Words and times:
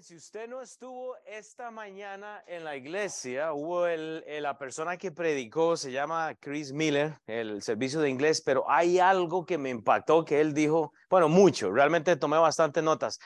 Si 0.00 0.14
usted 0.14 0.46
no 0.46 0.60
estuvo 0.60 1.16
esta 1.24 1.70
mañana 1.70 2.44
en 2.46 2.64
la 2.64 2.76
iglesia, 2.76 3.54
hubo 3.54 3.86
el, 3.86 4.22
la 4.42 4.58
persona 4.58 4.98
que 4.98 5.10
predicó, 5.10 5.74
se 5.78 5.90
llama 5.90 6.34
Chris 6.38 6.70
Miller, 6.70 7.18
el 7.26 7.62
servicio 7.62 8.00
de 8.00 8.10
inglés, 8.10 8.42
pero 8.44 8.68
hay 8.68 8.98
algo 8.98 9.46
que 9.46 9.56
me 9.56 9.70
impactó 9.70 10.22
que 10.22 10.40
él 10.42 10.52
dijo, 10.52 10.92
bueno, 11.08 11.30
mucho, 11.30 11.72
realmente 11.72 12.14
tomé 12.16 12.36
bastante 12.36 12.82
notas, 12.82 13.18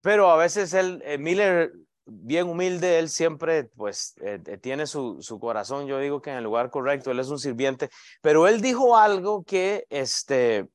pero 0.00 0.30
a 0.30 0.36
veces 0.36 0.74
él, 0.74 1.00
eh, 1.04 1.16
Miller, 1.16 1.72
bien 2.06 2.48
humilde, 2.48 2.98
él 2.98 3.08
siempre 3.08 3.64
pues 3.76 4.14
eh, 4.20 4.40
eh, 4.46 4.58
tiene 4.58 4.88
su, 4.88 5.18
su 5.20 5.38
corazón, 5.38 5.86
yo 5.86 6.00
digo 6.00 6.20
que 6.20 6.30
en 6.30 6.38
el 6.38 6.44
lugar 6.44 6.70
correcto, 6.70 7.12
él 7.12 7.20
es 7.20 7.28
un 7.28 7.38
sirviente, 7.38 7.88
pero 8.20 8.48
él 8.48 8.60
dijo 8.60 8.96
algo 8.96 9.44
que 9.44 9.86
este, 9.90 10.66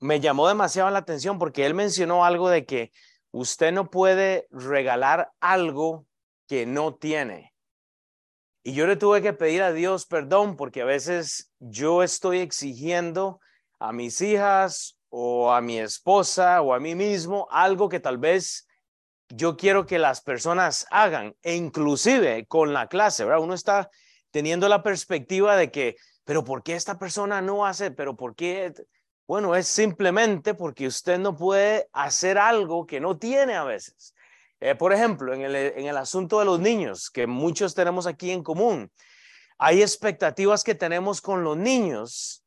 me 0.00 0.18
llamó 0.18 0.48
demasiado 0.48 0.90
la 0.90 0.98
atención 0.98 1.38
porque 1.38 1.64
él 1.66 1.74
mencionó 1.74 2.24
algo 2.24 2.48
de 2.48 2.64
que 2.64 2.90
Usted 3.38 3.70
no 3.70 3.90
puede 3.90 4.48
regalar 4.50 5.30
algo 5.40 6.06
que 6.48 6.64
no 6.64 6.94
tiene. 6.94 7.52
Y 8.62 8.72
yo 8.72 8.86
le 8.86 8.96
tuve 8.96 9.20
que 9.20 9.34
pedir 9.34 9.62
a 9.62 9.74
Dios 9.74 10.06
perdón 10.06 10.56
porque 10.56 10.80
a 10.80 10.86
veces 10.86 11.52
yo 11.58 12.02
estoy 12.02 12.38
exigiendo 12.38 13.38
a 13.78 13.92
mis 13.92 14.22
hijas 14.22 14.98
o 15.10 15.52
a 15.52 15.60
mi 15.60 15.78
esposa 15.78 16.62
o 16.62 16.72
a 16.72 16.80
mí 16.80 16.94
mismo 16.94 17.46
algo 17.50 17.90
que 17.90 18.00
tal 18.00 18.16
vez 18.16 18.66
yo 19.28 19.58
quiero 19.58 19.84
que 19.84 19.98
las 19.98 20.22
personas 20.22 20.86
hagan, 20.90 21.36
e 21.42 21.56
inclusive 21.56 22.46
con 22.46 22.72
la 22.72 22.86
clase, 22.86 23.26
¿verdad? 23.26 23.44
Uno 23.44 23.52
está 23.52 23.90
teniendo 24.30 24.66
la 24.66 24.82
perspectiva 24.82 25.56
de 25.56 25.70
que, 25.70 25.96
pero 26.24 26.42
¿por 26.42 26.62
qué 26.62 26.74
esta 26.74 26.98
persona 26.98 27.42
no 27.42 27.66
hace? 27.66 27.90
¿Pero 27.90 28.16
por 28.16 28.34
qué? 28.34 28.72
Bueno, 29.26 29.56
es 29.56 29.66
simplemente 29.66 30.54
porque 30.54 30.86
usted 30.86 31.18
no 31.18 31.36
puede 31.36 31.88
hacer 31.92 32.38
algo 32.38 32.86
que 32.86 33.00
no 33.00 33.18
tiene 33.18 33.54
a 33.54 33.64
veces. 33.64 34.14
Eh, 34.60 34.74
por 34.76 34.92
ejemplo, 34.92 35.34
en 35.34 35.42
el, 35.42 35.56
en 35.56 35.86
el 35.86 35.96
asunto 35.96 36.38
de 36.38 36.44
los 36.44 36.60
niños, 36.60 37.10
que 37.10 37.26
muchos 37.26 37.74
tenemos 37.74 38.06
aquí 38.06 38.30
en 38.30 38.42
común, 38.44 38.90
hay 39.58 39.82
expectativas 39.82 40.62
que 40.62 40.74
tenemos 40.74 41.20
con 41.20 41.42
los 41.42 41.56
niños 41.56 42.44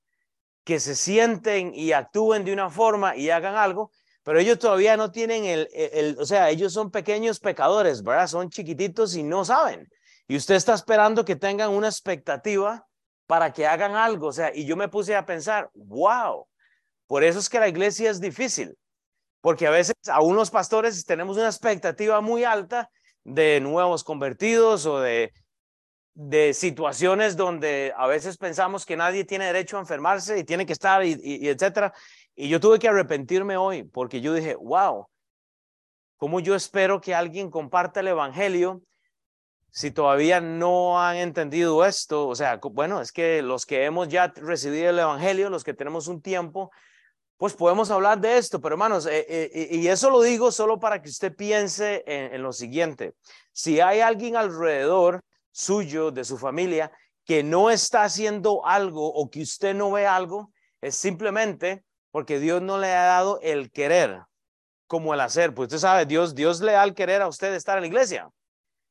que 0.64 0.80
se 0.80 0.96
sienten 0.96 1.74
y 1.76 1.92
actúen 1.92 2.46
de 2.46 2.54
una 2.54 2.70
forma 2.70 3.16
y 3.16 3.30
hagan 3.30 3.56
algo, 3.56 3.92
pero 4.24 4.40
ellos 4.40 4.60
todavía 4.60 4.96
no 4.96 5.12
tienen 5.12 5.46
el, 5.46 5.68
el, 5.74 6.18
o 6.20 6.26
sea, 6.26 6.50
ellos 6.50 6.72
son 6.72 6.92
pequeños 6.92 7.40
pecadores, 7.40 8.04
¿verdad? 8.04 8.28
Son 8.28 8.50
chiquititos 8.50 9.16
y 9.16 9.24
no 9.24 9.44
saben. 9.44 9.90
Y 10.28 10.38
usted 10.38 10.56
está 10.56 10.76
esperando 10.76 11.26
que 11.26 11.36
tengan 11.36 11.72
una 11.72 11.88
expectativa 11.88 12.88
para 13.26 13.52
que 13.52 13.68
hagan 13.68 13.96
algo, 13.96 14.28
o 14.28 14.32
sea, 14.32 14.52
y 14.54 14.66
yo 14.66 14.76
me 14.76 14.88
puse 14.88 15.16
a 15.16 15.26
pensar, 15.26 15.70
wow, 15.74 16.48
por 17.10 17.24
eso 17.24 17.40
es 17.40 17.50
que 17.50 17.60
la 17.60 17.68
iglesia 17.68 18.12
es 18.12 18.22
difícil, 18.22 18.78
porque 19.42 19.66
a 19.66 19.72
veces 19.72 19.96
a 20.08 20.22
unos 20.22 20.52
pastores 20.52 21.04
tenemos 21.06 21.38
una 21.38 21.48
expectativa 21.48 22.22
muy 22.22 22.44
alta 22.44 22.92
de 23.24 23.60
nuevos 23.62 24.04
convertidos 24.04 24.86
o 24.86 25.00
de, 25.00 25.34
de 26.14 26.54
situaciones 26.54 27.36
donde 27.36 27.96
a 27.98 28.06
veces 28.06 28.38
pensamos 28.38 28.86
que 28.86 28.96
nadie 28.96 29.26
tiene 29.26 29.46
derecho 29.46 29.78
a 29.78 29.80
enfermarse 29.80 30.38
y 30.38 30.44
tiene 30.44 30.68
que 30.68 30.74
estar 30.74 31.04
y, 31.04 31.20
y, 31.24 31.50
etcétera. 31.50 31.96
Y 32.36 32.48
yo 32.48 32.60
tuve 32.60 32.78
que 32.78 32.88
arrepentirme 32.88 33.58
hoy 33.58 33.86
porque 33.86 34.22
yo 34.22 34.32
dije, 34.36 34.54
wow, 34.54 35.08
¿cómo 36.18 36.40
yo 36.40 36.54
espero 36.54 37.02
que 37.02 37.16
alguien 37.16 37.50
comparta 37.50 38.02
el 38.02 38.10
evangelio 38.10 38.84
si 39.72 39.90
todavía 39.90 40.42
no 40.42 41.02
han 41.02 41.18
entendido 41.18 41.84
esto? 41.84 42.28
O 42.28 42.36
sea, 42.36 42.60
bueno, 42.62 43.02
es 43.02 43.12
que 43.12 43.42
los 43.42 43.66
que 43.66 43.86
hemos 43.86 44.10
ya 44.10 44.28
recibido 44.28 44.92
el 44.92 45.00
evangelio, 45.00 45.50
los 45.50 45.64
que 45.64 45.74
tenemos 45.74 46.08
un 46.08 46.22
tiempo, 46.22 46.70
pues 47.40 47.54
podemos 47.54 47.90
hablar 47.90 48.20
de 48.20 48.38
esto, 48.38 48.60
pero 48.60 48.76
hermanos, 48.76 49.06
eh, 49.06 49.26
eh, 49.30 49.70
y 49.72 49.88
eso 49.88 50.10
lo 50.10 50.22
digo 50.22 50.52
solo 50.52 50.78
para 50.78 51.02
que 51.02 51.08
usted 51.08 51.34
piense 51.34 52.04
en, 52.06 52.44
lo 52.44 52.52
siguiente. 52.52 53.14
Si 53.54 53.80
hay 53.80 54.02
alguien 54.02 54.36
alrededor 54.36 55.24
suyo, 55.50 56.12
de 56.12 56.26
su 56.26 56.38
familia, 56.38 56.92
que 57.24 57.42
no 57.42 57.70
está 57.70 58.04
haciendo 58.04 58.66
algo 58.66 59.08
o 59.08 59.30
que 59.30 59.42
usted 59.42 59.74
no 59.74 59.90
ve 59.90 60.06
algo, 60.06 60.52
es 60.82 60.96
simplemente 60.96 61.86
porque 62.12 62.42
Dios 62.42 62.62
no 62.62 62.78
le 62.78 62.94
ha 62.94 63.04
dado 63.04 63.40
el 63.42 63.72
querer 63.72 64.20
como 64.86 65.14
el 65.14 65.22
hacer. 65.22 65.54
Pues 65.54 65.68
usted 65.68 65.78
sabe, 65.78 66.06
Dios, 66.06 66.36
Dios 66.36 66.60
le 66.60 66.74
da 66.74 66.84
el 66.84 66.94
querer 66.94 67.22
a 67.22 67.30
usted 67.30 67.52
de 67.52 67.58
estar 67.58 67.78
en 67.78 67.84
la 67.84 67.88
iglesia. 67.88 68.30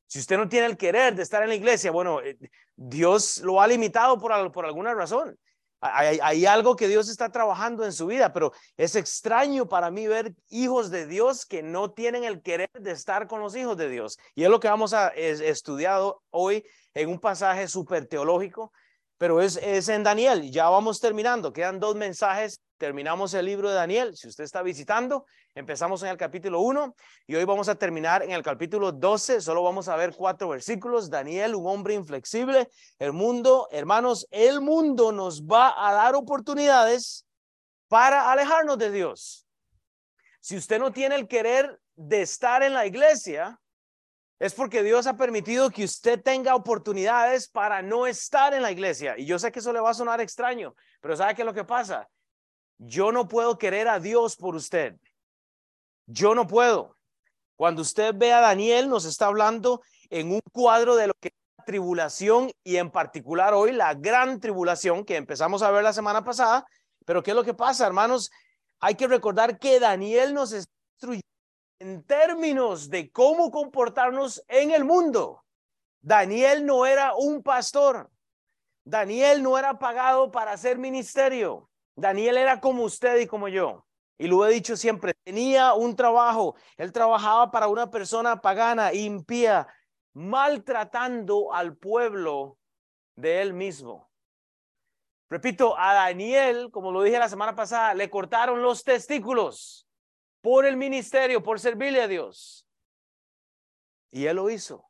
Si 0.06 0.20
usted 0.20 0.38
no 0.38 0.48
tiene 0.48 0.64
el 0.64 0.78
querer 0.78 1.14
de 1.14 1.22
estar 1.22 1.42
en 1.42 1.50
la 1.50 1.54
iglesia, 1.54 1.91
bueno, 1.91 2.22
eh, 2.22 2.38
Dios 2.76 3.42
lo 3.42 3.60
ha 3.60 3.66
limitado 3.66 4.19
por, 4.19 4.50
por 4.53 4.64
alguna 4.64 4.94
razón. 4.94 5.38
Hay, 5.80 6.44
algo 6.44 6.74
que 6.74 6.88
Dios 6.88 7.08
está 7.08 7.30
trabajando 7.30 7.84
en 7.84 7.92
su 7.92 8.06
vida, 8.06 8.32
pero 8.32 8.52
es 8.76 8.96
extraño 8.96 9.68
para 9.68 9.90
mí 9.90 10.08
ver 10.08 10.34
hijos 10.48 10.90
de 10.90 11.06
Dios 11.06 11.46
que 11.46 11.62
no 11.62 11.92
tienen 11.92 12.24
el 12.24 12.42
querer 12.42 12.70
de 12.72 12.90
estar 12.90 13.28
con 13.28 13.40
los 13.40 13.54
hijos 13.54 13.76
de 13.76 13.88
Dios. 13.88 14.18
Y 14.34 14.42
es 14.42 14.50
lo 14.50 14.58
que 14.58 14.68
vamos 14.68 14.92
a 14.92 15.08
estudiar 15.08 16.00
hoy 16.30 16.64
en 16.94 17.10
un 17.10 17.20
pasaje 17.20 17.68
súper 17.68 18.06
teológico, 18.06 18.72
pero 19.18 19.40
es, 19.40 19.56
es 19.56 19.88
en 19.88 20.02
Daniel. 20.02 20.50
Ya 20.50 20.68
vamos 20.68 20.98
terminando, 20.98 21.52
quedan 21.52 21.78
dos 21.78 21.94
mensajes 21.94 22.60
terminamos 22.78 23.34
el 23.34 23.44
libro 23.44 23.68
de 23.68 23.74
Daniel. 23.74 24.16
Si 24.16 24.28
usted 24.28 24.44
está 24.44 24.62
visitando, 24.62 25.26
empezamos 25.54 26.02
en 26.02 26.08
el 26.08 26.16
capítulo 26.16 26.60
1 26.60 26.94
y 27.26 27.34
hoy 27.34 27.44
vamos 27.44 27.68
a 27.68 27.74
terminar 27.74 28.22
en 28.22 28.30
el 28.30 28.42
capítulo 28.42 28.92
12. 28.92 29.40
Solo 29.40 29.62
vamos 29.62 29.88
a 29.88 29.96
ver 29.96 30.14
cuatro 30.14 30.48
versículos. 30.48 31.10
Daniel, 31.10 31.54
un 31.54 31.66
hombre 31.66 31.94
inflexible. 31.94 32.70
El 32.98 33.12
mundo, 33.12 33.68
hermanos, 33.72 34.26
el 34.30 34.60
mundo 34.60 35.12
nos 35.12 35.42
va 35.42 35.74
a 35.76 35.92
dar 35.92 36.14
oportunidades 36.14 37.26
para 37.88 38.30
alejarnos 38.32 38.78
de 38.78 38.90
Dios. 38.90 39.46
Si 40.40 40.56
usted 40.56 40.78
no 40.78 40.92
tiene 40.92 41.16
el 41.16 41.28
querer 41.28 41.78
de 41.96 42.22
estar 42.22 42.62
en 42.62 42.72
la 42.72 42.86
iglesia, 42.86 43.60
es 44.38 44.54
porque 44.54 44.84
Dios 44.84 45.06
ha 45.08 45.16
permitido 45.16 45.68
que 45.68 45.84
usted 45.84 46.22
tenga 46.22 46.54
oportunidades 46.54 47.48
para 47.48 47.82
no 47.82 48.06
estar 48.06 48.54
en 48.54 48.62
la 48.62 48.70
iglesia. 48.70 49.18
Y 49.18 49.26
yo 49.26 49.38
sé 49.38 49.50
que 49.50 49.58
eso 49.58 49.72
le 49.72 49.80
va 49.80 49.90
a 49.90 49.94
sonar 49.94 50.20
extraño, 50.20 50.74
pero 51.00 51.16
¿sabe 51.16 51.34
qué 51.34 51.42
es 51.42 51.46
lo 51.46 51.52
que 51.54 51.64
pasa? 51.64 52.08
Yo 52.78 53.12
no 53.12 53.28
puedo 53.28 53.58
querer 53.58 53.88
a 53.88 54.00
Dios 54.00 54.36
por 54.36 54.54
usted. 54.54 54.96
Yo 56.06 56.34
no 56.34 56.46
puedo. 56.46 56.96
Cuando 57.56 57.82
usted 57.82 58.14
ve 58.14 58.32
a 58.32 58.40
Daniel, 58.40 58.88
nos 58.88 59.04
está 59.04 59.26
hablando 59.26 59.82
en 60.10 60.32
un 60.32 60.40
cuadro 60.52 60.94
de 60.94 61.08
lo 61.08 61.14
que 61.20 61.28
es 61.28 61.34
la 61.58 61.64
tribulación 61.64 62.50
y 62.62 62.76
en 62.76 62.90
particular 62.90 63.52
hoy 63.52 63.72
la 63.72 63.94
gran 63.94 64.38
tribulación 64.38 65.04
que 65.04 65.16
empezamos 65.16 65.62
a 65.62 65.70
ver 65.72 65.82
la 65.82 65.92
semana 65.92 66.24
pasada. 66.24 66.64
Pero 67.04 67.22
¿qué 67.22 67.32
es 67.32 67.36
lo 67.36 67.44
que 67.44 67.54
pasa, 67.54 67.86
hermanos? 67.86 68.30
Hay 68.80 68.94
que 68.94 69.08
recordar 69.08 69.58
que 69.58 69.80
Daniel 69.80 70.34
nos 70.34 70.52
instruye 70.52 71.22
en 71.80 72.04
términos 72.04 72.90
de 72.90 73.10
cómo 73.10 73.50
comportarnos 73.50 74.42
en 74.46 74.70
el 74.70 74.84
mundo. 74.84 75.44
Daniel 76.00 76.64
no 76.64 76.86
era 76.86 77.14
un 77.16 77.42
pastor. 77.42 78.08
Daniel 78.84 79.42
no 79.42 79.58
era 79.58 79.78
pagado 79.78 80.30
para 80.30 80.52
hacer 80.52 80.78
ministerio. 80.78 81.67
Daniel 81.98 82.36
era 82.38 82.60
como 82.60 82.84
usted 82.84 83.19
y 83.19 83.26
como 83.26 83.48
yo. 83.48 83.84
Y 84.19 84.28
lo 84.28 84.47
he 84.47 84.53
dicho 84.53 84.76
siempre, 84.76 85.14
tenía 85.25 85.75
un 85.75 85.97
trabajo. 85.97 86.54
Él 86.76 86.92
trabajaba 86.92 87.50
para 87.50 87.66
una 87.66 87.91
persona 87.91 88.41
pagana, 88.41 88.92
impía, 88.92 89.66
maltratando 90.12 91.53
al 91.53 91.76
pueblo 91.76 92.56
de 93.16 93.42
él 93.42 93.53
mismo. 93.53 94.08
Repito, 95.28 95.76
a 95.76 95.92
Daniel, 95.92 96.70
como 96.70 96.92
lo 96.92 97.03
dije 97.03 97.19
la 97.19 97.28
semana 97.28 97.56
pasada, 97.56 97.94
le 97.94 98.08
cortaron 98.08 98.62
los 98.62 98.84
testículos 98.84 99.88
por 100.41 100.66
el 100.66 100.76
ministerio, 100.76 101.42
por 101.42 101.58
servirle 101.58 102.00
a 102.00 102.08
Dios. 102.08 102.64
Y 104.12 104.26
él 104.26 104.37
lo 104.37 104.50
hizo. 104.50 104.88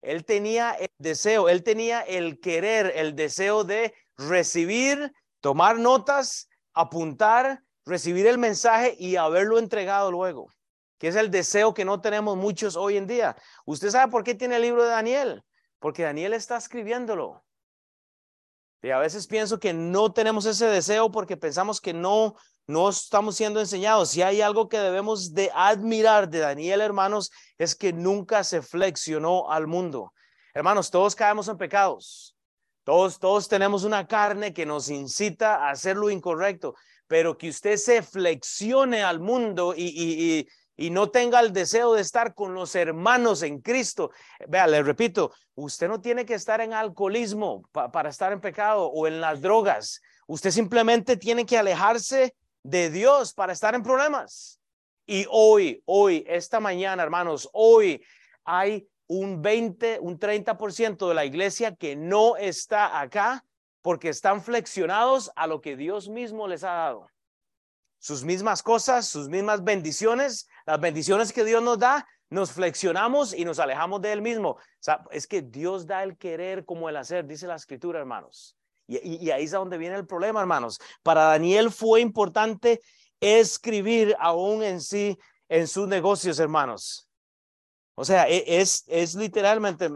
Él 0.00 0.24
tenía 0.24 0.72
el 0.72 0.90
deseo, 0.98 1.48
él 1.48 1.64
tenía 1.64 2.00
el 2.02 2.40
querer, 2.40 2.92
el 2.94 3.16
deseo 3.16 3.64
de 3.64 3.94
recibir 4.16 5.12
tomar 5.40 5.78
notas, 5.78 6.48
apuntar, 6.72 7.62
recibir 7.84 8.26
el 8.26 8.38
mensaje 8.38 8.94
y 8.98 9.16
haberlo 9.16 9.58
entregado 9.58 10.10
luego, 10.10 10.48
que 10.98 11.08
es 11.08 11.16
el 11.16 11.30
deseo 11.30 11.74
que 11.74 11.84
no 11.84 12.00
tenemos 12.00 12.36
muchos 12.36 12.76
hoy 12.76 12.96
en 12.96 13.06
día. 13.06 13.36
¿Usted 13.64 13.90
sabe 13.90 14.10
por 14.10 14.24
qué 14.24 14.34
tiene 14.34 14.56
el 14.56 14.62
libro 14.62 14.84
de 14.84 14.90
Daniel? 14.90 15.44
Porque 15.78 16.02
Daniel 16.02 16.34
está 16.34 16.56
escribiéndolo. 16.56 17.42
Y 18.82 18.90
a 18.90 18.98
veces 18.98 19.26
pienso 19.26 19.60
que 19.60 19.74
no 19.74 20.12
tenemos 20.12 20.46
ese 20.46 20.66
deseo 20.66 21.10
porque 21.10 21.36
pensamos 21.36 21.80
que 21.80 21.92
no, 21.92 22.34
no 22.66 22.88
estamos 22.88 23.36
siendo 23.36 23.60
enseñados. 23.60 24.10
Si 24.10 24.22
hay 24.22 24.40
algo 24.40 24.68
que 24.68 24.78
debemos 24.78 25.34
de 25.34 25.50
admirar 25.54 26.30
de 26.30 26.38
Daniel, 26.38 26.80
hermanos, 26.80 27.30
es 27.58 27.74
que 27.74 27.92
nunca 27.92 28.42
se 28.42 28.62
flexionó 28.62 29.50
al 29.50 29.66
mundo. 29.66 30.14
Hermanos, 30.54 30.90
todos 30.90 31.14
caemos 31.14 31.48
en 31.48 31.58
pecados. 31.58 32.34
Todos, 32.84 33.18
todos 33.18 33.48
tenemos 33.48 33.84
una 33.84 34.06
carne 34.06 34.52
que 34.52 34.66
nos 34.66 34.88
incita 34.88 35.56
a 35.56 35.70
hacer 35.70 35.96
lo 35.96 36.10
incorrecto, 36.10 36.74
pero 37.06 37.36
que 37.36 37.50
usted 37.50 37.76
se 37.76 38.02
flexione 38.02 39.02
al 39.02 39.20
mundo 39.20 39.74
y, 39.76 39.84
y, 39.84 40.48
y, 40.76 40.90
no 40.90 41.10
tenga 41.10 41.40
el 41.40 41.52
deseo 41.52 41.94
de 41.94 42.00
estar 42.00 42.34
con 42.34 42.54
los 42.54 42.74
hermanos 42.74 43.42
en 43.42 43.60
Cristo. 43.60 44.10
Vea, 44.48 44.66
le 44.66 44.82
repito, 44.82 45.32
usted 45.54 45.88
no 45.88 46.00
tiene 46.00 46.24
que 46.24 46.34
estar 46.34 46.60
en 46.60 46.72
alcoholismo 46.72 47.62
para 47.72 48.08
estar 48.08 48.32
en 48.32 48.40
pecado 48.40 48.86
o 48.86 49.06
en 49.06 49.20
las 49.20 49.42
drogas. 49.42 50.00
Usted 50.26 50.50
simplemente 50.50 51.16
tiene 51.16 51.44
que 51.44 51.58
alejarse 51.58 52.34
de 52.62 52.90
Dios 52.90 53.34
para 53.34 53.52
estar 53.52 53.74
en 53.74 53.82
problemas. 53.82 54.60
Y 55.06 55.26
hoy, 55.28 55.82
hoy, 55.86 56.24
esta 56.28 56.60
mañana, 56.60 57.02
hermanos, 57.02 57.48
hoy 57.52 58.02
hay 58.44 58.88
un 59.10 59.42
20, 59.42 59.98
un 60.00 60.20
30% 60.20 61.08
de 61.08 61.14
la 61.14 61.24
iglesia 61.24 61.74
que 61.74 61.96
no 61.96 62.36
está 62.36 63.00
acá 63.00 63.44
porque 63.82 64.08
están 64.08 64.40
flexionados 64.40 65.32
a 65.34 65.48
lo 65.48 65.60
que 65.60 65.76
Dios 65.76 66.08
mismo 66.08 66.46
les 66.46 66.62
ha 66.62 66.74
dado. 66.74 67.08
Sus 67.98 68.22
mismas 68.22 68.62
cosas, 68.62 69.08
sus 69.08 69.28
mismas 69.28 69.64
bendiciones, 69.64 70.46
las 70.64 70.78
bendiciones 70.78 71.32
que 71.32 71.44
Dios 71.44 71.60
nos 71.60 71.80
da, 71.80 72.06
nos 72.28 72.52
flexionamos 72.52 73.34
y 73.34 73.44
nos 73.44 73.58
alejamos 73.58 74.00
de 74.00 74.12
Él 74.12 74.22
mismo. 74.22 74.58
Es 75.10 75.26
que 75.26 75.42
Dios 75.42 75.88
da 75.88 76.04
el 76.04 76.16
querer 76.16 76.64
como 76.64 76.88
el 76.88 76.96
hacer, 76.96 77.26
dice 77.26 77.48
la 77.48 77.56
escritura, 77.56 77.98
hermanos. 77.98 78.56
Y 78.86 79.28
ahí 79.30 79.42
es 79.42 79.50
donde 79.50 79.76
viene 79.76 79.96
el 79.96 80.06
problema, 80.06 80.40
hermanos. 80.40 80.78
Para 81.02 81.24
Daniel 81.24 81.72
fue 81.72 82.00
importante 82.00 82.80
escribir 83.18 84.14
aún 84.20 84.62
en 84.62 84.80
sí, 84.80 85.18
en 85.48 85.66
sus 85.66 85.88
negocios, 85.88 86.38
hermanos. 86.38 87.09
O 88.00 88.04
sea, 88.06 88.26
e, 88.26 88.42
es, 88.46 88.84
es 88.88 89.14
literalmente, 89.14 89.86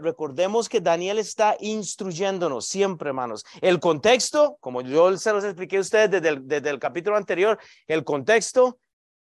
recordemos 0.00 0.66
que 0.66 0.80
Daniel 0.80 1.18
está 1.18 1.58
instruyéndonos 1.60 2.66
siempre, 2.66 3.10
hermanos. 3.10 3.44
El 3.60 3.80
contexto, 3.80 4.56
como 4.60 4.80
yo 4.80 5.14
se 5.18 5.30
los 5.30 5.44
expliqué 5.44 5.76
a 5.76 5.80
ustedes 5.80 6.10
desde 6.10 6.40
desde 6.40 6.70
el 6.70 6.78
capítulo 6.78 7.18
anterior, 7.18 7.58
el 7.86 8.02
contexto, 8.02 8.78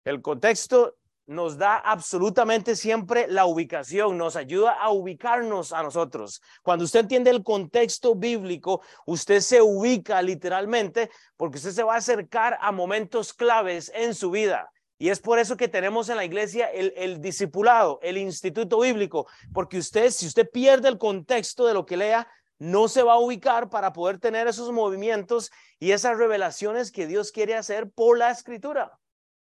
el 0.06 0.22
contexto 0.22 0.96
nos 1.26 1.58
da 1.58 1.78
absolutamente 1.78 2.76
siempre 2.76 3.26
la 3.28 3.48
ubicación, 3.48 4.16
nos 4.16 4.36
ayuda 4.36 4.74
a 4.74 4.92
ubicarnos 4.92 5.74
a 5.74 5.82
nosotros. 5.82 6.40
Cuando 6.62 6.86
usted 6.86 7.00
entiende 7.00 7.32
el 7.32 7.42
contexto 7.42 8.14
bíblico, 8.14 8.84
usted 9.08 9.40
se 9.40 9.60
ubica 9.60 10.22
literalmente 10.22 11.10
porque 11.36 11.58
usted 11.58 11.72
se 11.72 11.82
va 11.82 11.96
a 11.96 11.98
acercar 11.98 12.60
a 12.62 12.72
momentos 12.72 13.34
claves 13.34 13.92
en 13.96 14.14
su 14.14 14.30
vida. 14.30 14.70
Y 15.02 15.10
es 15.10 15.22
por 15.22 15.40
eso 15.40 15.56
que 15.56 15.70
tenemos 15.70 16.10
en 16.10 16.18
la 16.18 16.26
iglesia 16.26 16.66
el, 16.68 17.22
discipulado, 17.22 18.00
el 18.04 18.18
instituto 18.18 18.82
bíblico, 18.82 19.28
porque 19.54 19.78
usted, 19.78 20.12
si 20.12 20.28
usted 20.28 20.50
pierde 20.52 20.90
el 20.90 20.98
contexto 20.98 21.66
de 21.66 21.74
lo 21.74 21.86
que 21.86 21.96
lea, 21.96 22.28
no 22.58 22.90
se 22.90 23.02
va 23.02 23.14
a 23.14 23.20
ubicar 23.20 23.70
para 23.70 23.94
poder 23.94 24.20
tener 24.20 24.48
esos 24.48 24.74
movimientos 24.74 25.52
y 25.80 25.92
esas 25.92 26.18
revelaciones 26.18 26.92
que 26.92 27.08
Dios 27.08 27.32
quiere 27.32 27.56
hacer 27.56 27.90
por 27.90 28.18
la 28.18 28.30
escritura. 28.30 29.00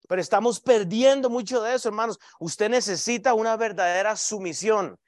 Pero 0.09 0.23
estamos 0.23 0.61
perdiendo 0.61 1.29
mucho 1.29 1.63
de 1.63 1.75
eso, 1.75 1.91
hermanos. 1.91 2.19
Usted 2.41 2.71
necesita 2.71 3.35
una 3.35 3.59
verdadera 3.59 4.17
sumisión. 4.17 4.99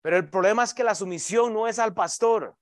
Pero 0.00 0.16
el 0.16 0.30
problema 0.30 0.64
es 0.64 0.72
que 0.72 0.84
la 0.84 0.94
sumisión 0.94 1.52
no 1.52 1.68
es 1.68 1.78
al 1.78 1.92
pastor, 1.92 2.56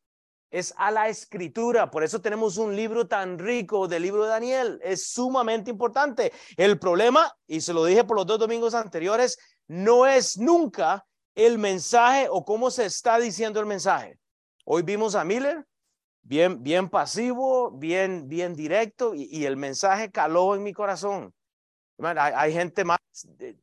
es 0.52 0.74
a 0.76 0.90
la 0.90 1.08
escritura. 1.08 1.90
Por 1.90 2.04
eso 2.04 2.20
tenemos 2.20 2.58
un 2.58 2.76
libro 2.76 3.08
tan 3.08 3.38
rico 3.38 3.88
del 3.88 4.02
libro 4.02 4.24
de 4.24 4.28
Daniel. 4.28 4.78
Es 4.84 5.08
sumamente 5.08 5.70
importante. 5.70 6.32
El 6.56 6.78
problema, 6.78 7.34
y 7.46 7.62
se 7.62 7.72
lo 7.72 7.84
dije 7.84 8.04
por 8.04 8.18
los 8.18 8.26
dos 8.26 8.38
domingos 8.38 8.74
anteriores, 8.74 9.38
no 9.66 10.06
es 10.06 10.36
nunca 10.36 11.06
el 11.34 11.58
mensaje 11.58 12.28
o 12.30 12.44
cómo 12.44 12.70
se 12.70 12.84
está 12.84 13.18
diciendo 13.18 13.58
el 13.60 13.66
mensaje. 13.66 14.18
Hoy 14.64 14.82
vimos 14.82 15.14
a 15.14 15.24
Miller, 15.24 15.66
bien, 16.20 16.62
bien 16.62 16.90
pasivo, 16.90 17.70
bien, 17.70 18.28
bien 18.28 18.54
directo, 18.54 19.14
y, 19.14 19.46
el 19.46 19.56
mensaje 19.56 20.10
caló 20.10 20.54
en 20.54 20.62
mi 20.62 20.74
corazón. 20.74 21.34
Hay, 21.98 22.52
gente 22.52 22.84
más 22.84 22.98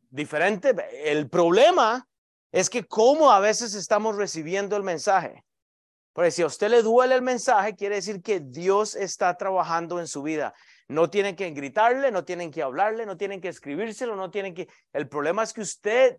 diferente. 0.10 0.74
El 1.04 1.30
problema 1.30 2.08
es 2.52 2.70
que 2.70 2.86
cómo 2.86 3.32
a 3.32 3.40
veces 3.40 3.76
estamos 3.76 4.16
recibiendo 4.16 4.76
el 4.76 4.84
mensaje. 4.84 5.44
Porque 6.14 6.32
si 6.32 6.42
a 6.42 6.48
usted 6.48 6.70
le 6.70 6.82
duele 6.82 7.16
el 7.16 7.22
mensaje, 7.22 7.76
quiere 7.76 7.96
decir 7.96 8.22
que 8.22 8.40
Dios 8.40 8.96
está 8.96 9.36
trabajando 9.38 10.00
en 10.00 10.08
su 10.08 10.24
vida. 10.24 10.54
No 10.88 11.10
tienen 11.10 11.36
que 11.36 11.50
gritarle, 11.52 12.12
no 12.12 12.26
tienen 12.26 12.52
que 12.52 12.64
hablarle, 12.64 13.06
no 13.06 13.16
tienen 13.16 13.42
que 13.42 13.48
escribírselo, 13.48 14.16
no 14.16 14.32
tienen 14.32 14.54
que... 14.54 14.68
El 14.92 15.08
problema 15.08 15.44
es 15.44 15.54
que 15.54 15.62
usted 15.62 16.18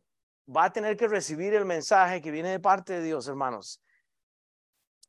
va 0.49 0.65
a 0.65 0.73
tener 0.73 0.97
que 0.97 1.09
recibir 1.09 1.55
el 1.55 1.65
mensaje 1.65 2.21
que 2.21 2.31
viene 2.31 2.51
de 2.51 2.61
parte 2.61 2.95
de 2.95 3.03
Dios, 3.03 3.27
hermanos. 3.29 3.83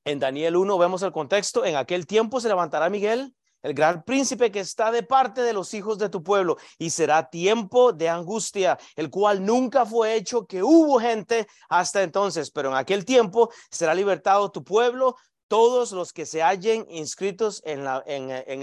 En 0.04 0.20
Daniel 0.20 0.56
1 0.56 0.78
vemos 0.78 1.04
el 1.04 1.12
contexto. 1.12 1.64
En 1.64 1.76
aquel 1.76 2.08
tiempo 2.08 2.42
se 2.42 2.48
levantará 2.48 2.90
Miguel 2.90 3.36
el 3.62 3.74
gran 3.74 4.04
príncipe 4.04 4.52
que 4.52 4.60
está 4.60 4.92
de 4.92 5.04
parte 5.04 5.42
de 5.42 5.54
los 5.54 5.74
hijos 5.74 5.98
de 5.98 6.10
tu 6.10 6.24
pueblo, 6.24 6.58
y 6.78 6.90
será 6.90 7.30
tiempo 7.30 7.94
de 7.94 8.10
angustia, 8.10 8.78
el 8.96 9.10
cual 9.10 9.46
nunca 9.46 9.86
fue 9.86 10.16
hecho 10.16 10.46
que 10.46 10.64
hubo 10.64 11.00
gente 11.00 11.48
hasta 11.70 12.04
entonces, 12.04 12.52
pero 12.52 12.70
en 12.70 12.76
aquel 12.76 13.06
tiempo 13.06 13.50
será 13.70 13.94
libertado 13.94 14.52
tu 14.52 14.64
pueblo, 14.64 15.16
todos 15.52 15.92
los 15.92 16.14
que 16.14 16.26
se 16.26 16.42
hallen 16.42 16.86
inscritos 16.90 17.62
en, 17.66 17.86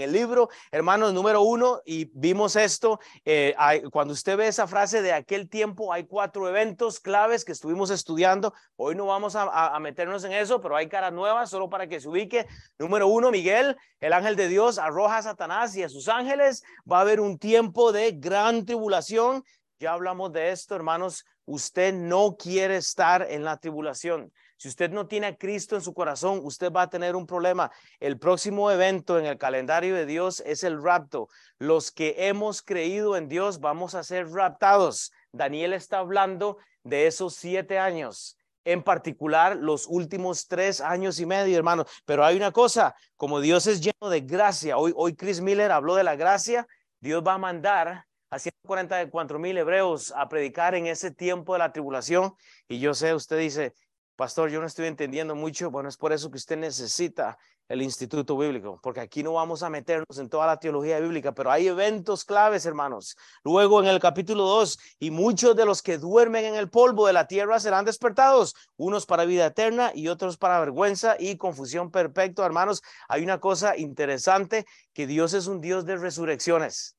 el 0.01 0.11
libro. 0.11 0.49
Hermanos, 0.71 1.13
número 1.13 1.43
uno, 1.43 1.83
y 1.85 2.09
vimos 2.15 2.55
esto, 2.55 2.99
eh, 3.25 3.53
cuando 3.91 4.15
usted 4.15 4.35
ve 4.35 4.47
esa 4.47 4.65
frase 4.65 5.03
de 5.03 5.13
aquel 5.13 5.47
tiempo, 5.49 5.93
hay 5.93 6.05
cuatro 6.05 6.49
eventos 6.49 6.99
claves 6.99 7.45
que 7.45 7.51
estuvimos 7.51 7.91
estudiando. 7.91 8.55
Hoy 8.75 8.95
no 8.95 9.05
vamos 9.05 9.35
a, 9.35 9.67
a 9.67 9.79
meternos 9.79 10.23
en 10.23 10.31
eso, 10.31 10.61
pero 10.61 10.75
hay 10.75 10.89
caras 10.89 11.13
nuevas, 11.13 11.51
solo 11.51 11.69
para 11.69 11.85
que 11.85 11.99
se 11.99 12.09
ubique. 12.09 12.47
Número 12.79 13.07
uno, 13.07 13.29
Miguel, 13.29 13.77
el 13.99 14.11
ángel 14.11 14.35
de 14.35 14.47
Dios, 14.47 14.79
arroja 14.79 15.17
a 15.17 15.21
Satanás 15.21 15.75
y 15.75 15.83
a 15.83 15.89
sus 15.89 16.07
ángeles. 16.07 16.63
Va 16.91 16.97
a 16.97 17.01
haber 17.01 17.19
un 17.21 17.37
tiempo 17.37 17.91
de 17.91 18.13
gran 18.13 18.65
tribulación. 18.65 19.43
Ya 19.79 19.93
hablamos 19.93 20.33
de 20.33 20.49
esto, 20.49 20.75
hermanos. 20.75 21.23
Usted 21.45 21.93
no 21.93 22.35
quiere 22.35 22.77
estar 22.77 23.27
en 23.29 23.43
la 23.43 23.57
tribulación. 23.57 24.31
Si 24.59 24.67
usted 24.67 24.91
no 24.91 25.07
tiene 25.07 25.27
a 25.27 25.37
Cristo 25.37 25.77
en 25.77 25.81
su 25.81 25.93
corazón, 25.93 26.41
usted 26.43 26.69
va 26.69 26.81
a 26.81 26.89
tener 26.89 27.15
un 27.15 27.25
problema. 27.25 27.71
El 28.01 28.19
próximo 28.19 28.69
evento 28.69 29.17
en 29.17 29.25
el 29.25 29.37
calendario 29.37 29.95
de 29.95 30.05
Dios 30.05 30.43
es 30.45 30.65
el 30.65 30.83
rapto. 30.83 31.29
Los 31.59 31.93
que 31.93 32.27
hemos 32.27 32.61
creído 32.61 33.15
en 33.15 33.29
Dios 33.29 33.61
vamos 33.61 33.95
a 33.95 34.03
ser 34.03 34.29
raptados. 34.31 35.13
Daniel 35.31 35.71
está 35.71 35.99
hablando 35.99 36.57
de 36.83 37.07
esos 37.07 37.35
siete 37.35 37.79
años 37.79 38.35
en 38.65 38.83
particular 38.83 39.55
los 39.55 39.87
últimos 39.87 40.49
tres 40.49 40.81
años 40.81 41.21
y 41.21 41.25
medio, 41.25 41.57
hermano. 41.57 41.85
Pero 42.03 42.25
hay 42.25 42.35
una 42.35 42.51
cosa, 42.51 42.93
como 43.15 43.39
Dios 43.39 43.65
es 43.65 43.79
lleno 43.79 44.09
de 44.09 44.19
gracia, 44.19 44.77
hoy, 44.77 44.91
hoy 44.93 45.15
Chris 45.15 45.39
Miller 45.39 45.71
habló 45.71 45.95
de 45.95 46.03
la 46.03 46.17
gracia, 46.17 46.67
Dios 46.99 47.23
va 47.25 47.35
a 47.35 47.37
mandar 47.37 48.05
a 48.29 48.39
144 48.39 49.39
mil 49.39 49.57
hebreos 49.57 50.13
a 50.15 50.27
predicar 50.27 50.75
en 50.75 50.85
ese 50.85 51.11
tiempo 51.11 51.53
de 51.53 51.59
la 51.59 51.71
tribulación. 51.71 52.33
Y 52.67 52.79
yo 52.79 52.93
sé, 52.93 53.13
usted 53.13 53.39
dice, 53.39 53.73
Pastor, 54.19 54.49
yo 54.49 54.59
no 54.59 54.67
estoy 54.67 54.87
entendiendo 54.87 55.33
mucho. 55.33 55.71
Bueno, 55.71 55.87
es 55.87 55.95
por 55.95 56.11
eso 56.11 56.29
que 56.29 56.35
usted 56.35 56.57
necesita 56.57 57.37
el 57.69 57.81
Instituto 57.81 58.37
Bíblico, 58.37 58.77
porque 58.83 58.99
aquí 58.99 59.23
no 59.23 59.31
vamos 59.31 59.63
a 59.63 59.69
meternos 59.69 60.17
en 60.17 60.27
toda 60.27 60.45
la 60.45 60.59
teología 60.59 60.99
bíblica, 60.99 61.33
pero 61.33 61.49
hay 61.49 61.67
eventos 61.67 62.25
claves, 62.25 62.65
hermanos. 62.65 63.15
Luego 63.45 63.81
en 63.81 63.87
el 63.87 64.01
capítulo 64.01 64.43
2, 64.43 64.77
y 64.99 65.11
muchos 65.11 65.55
de 65.55 65.63
los 65.63 65.81
que 65.81 65.97
duermen 65.97 66.43
en 66.43 66.55
el 66.55 66.69
polvo 66.69 67.07
de 67.07 67.13
la 67.13 67.27
tierra 67.27 67.61
serán 67.61 67.85
despertados, 67.85 68.55
unos 68.75 69.05
para 69.05 69.23
vida 69.23 69.45
eterna 69.45 69.93
y 69.95 70.09
otros 70.09 70.35
para 70.35 70.59
vergüenza 70.59 71.15
y 71.17 71.37
confusión 71.37 71.89
perfecta, 71.89 72.45
hermanos. 72.45 72.81
Hay 73.07 73.23
una 73.23 73.39
cosa 73.39 73.77
interesante, 73.77 74.65
que 74.91 75.07
Dios 75.07 75.33
es 75.33 75.47
un 75.47 75.61
Dios 75.61 75.85
de 75.85 75.95
resurrecciones. 75.95 76.97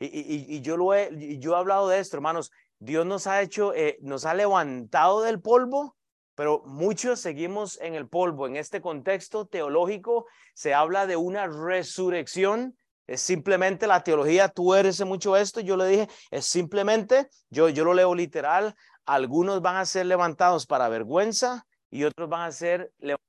Y, 0.00 0.62
yo, 0.62 0.76
lo 0.76 0.94
he, 0.94 1.38
yo 1.38 1.52
he 1.52 1.58
hablado 1.58 1.86
de 1.86 2.00
esto, 2.00 2.16
hermanos. 2.16 2.50
Dios 2.80 3.06
nos 3.06 3.28
ha 3.28 3.40
hecho, 3.40 3.72
eh, 3.72 3.98
nos 4.00 4.24
ha 4.24 4.34
levantado 4.34 5.22
del 5.22 5.40
polvo 5.40 5.95
pero 6.36 6.62
muchos 6.64 7.18
seguimos 7.18 7.80
en 7.80 7.94
el 7.94 8.08
polvo. 8.08 8.46
En 8.46 8.54
este 8.56 8.80
contexto 8.80 9.46
teológico 9.46 10.26
se 10.54 10.74
habla 10.74 11.06
de 11.06 11.16
una 11.16 11.48
resurrección. 11.48 12.76
Es 13.08 13.22
simplemente 13.22 13.86
la 13.88 14.04
teología 14.04 14.48
tuerce 14.48 15.04
mucho 15.04 15.36
esto. 15.36 15.60
Yo 15.60 15.76
le 15.76 15.86
dije, 15.86 16.08
es 16.30 16.46
simplemente, 16.46 17.28
yo, 17.50 17.68
yo 17.70 17.84
lo 17.84 17.94
leo 17.94 18.14
literal, 18.14 18.76
algunos 19.06 19.62
van 19.62 19.76
a 19.76 19.86
ser 19.86 20.06
levantados 20.06 20.66
para 20.66 20.88
vergüenza 20.88 21.66
y 21.90 22.04
otros 22.04 22.28
van 22.28 22.42
a 22.42 22.52
ser 22.52 22.92
levantados 22.98 23.26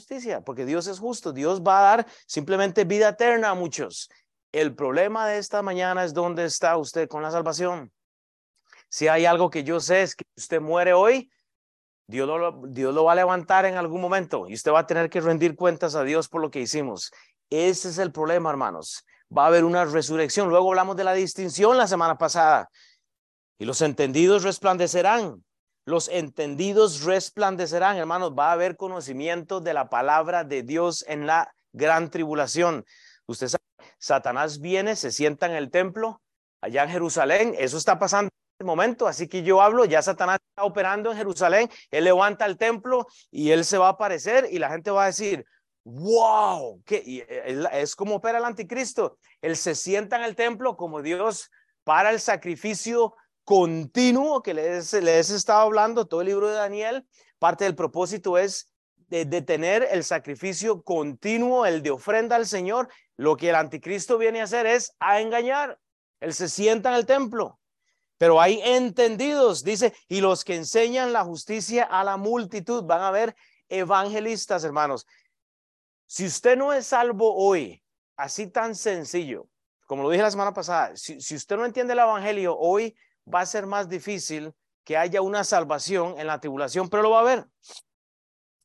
justicia, 0.00 0.40
porque 0.40 0.64
Dios 0.64 0.86
es 0.86 0.98
justo. 0.98 1.32
Dios 1.32 1.60
va 1.60 1.78
a 1.78 1.96
dar 1.96 2.06
simplemente 2.26 2.84
vida 2.84 3.10
eterna 3.10 3.50
a 3.50 3.54
muchos. 3.54 4.08
El 4.50 4.74
problema 4.74 5.28
de 5.28 5.36
esta 5.36 5.60
mañana 5.60 6.04
es 6.04 6.14
dónde 6.14 6.46
está 6.46 6.78
usted 6.78 7.06
con 7.06 7.22
la 7.22 7.30
salvación. 7.30 7.92
Si 8.88 9.08
hay 9.08 9.26
algo 9.26 9.50
que 9.50 9.62
yo 9.62 9.78
sé 9.78 10.02
es 10.02 10.16
que 10.16 10.24
usted 10.36 10.60
muere 10.60 10.94
hoy, 10.94 11.30
Dios 12.10 12.94
lo, 12.94 13.04
va 13.04 13.12
a 13.12 13.14
levantar 13.14 13.64
en 13.66 13.76
algún 13.76 14.00
momento 14.00 14.46
y 14.48 14.54
usted 14.54 14.72
va 14.72 14.80
a 14.80 14.86
tener 14.86 15.08
que 15.08 15.20
rendir 15.20 15.54
cuentas 15.54 15.94
a 15.94 16.02
Dios 16.02 16.28
por 16.28 16.40
lo 16.40 16.50
que 16.50 16.60
hicimos. 16.60 17.12
Ese 17.48 17.88
es 17.88 17.98
el 17.98 18.10
problema, 18.10 18.50
hermanos. 18.50 19.04
Va 19.36 19.44
a 19.44 19.46
haber 19.46 19.64
una 19.64 19.84
resurrección. 19.84 20.48
Luego 20.48 20.70
hablamos 20.70 20.96
de 20.96 21.04
la 21.04 21.12
distinción 21.12 21.78
la 21.78 21.86
semana 21.86 22.18
pasada. 22.18 22.68
Y 23.58 23.64
los 23.64 23.80
entendidos 23.80 24.42
resplandecerán. 24.42 25.44
Los 25.84 26.08
entendidos 26.08 27.04
resplandecerán, 27.04 27.96
hermanos. 27.96 28.32
Va 28.36 28.50
a 28.50 28.52
haber 28.52 28.76
conocimiento 28.76 29.60
de 29.60 29.72
la 29.72 29.88
palabra 29.88 30.42
de 30.42 30.64
Dios 30.64 31.04
en 31.06 31.26
la 31.26 31.54
gran 31.72 32.10
tribulación. 32.10 32.84
Usted 33.26 33.48
sabe, 33.48 33.64
Satanás 33.98 34.60
viene, 34.60 34.96
se 34.96 35.12
sienta 35.12 35.46
en 35.46 35.52
el 35.52 35.70
templo 35.70 36.22
allá 36.60 36.82
en 36.82 36.90
Jerusalén. 36.90 37.54
Eso 37.56 37.76
está 37.76 38.00
pasando 38.00 38.30
momento, 38.64 39.06
así 39.06 39.28
que 39.28 39.42
yo 39.42 39.60
hablo, 39.60 39.84
ya 39.84 40.02
Satanás 40.02 40.38
está 40.50 40.64
operando 40.64 41.10
en 41.10 41.16
Jerusalén, 41.16 41.70
él 41.90 42.04
levanta 42.04 42.46
el 42.46 42.56
templo 42.56 43.06
y 43.30 43.50
él 43.50 43.64
se 43.64 43.78
va 43.78 43.86
a 43.86 43.90
aparecer 43.90 44.48
y 44.50 44.58
la 44.58 44.70
gente 44.70 44.90
va 44.90 45.04
a 45.04 45.06
decir, 45.06 45.44
wow, 45.84 46.82
que 46.84 47.24
eh, 47.28 47.68
es 47.72 47.96
como 47.96 48.16
opera 48.16 48.38
el 48.38 48.44
anticristo, 48.44 49.18
él 49.40 49.56
se 49.56 49.74
sienta 49.74 50.16
en 50.16 50.24
el 50.24 50.36
templo 50.36 50.76
como 50.76 51.02
Dios 51.02 51.50
para 51.84 52.10
el 52.10 52.20
sacrificio 52.20 53.14
continuo 53.44 54.42
que 54.42 54.54
les, 54.54 54.92
les 54.92 55.30
he 55.30 55.36
estado 55.36 55.60
hablando, 55.60 56.06
todo 56.06 56.20
el 56.20 56.28
libro 56.28 56.48
de 56.48 56.54
Daniel, 56.54 57.06
parte 57.38 57.64
del 57.64 57.74
propósito 57.74 58.38
es 58.38 58.72
de, 59.08 59.24
de, 59.24 59.42
tener 59.42 59.88
el 59.90 60.04
sacrificio 60.04 60.82
continuo, 60.82 61.66
el 61.66 61.82
de 61.82 61.90
ofrenda 61.90 62.36
al 62.36 62.46
Señor. 62.46 62.88
Lo 63.16 63.36
que 63.36 63.48
el 63.48 63.56
anticristo 63.56 64.18
viene 64.18 64.40
a 64.40 64.44
hacer 64.44 64.66
es 64.66 64.94
a 65.00 65.20
engañar. 65.20 65.80
Él 66.20 66.32
se 66.32 66.48
sienta 66.48 66.90
en 66.90 66.94
el 66.94 67.06
templo, 67.06 67.59
pero 68.20 68.38
hay 68.38 68.60
entendidos, 68.62 69.64
dice, 69.64 69.94
y 70.06 70.20
los 70.20 70.44
que 70.44 70.54
enseñan 70.54 71.14
la 71.14 71.24
justicia 71.24 71.84
a 71.84 72.04
la 72.04 72.18
multitud 72.18 72.84
van 72.84 73.00
a 73.00 73.10
ver 73.10 73.34
evangelistas, 73.66 74.62
hermanos. 74.62 75.06
Si 76.04 76.26
usted 76.26 76.54
no 76.58 76.74
es 76.74 76.88
salvo 76.88 77.34
hoy, 77.34 77.82
así 78.16 78.46
tan 78.46 78.74
sencillo, 78.74 79.48
como 79.86 80.02
lo 80.02 80.10
dije 80.10 80.22
la 80.22 80.30
semana 80.30 80.52
pasada, 80.52 80.94
si, 80.96 81.18
si 81.18 81.34
usted 81.34 81.56
no 81.56 81.64
entiende 81.64 81.94
el 81.94 82.00
evangelio 82.00 82.58
hoy, 82.58 82.94
va 83.26 83.40
a 83.40 83.46
ser 83.46 83.64
más 83.64 83.88
difícil 83.88 84.52
que 84.84 84.98
haya 84.98 85.22
una 85.22 85.42
salvación 85.42 86.16
en 86.18 86.26
la 86.26 86.40
tribulación, 86.40 86.90
pero 86.90 87.02
lo 87.02 87.12
va 87.12 87.20
a 87.20 87.22
haber. 87.22 87.46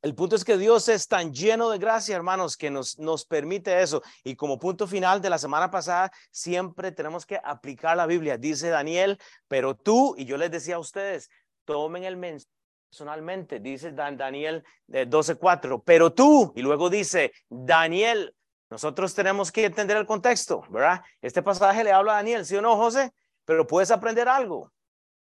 El 0.05 0.13
punto 0.13 0.35
es 0.35 0.45
que 0.45 0.59
Dios 0.59 0.87
es 0.87 1.07
tan 1.07 1.33
lleno 1.33 1.71
de 1.71 1.79
gracia, 1.79 2.15
hermanos, 2.15 2.57
que 2.57 2.69
nos, 2.69 2.99
nos 2.99 3.25
permite 3.25 3.81
eso. 3.81 4.03
Y 4.23 4.35
como 4.35 4.59
punto 4.59 4.85
final 4.85 5.19
de 5.19 5.31
la 5.31 5.39
semana 5.39 5.71
pasada, 5.71 6.11
siempre 6.29 6.91
tenemos 6.91 7.25
que 7.25 7.41
aplicar 7.43 7.97
la 7.97 8.05
Biblia. 8.05 8.37
Dice 8.37 8.69
Daniel, 8.69 9.17
pero 9.47 9.75
tú, 9.75 10.13
y 10.15 10.25
yo 10.25 10.37
les 10.37 10.51
decía 10.51 10.75
a 10.75 10.79
ustedes, 10.79 11.31
tomen 11.65 12.03
el 12.03 12.17
mensaje 12.17 12.53
personalmente, 12.87 13.59
dice 13.59 13.93
Daniel 13.93 14.63
12.4, 14.87 15.81
pero 15.83 16.13
tú, 16.13 16.53
y 16.55 16.61
luego 16.61 16.91
dice, 16.91 17.31
Daniel, 17.49 18.35
nosotros 18.69 19.15
tenemos 19.15 19.51
que 19.51 19.65
entender 19.65 19.97
el 19.97 20.05
contexto, 20.05 20.61
¿verdad? 20.69 21.01
Este 21.19 21.41
pasaje 21.41 21.83
le 21.83 21.91
habla 21.91 22.13
a 22.13 22.15
Daniel, 22.17 22.45
¿sí 22.45 22.55
o 22.55 22.61
no, 22.61 22.77
José? 22.77 23.11
Pero 23.43 23.65
puedes 23.65 23.89
aprender 23.89 24.29
algo. 24.29 24.71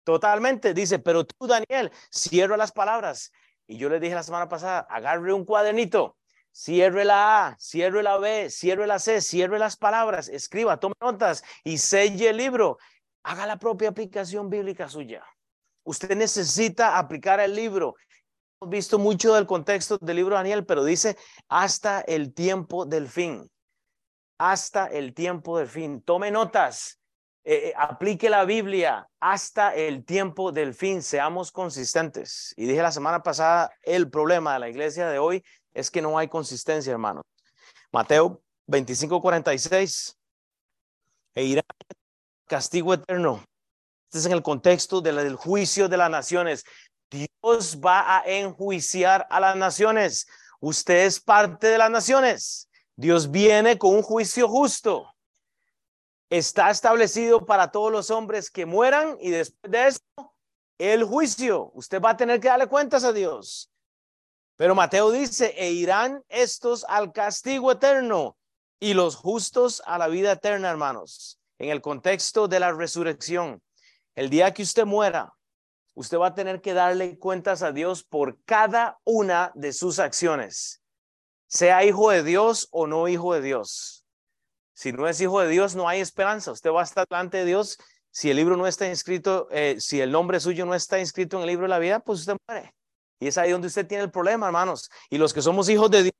Totalmente, 0.04 0.74
dice, 0.74 0.98
pero 0.98 1.24
tú, 1.24 1.46
Daniel, 1.46 1.90
cierra 2.10 2.58
las 2.58 2.70
palabras. 2.70 3.32
Y 3.66 3.78
yo 3.78 3.88
le 3.88 4.00
dije 4.00 4.14
la 4.14 4.23
semana 4.23 4.49
pasada, 4.49 4.80
agarre 4.80 5.33
un 5.33 5.44
cuadernito, 5.44 6.16
cierre 6.52 7.04
la 7.04 7.49
A, 7.49 7.56
cierre 7.59 8.02
la 8.02 8.18
B, 8.18 8.50
cierre 8.50 8.87
la 8.87 8.99
C, 8.99 9.21
cierre 9.21 9.59
las 9.59 9.76
palabras, 9.76 10.28
escriba, 10.28 10.78
tome 10.78 10.94
notas 11.00 11.42
y 11.64 11.78
selle 11.78 12.30
el 12.30 12.37
libro. 12.37 12.78
Haga 13.23 13.47
la 13.47 13.59
propia 13.59 13.88
aplicación 13.88 14.50
bíblica 14.50 14.88
suya. 14.88 15.25
Usted 15.85 16.16
necesita 16.16 16.99
aplicar 16.99 17.40
el 17.40 17.54
libro. 17.54 17.97
Hemos 18.61 18.71
visto 18.71 18.99
mucho 18.99 19.35
del 19.35 19.47
contexto 19.47 19.99
del 19.99 20.16
libro 20.16 20.35
de 20.35 20.40
Daniel, 20.40 20.66
pero 20.66 20.85
dice 20.85 21.16
hasta 21.49 22.00
el 22.02 22.33
tiempo 22.35 22.87
del 22.87 23.09
fin. 23.09 23.50
Hasta 24.38 24.87
el 24.87 25.14
tiempo 25.14 25.59
del 25.59 25.68
fin. 25.68 26.02
Tome 26.02 26.30
notas. 26.30 27.00
Eh, 27.44 27.68
eh, 27.68 27.74
aplique 27.76 28.30
la 28.30 28.44
Biblia 28.44 29.08
hasta 29.20 29.74
el 29.74 30.04
tiempo 30.04 30.50
del 30.50 30.74
fin, 30.74 31.02
seamos 31.02 31.52
consistentes. 31.52 32.54
Y 32.56 32.66
dije 32.66 32.82
la 32.82 32.92
semana 32.92 33.22
pasada, 33.22 33.70
el 33.82 34.10
problema 34.10 34.54
de 34.54 34.60
la 34.60 34.68
iglesia 34.68 35.08
de 35.08 35.18
hoy 35.18 35.44
es 35.72 35.90
que 35.90 36.02
no 36.02 36.16
hay 36.18 36.28
consistencia, 36.28 36.92
hermano. 36.92 37.22
Mateo 37.92 38.42
25, 38.66 39.20
46. 39.20 40.18
E 41.34 41.44
irá 41.44 41.62
castigo 42.46 42.94
eterno 42.94 43.42
este 44.14 44.20
es 44.20 44.26
en 44.26 44.32
el 44.32 44.44
contexto 44.44 45.00
del 45.00 45.34
juicio 45.34 45.88
de 45.88 45.96
las 45.96 46.08
naciones. 46.08 46.64
Dios 47.10 47.80
va 47.84 48.18
a 48.18 48.22
enjuiciar 48.24 49.26
a 49.28 49.40
las 49.40 49.56
naciones. 49.56 50.28
Usted 50.60 51.06
es 51.06 51.18
parte 51.18 51.66
de 51.66 51.78
las 51.78 51.90
naciones. 51.90 52.70
Dios 52.94 53.32
viene 53.32 53.76
con 53.76 53.92
un 53.92 54.02
juicio 54.02 54.46
justo. 54.46 55.12
Está 56.31 56.71
establecido 56.71 57.45
para 57.45 57.71
todos 57.71 57.93
los 57.93 58.11
hombres 58.11 58.50
que 58.50 58.66
mueran 58.66 59.16
y 59.21 59.31
después 59.31 59.71
de 59.71 59.87
eso, 59.88 60.00
el 60.78 61.04
juicio. 61.04 61.71
Usted 61.75 62.00
va 62.00 62.11
a 62.11 62.16
tener 62.16 62.40
que 62.40 62.49
darle 62.49 62.66
cuentas 62.66 63.04
a 63.04 63.12
Dios. 63.12 63.71
Pero 64.57 64.75
Mateo 64.75 65.11
dice, 65.11 65.54
e 65.57 65.73
irán 65.73 66.23
estos 66.28 66.85
al 66.88 67.12
castigo 67.12 67.73
eterno 67.73 68.37
y 68.78 68.95
los 68.95 69.16
justos 69.16 69.83
a 69.87 69.99
la 69.99 70.09
vida 70.09 70.33
eterna, 70.33 70.71
hermanos, 70.71 71.40
en 71.59 71.71
el 71.71 71.81
contexto 71.81 72.49
de 72.49 72.61
la 72.61 72.73
resurrección. 72.73 73.62
El 74.14 74.31
día 74.31 74.54
que 74.54 74.62
usted 74.62 74.85
muera, 74.85 75.33
usted 75.95 76.19
va 76.19 76.28
a 76.28 76.35
tener 76.35 76.61
que 76.61 76.73
darle 76.73 77.19
cuentas 77.19 77.62
a 77.62 77.73
Dios 77.73 78.04
por 78.04 78.38
cada 78.45 78.99
una 79.04 79.50
de 79.54 79.73
sus 79.73 79.99
acciones, 79.99 80.83
sea 81.49 81.85
hijo 81.85 82.11
de 82.11 82.23
Dios 82.23 82.69
o 82.71 82.87
no 82.87 83.09
hijo 83.09 83.35
de 83.35 83.40
Dios. 83.40 84.03
Si 84.75 84.93
no 84.93 85.09
es 85.09 85.21
hijo 85.21 85.40
de 85.40 85.49
Dios, 85.49 85.75
no 85.75 85.88
hay 85.88 86.00
esperanza. 86.00 86.52
Usted 86.52 86.71
va 86.71 86.81
a 86.81 86.85
estar 86.85 87.07
delante 87.09 87.38
de 87.38 87.45
Dios. 87.45 87.78
Si 88.11 88.31
el 88.31 88.37
libro 88.37 88.57
no 88.57 88.66
está 88.66 88.88
inscrito, 88.88 89.49
eh, 89.50 89.76
si 89.78 90.00
el 90.00 90.12
nombre 90.12 90.40
suyo 90.40 90.66
no 90.66 90.75
está 90.75 90.99
inscrito 90.99 91.37
en 91.37 91.43
el 91.43 91.49
libro 91.49 91.64
de 91.64 91.71
la 91.71 91.78
vida, 91.78 92.00
pues 92.00 92.21
usted 92.21 92.37
muere. 92.47 92.75
Y 93.21 93.28
es 93.28 93.38
ahí 93.38 93.52
donde 93.52 93.69
usted 93.69 93.87
tiene 93.87 94.04
el 94.04 94.11
problema, 94.11 94.47
hermanos. 94.47 94.90
Y 95.11 95.19
los 95.19 95.33
que 95.33 95.43
somos 95.43 95.69
hijos 95.69 95.90
de 95.90 96.02
Dios, 96.02 96.14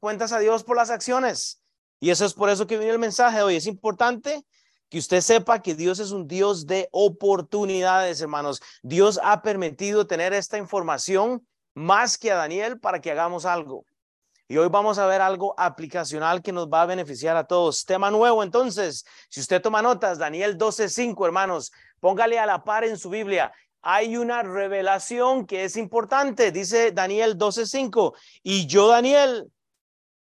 cuentas 0.00 0.32
a 0.32 0.38
Dios 0.38 0.64
por 0.64 0.76
las 0.76 0.90
acciones. 0.90 1.60
Y 2.00 2.10
eso 2.10 2.24
es 2.24 2.34
por 2.34 2.50
eso 2.50 2.66
que 2.66 2.78
viene 2.78 2.92
el 2.92 2.98
mensaje 2.98 3.42
hoy. 3.42 3.56
Es 3.56 3.66
importante 3.66 4.44
que 4.88 4.98
usted 4.98 5.20
sepa 5.20 5.62
que 5.62 5.74
Dios 5.74 5.98
es 5.98 6.10
un 6.10 6.26
Dios 6.26 6.66
de 6.66 6.88
oportunidades, 6.92 8.20
hermanos. 8.20 8.60
Dios 8.82 9.20
ha 9.22 9.42
permitido 9.42 10.06
tener 10.06 10.32
esta 10.32 10.58
información 10.58 11.46
más 11.74 12.18
que 12.18 12.30
a 12.30 12.36
Daniel 12.36 12.78
para 12.78 13.00
que 13.00 13.10
hagamos 13.10 13.44
algo. 13.44 13.84
Y 14.52 14.58
hoy 14.58 14.68
vamos 14.68 14.98
a 14.98 15.06
ver 15.06 15.22
algo 15.22 15.54
aplicacional 15.56 16.42
que 16.42 16.52
nos 16.52 16.68
va 16.68 16.82
a 16.82 16.86
beneficiar 16.86 17.38
a 17.38 17.46
todos. 17.46 17.86
Tema 17.86 18.10
nuevo, 18.10 18.42
entonces, 18.42 19.06
si 19.30 19.40
usted 19.40 19.62
toma 19.62 19.80
notas, 19.80 20.18
Daniel 20.18 20.58
12:5, 20.58 21.24
hermanos, 21.24 21.72
póngale 22.00 22.38
a 22.38 22.44
la 22.44 22.62
par 22.62 22.84
en 22.84 22.98
su 22.98 23.08
Biblia. 23.08 23.50
Hay 23.80 24.18
una 24.18 24.42
revelación 24.42 25.46
que 25.46 25.64
es 25.64 25.78
importante, 25.78 26.52
dice 26.52 26.92
Daniel 26.92 27.38
12:5. 27.38 28.14
Y 28.42 28.66
yo, 28.66 28.88
Daniel, 28.88 29.50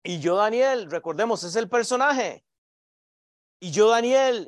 y 0.05 0.21
yo, 0.21 0.37
Daniel, 0.37 0.88
recordemos, 0.88 1.43
es 1.43 1.57
el 1.57 1.69
personaje. 1.69 2.45
Y 3.59 3.73
yo, 3.73 3.88
Daniel, 3.88 4.47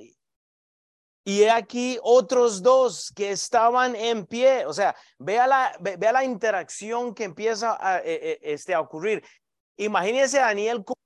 y 1.25 1.43
he 1.43 1.50
aquí 1.50 1.99
otros 2.02 2.62
dos 2.62 3.11
que 3.16 3.33
estaban 3.33 3.97
en 3.97 4.25
pie. 4.26 4.66
O 4.66 4.73
sea, 4.73 4.95
vea 5.19 5.49
la, 5.49 5.76
vea 5.81 6.12
la 6.12 6.23
interacción 6.23 7.12
que 7.12 7.25
empieza 7.25 7.76
a, 7.81 7.99
eh, 7.99 8.02
eh, 8.04 8.38
este, 8.43 8.73
a 8.73 8.81
ocurrir. 8.81 9.25
Imagínese 9.76 10.38
a 10.38 10.47
Daniel 10.47 10.85
como 10.85 11.00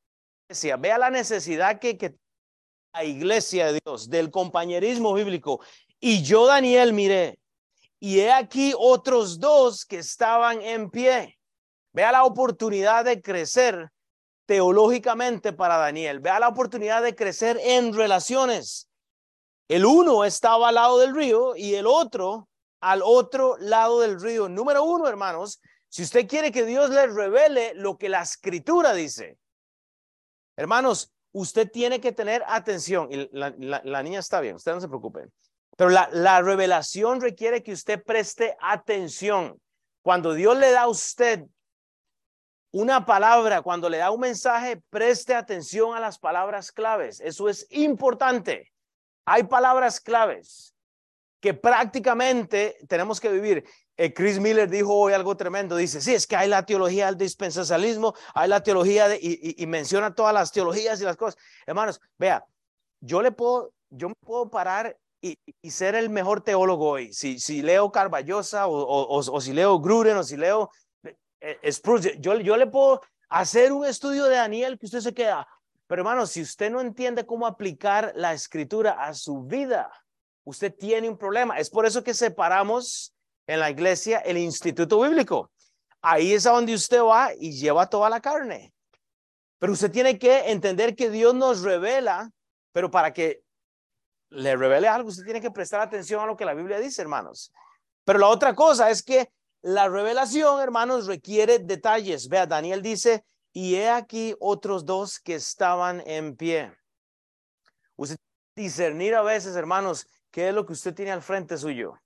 iglesia, 0.49 0.77
vea 0.77 0.99
la 0.99 1.11
necesidad 1.11 1.79
que, 1.79 1.97
que 1.97 2.15
la 2.95 3.05
iglesia 3.05 3.73
de 3.73 3.81
Dios, 3.85 4.09
del 4.09 4.31
compañerismo 4.31 5.15
bíblico. 5.15 5.61
Y 6.01 6.23
yo, 6.23 6.47
Daniel, 6.47 6.93
miré, 6.93 7.39
y 8.01 8.21
he 8.21 8.33
aquí 8.33 8.73
otros 8.79 9.41
dos 9.41 9.85
que 9.85 9.99
estaban 9.99 10.63
en 10.63 10.91
pie. 10.91 11.39
Vea 11.93 12.13
la 12.13 12.25
oportunidad 12.25 13.05
de 13.05 13.21
crecer 13.21 13.91
teológicamente 14.47 15.53
para 15.53 15.77
Daniel. 15.77 16.21
Vea 16.21 16.39
la 16.39 16.49
oportunidad 16.49 17.03
de 17.03 17.15
crecer 17.15 17.59
en 17.63 17.93
relaciones. 17.95 18.89
El 19.69 19.85
uno 19.85 20.25
estaba 20.25 20.69
al 20.69 20.77
lado 20.77 20.99
del 20.99 21.15
río 21.15 21.57
y 21.57 21.75
el 21.75 21.87
otro 21.87 22.49
al 22.81 23.03
otro 23.05 23.57
lado 23.59 24.01
del 24.01 24.21
río. 24.21 24.49
Número 24.49 24.85
uno, 24.85 25.09
hermanos, 25.09 25.61
si 25.89 26.03
usted 26.03 26.27
quiere 26.27 26.53
que 26.53 26.65
Dios 26.65 26.91
le 26.91 27.07
revele 27.07 27.75
lo 27.75 27.97
que 27.97 28.09
la 28.09 28.23
escritura 28.23 28.93
dice, 28.95 29.39
hermanos, 30.57 31.13
usted 31.33 31.71
tiene 31.71 32.01
que 32.01 32.13
tener 32.13 32.43
atención. 32.47 33.09
Y 33.11 33.29
la, 33.33 34.03
niña 34.03 34.21
está 34.21 34.41
bien, 34.41 34.57
usted 34.57 34.75
no 34.75 34.81
se 34.81 34.89
preocupe. 34.89 35.27
Pero 35.77 35.91
la 35.91 36.43
revelación 36.43 37.21
requiere 37.21 37.63
que 37.63 37.73
usted 37.73 38.03
preste 38.03 38.57
atención. 38.61 39.61
Cuando 40.03 40.35
Dios 40.35 40.57
le 40.57 40.71
da 40.71 40.83
a 40.83 40.89
usted 40.89 41.45
una 42.71 43.07
palabra, 43.07 43.63
cuando 43.63 43.89
le 43.89 43.99
da 43.99 44.11
un 44.11 44.21
mensaje, 44.21 44.83
preste 44.91 45.35
atención 45.35 45.95
a 45.95 46.01
las 46.01 46.19
palabras 46.19 46.73
claves. 46.73 47.21
Eso 47.21 47.49
es 47.49 47.67
importante. 47.71 48.73
Hay 49.25 49.45
palabras 49.45 50.01
claves 50.01 50.75
que 51.41 51.55
prácticamente 51.55 52.77
tenemos 52.89 53.21
que 53.21 53.31
vivir. 53.31 53.65
Eh, 54.01 54.15
Chris 54.15 54.39
Miller 54.39 54.71
dijo 54.71 54.95
hoy 54.95 55.13
algo 55.13 55.37
tremendo. 55.37 55.75
Dice, 55.75 56.01
sí, 56.01 56.15
es 56.15 56.25
que 56.25 56.37
hay 56.37 56.49
la 56.49 56.65
teología 56.65 57.07
del 57.07 57.19
dispensacionalismo, 57.19 58.15
hay 58.33 58.49
la 58.49 58.63
teología 58.63 59.09
de, 59.09 59.19
y, 59.21 59.67
menciona 59.67 60.15
todas 60.15 60.33
las 60.33 60.53
teologías 60.53 61.01
y 61.01 61.05
las 61.05 61.17
cosas. 61.17 61.37
Hermanos, 61.67 62.01
vea, 62.17 62.45
yo 63.01 63.21
le 63.23 63.33
puedo, 63.33 63.73
yo 63.91 64.09
me 64.09 64.15
puedo 64.25 64.49
parar 64.49 64.97
y, 65.21 65.37
ser 65.69 65.97
el 65.97 66.11
mejor 66.11 66.43
teólogo 66.43 66.91
hoy. 66.91 67.13
Si, 67.13 67.61
leo 67.61 67.91
Carballosa 67.91 68.69
o, 68.69 69.41
si 69.41 69.53
leo 69.53 69.81
Gruden 69.81 70.17
o 70.17 70.23
si 70.23 70.37
leo 70.37 70.71
eh, 71.41 71.73
Spruce, 71.73 72.17
yo, 72.21 72.39
yo 72.39 72.57
le 72.57 72.69
puedo 72.69 73.03
hacer 73.29 73.73
un 73.73 73.85
estudio 73.85 74.27
de 74.27 74.37
Daniel 74.37 74.79
que 74.79 74.87
usted 74.87 75.01
se 75.01 75.13
queda, 75.13 75.47
pero 75.89 76.03
hermano, 76.03 76.25
si 76.27 76.41
usted 76.43 76.71
no 76.71 76.81
entiende 76.81 77.27
cómo 77.27 77.49
aplicar 77.49 78.13
la 78.15 78.33
escritura 78.33 78.93
a 78.93 79.13
su 79.13 79.43
vida, 79.43 79.91
usted 80.45 80.73
tiene 80.73 81.09
un 81.09 81.19
problema. 81.19 81.59
Es 81.59 81.69
por 81.69 81.85
eso 81.85 82.05
que 82.05 82.15
separamos 82.15 83.13
en 83.49 83.61
la 83.61 83.71
iglesia 83.71 84.19
el 84.19 84.37
instituto 84.37 85.01
bíblico. 85.01 85.51
Ahí 86.01 86.35
es 86.35 86.47
a 86.47 86.53
donde 86.53 86.75
usted 86.75 87.03
va 87.03 87.31
y 87.35 87.53
lleva 87.53 87.89
toda 87.89 88.09
la 88.09 88.21
carne. 88.21 88.73
Pero 89.59 89.73
usted 89.73 89.91
tiene 89.91 90.19
que 90.19 90.51
entender 90.51 90.95
que 90.95 91.11
Dios 91.11 91.35
nos 91.35 91.63
revela, 91.63 92.31
pero 92.73 92.91
para 92.91 93.13
que 93.13 93.43
le 94.31 94.55
revele 94.55 94.87
algo, 94.87 95.09
usted 95.09 95.25
tiene 95.25 95.41
que 95.41 95.51
prestar 95.51 95.81
atención 95.81 96.23
a 96.23 96.27
lo 96.27 96.37
que 96.37 96.45
la 96.45 96.55
Biblia 96.55 96.79
dice, 96.79 97.03
hermanos. 97.03 97.53
Pero 98.05 98.21
la 98.21 98.29
otra 98.29 98.55
cosa 98.55 98.91
es 98.91 99.03
que 99.03 99.33
la 99.63 99.89
revelación, 99.89 100.61
hermanos, 100.61 101.07
requiere 101.07 101.59
detalles. 101.59 102.29
Vea, 102.29 102.47
Daniel 102.47 102.83
dice, 102.83 103.25
y 103.53 103.75
he 103.75 103.89
aquí 103.89 104.37
otros 104.39 104.85
dos 104.85 105.19
que 105.19 105.35
estaban 105.35 106.03
en 106.07 106.37
pie. 106.37 106.73
Usted 107.97 108.17
discernir 108.55 109.15
a 109.15 109.23
veces, 109.23 109.57
hermanos, 109.57 110.07
qué 110.31 110.49
es 110.49 110.55
lo 110.55 110.67
que 110.67 110.75
usted 110.75 110.95
tiene 110.95 111.11
al 111.11 111.23
frente 111.23 111.57
suyo. 111.57 111.99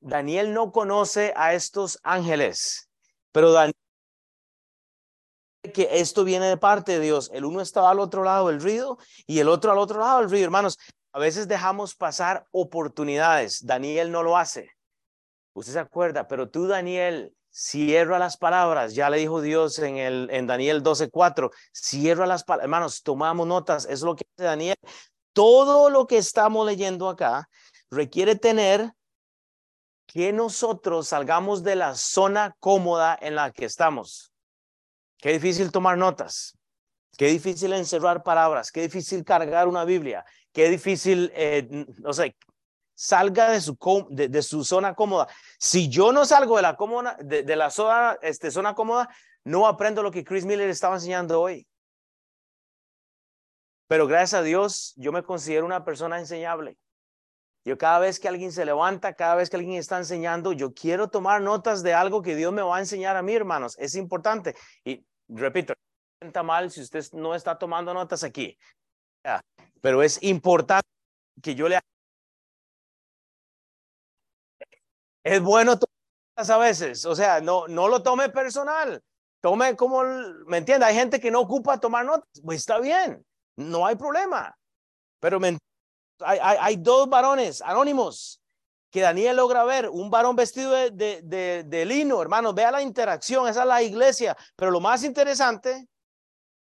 Daniel 0.00 0.52
no 0.52 0.72
conoce 0.72 1.32
a 1.36 1.54
estos 1.54 1.98
ángeles, 2.02 2.88
pero 3.32 3.52
Daniel 3.52 3.74
que 5.72 5.88
esto 5.92 6.24
viene 6.24 6.46
de 6.46 6.56
parte 6.56 6.92
de 6.92 7.00
Dios. 7.00 7.30
El 7.32 7.44
uno 7.44 7.60
estaba 7.60 7.90
al 7.90 8.00
otro 8.00 8.22
lado 8.22 8.48
del 8.48 8.60
río 8.60 8.98
y 9.26 9.38
el 9.38 9.48
otro 9.48 9.72
al 9.72 9.78
otro 9.78 10.00
lado 10.00 10.20
del 10.20 10.30
río, 10.30 10.44
hermanos. 10.44 10.78
A 11.12 11.18
veces 11.18 11.48
dejamos 11.48 11.94
pasar 11.94 12.46
oportunidades. 12.50 13.64
Daniel 13.64 14.10
no 14.10 14.22
lo 14.22 14.36
hace. 14.36 14.70
Usted 15.54 15.72
se 15.72 15.78
acuerda, 15.78 16.26
pero 16.26 16.50
tú, 16.50 16.66
Daniel, 16.66 17.32
cierra 17.50 18.18
las 18.18 18.36
palabras. 18.36 18.94
Ya 18.94 19.08
le 19.08 19.18
dijo 19.18 19.40
Dios 19.40 19.78
en, 19.78 19.96
el, 19.96 20.28
en 20.32 20.46
Daniel 20.46 20.82
12:4. 20.82 21.50
Cierra 21.72 22.26
las 22.26 22.42
palabras. 22.42 22.64
Hermanos, 22.64 23.02
tomamos 23.02 23.46
notas. 23.46 23.86
Es 23.88 24.02
lo 24.02 24.16
que 24.16 24.24
hace 24.36 24.44
Daniel. 24.44 24.76
Todo 25.32 25.88
lo 25.88 26.06
que 26.06 26.18
estamos 26.18 26.66
leyendo 26.66 27.08
acá 27.08 27.48
requiere 27.90 28.34
tener 28.34 28.92
que 30.06 30.32
nosotros 30.32 31.08
salgamos 31.08 31.62
de 31.62 31.76
la 31.76 31.94
zona 31.94 32.56
cómoda 32.60 33.18
en 33.20 33.34
la 33.34 33.50
que 33.50 33.64
estamos. 33.64 34.32
Qué 35.18 35.32
difícil 35.32 35.72
tomar 35.72 35.96
notas. 35.96 36.58
Qué 37.16 37.26
difícil 37.26 37.72
encerrar 37.72 38.22
palabras. 38.22 38.70
Qué 38.70 38.82
difícil 38.82 39.24
cargar 39.24 39.68
una 39.68 39.84
Biblia. 39.84 40.24
Qué 40.52 40.68
difícil, 40.68 41.32
eh, 41.34 41.86
no 41.98 42.12
sé, 42.12 42.36
salga 42.94 43.50
de 43.50 43.60
su, 43.60 43.76
de, 44.10 44.42
su 44.42 44.64
zona 44.64 44.94
cómoda. 44.94 45.28
Si 45.58 45.88
yo 45.88 46.12
no 46.12 46.24
salgo 46.24 46.56
de 46.56 46.62
la, 46.62 46.76
cómoda, 46.76 47.16
de, 47.20 47.56
la 47.56 47.70
zona, 47.70 48.18
este, 48.22 48.50
zona 48.50 48.74
cómoda, 48.74 49.08
no 49.44 49.66
aprendo 49.66 50.02
lo 50.02 50.10
que 50.10 50.24
Chris 50.24 50.44
Miller 50.44 50.70
estaba 50.70 50.94
enseñando 50.94 51.40
hoy. 51.40 51.66
Pero 53.86 54.06
gracias 54.06 54.40
a 54.40 54.42
Dios, 54.42 54.94
yo 54.96 55.12
me 55.12 55.22
considero 55.22 55.66
una 55.66 55.84
persona 55.84 56.18
enseñable. 56.18 56.78
Yo 57.64 57.78
cada 57.78 57.98
vez 57.98 58.20
que 58.20 58.28
alguien 58.28 58.52
se 58.52 58.66
levanta, 58.66 59.14
cada 59.14 59.36
vez 59.36 59.48
que 59.48 59.56
alguien 59.56 59.78
está 59.78 59.96
enseñando, 59.96 60.52
yo 60.52 60.74
quiero 60.74 61.08
tomar 61.08 61.40
notas 61.40 61.82
de 61.82 61.94
algo 61.94 62.20
que 62.20 62.36
Dios 62.36 62.52
me 62.52 62.60
va 62.60 62.76
a 62.76 62.80
enseñar 62.80 63.16
a 63.16 63.22
mí, 63.22 63.34
hermanos. 63.34 63.74
Es 63.78 63.94
importante. 63.94 64.54
Y 64.84 65.06
repito, 65.28 65.72
no 65.72 66.18
sienta 66.20 66.42
mal 66.42 66.70
si 66.70 66.82
usted 66.82 67.02
no 67.12 67.34
está 67.34 67.58
tomando 67.58 67.94
notas 67.94 68.22
aquí. 68.22 68.58
Pero 69.80 70.02
es 70.02 70.22
importante 70.22 70.86
que 71.42 71.54
yo 71.54 71.68
le... 71.68 71.80
Es 75.24 75.40
bueno 75.40 75.78
tomar 75.78 75.94
notas 76.36 76.50
a 76.50 76.58
veces. 76.58 77.06
O 77.06 77.14
sea, 77.14 77.40
no, 77.40 77.66
no 77.66 77.88
lo 77.88 78.02
tome 78.02 78.28
personal. 78.28 79.02
Tome 79.40 79.74
como, 79.74 80.02
¿me 80.46 80.58
entiende? 80.58 80.84
Hay 80.84 80.94
gente 80.94 81.18
que 81.18 81.30
no 81.30 81.40
ocupa 81.40 81.80
tomar 81.80 82.04
notas. 82.04 82.28
Pues 82.44 82.60
está 82.60 82.78
bien, 82.78 83.24
no 83.56 83.86
hay 83.86 83.96
problema. 83.96 84.54
Pero 85.20 85.40
me 85.40 85.48
hay, 86.20 86.76
dos 86.76 87.08
varones 87.08 87.62
anónimos 87.62 88.40
que 88.90 89.00
Daniel 89.00 89.36
logra 89.36 89.64
ver, 89.64 89.88
un 89.88 90.08
varón 90.08 90.36
vestido 90.36 90.70
de, 90.70 90.90
de, 90.92 91.84
lino, 91.84 92.22
hermanos, 92.22 92.54
vea 92.54 92.70
la 92.70 92.80
interacción, 92.80 93.48
esa 93.48 93.62
es 93.62 93.66
la 93.66 93.82
iglesia, 93.82 94.36
pero 94.54 94.70
lo 94.70 94.80
más 94.80 95.02
interesante 95.02 95.88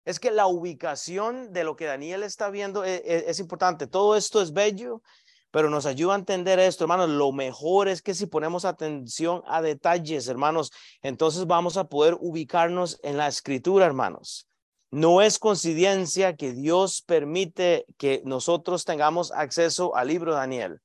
es 0.04 0.18
que 0.18 0.32
la 0.32 0.48
ubicación 0.48 1.52
de 1.52 1.62
lo 1.62 1.76
que 1.76 1.84
Daniel 1.84 2.24
está 2.24 2.50
viendo 2.50 2.82
es, 2.82 3.00
e, 3.04 3.24
es, 3.28 3.38
importante. 3.38 3.86
Todo 3.86 4.16
esto 4.16 4.40
es 4.40 4.52
bello, 4.52 5.02
pero 5.50 5.70
nos 5.70 5.86
ayuda 5.86 6.14
a 6.14 6.18
entender 6.18 6.58
esto, 6.58 6.84
hermanos. 6.84 7.10
Lo 7.10 7.32
mejor 7.32 7.88
es 7.88 8.02
que 8.02 8.14
si 8.14 8.26
ponemos 8.26 8.64
atención 8.64 9.42
a 9.46 9.62
detalles, 9.62 10.28
hermanos, 10.28 10.72
entonces 11.02 11.46
vamos 11.46 11.76
a 11.76 11.84
poder 11.84 12.16
ubicarnos 12.20 12.98
en 13.02 13.16
la 13.16 13.28
escritura, 13.28 13.86
hermanos. 13.86 14.48
No 14.90 15.20
es 15.20 15.38
coincidencia 15.38 16.36
que 16.36 16.52
Dios 16.52 17.02
permite 17.02 17.86
que 17.98 18.22
nosotros 18.24 18.84
tengamos 18.84 19.32
acceso 19.32 19.96
al 19.96 20.08
libro 20.08 20.34
Daniel. 20.34 20.80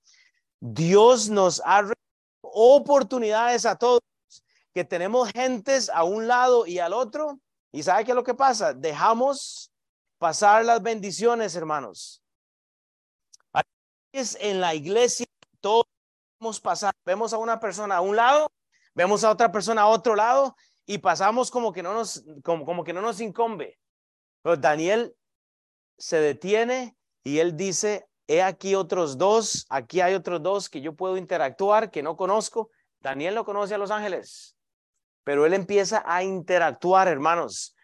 Dios 0.59 1.29
nos 1.29 1.61
ha 1.65 1.83
oportunidades 2.41 3.65
a 3.65 3.75
todos, 3.77 4.01
que 4.73 4.83
tenemos 4.83 5.31
gentes 5.31 5.89
a 5.89 6.03
un 6.03 6.27
lado 6.27 6.65
y 6.65 6.79
al 6.79 6.93
otro. 6.93 7.39
¿Y 7.71 7.83
sabe 7.83 8.03
qué 8.05 8.11
es 8.11 8.15
lo 8.15 8.23
que 8.23 8.33
pasa? 8.33 8.73
Dejamos 8.73 9.71
pasar 10.17 10.65
las 10.65 10.81
bendiciones, 10.81 11.55
hermanos. 11.55 12.21
Es 14.13 14.37
en 14.41 14.59
la 14.59 14.75
iglesia 14.75 15.25
todos 15.61 15.85
vamos 16.39 16.59
pasar. 16.59 16.93
Vemos 17.05 17.33
a 17.33 17.37
una 17.37 17.59
persona 17.59 17.97
a 17.97 18.01
un 18.01 18.15
lado, 18.15 18.51
vemos 18.93 19.23
a 19.23 19.31
otra 19.31 19.51
persona 19.51 19.83
a 19.83 19.87
otro 19.87 20.15
lado 20.15 20.55
y 20.85 20.97
pasamos 20.97 21.49
como 21.49 21.71
que 21.71 21.81
no 21.81 21.93
nos, 21.93 22.23
como, 22.43 22.65
como 22.65 22.83
que 22.83 22.91
no 22.91 23.01
nos 23.01 23.21
incumbe. 23.21 23.79
Pero 24.41 24.58
Daniel 24.58 25.15
se 25.97 26.17
detiene 26.17 26.95
y 27.23 27.39
él 27.39 27.56
dice, 27.56 28.08
he 28.27 28.41
aquí 28.41 28.75
otros 28.75 29.17
dos, 29.17 29.65
aquí 29.69 30.01
hay 30.01 30.13
otros 30.13 30.41
dos 30.41 30.69
que 30.69 30.82
yo 30.82 30.95
puedo 30.95 31.17
interactuar, 31.17 31.91
que 31.91 32.01
no 32.01 32.15
conozco. 32.17 32.69
Daniel 32.99 33.36
no 33.36 33.45
conoce 33.45 33.75
a 33.75 33.77
los 33.77 33.91
ángeles, 33.91 34.56
pero 35.23 35.45
él 35.45 35.54
empieza 35.54 36.04
a 36.06 36.23
interactuar, 36.23 37.08
hermanos. 37.08 37.75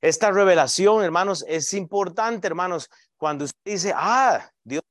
Esta 0.00 0.30
revelación, 0.30 1.02
hermanos, 1.02 1.44
es 1.48 1.72
importante, 1.74 2.46
hermanos, 2.46 2.88
cuando 3.16 3.44
usted 3.44 3.58
dice, 3.64 3.92
ah, 3.94 4.50
Dios, 4.62 4.82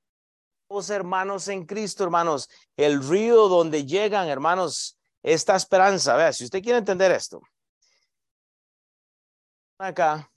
hermanos 0.89 1.47
en 1.47 1.65
Cristo, 1.65 2.03
hermanos, 2.03 2.49
el 2.75 3.07
río 3.07 3.47
donde 3.47 3.85
llegan, 3.85 4.27
hermanos, 4.27 4.97
esta 5.23 5.55
esperanza. 5.55 6.15
Vea, 6.15 6.33
si 6.33 6.43
usted 6.43 6.61
quiere 6.61 6.79
entender 6.79 7.11
esto, 7.11 7.41
acá, 9.77 10.29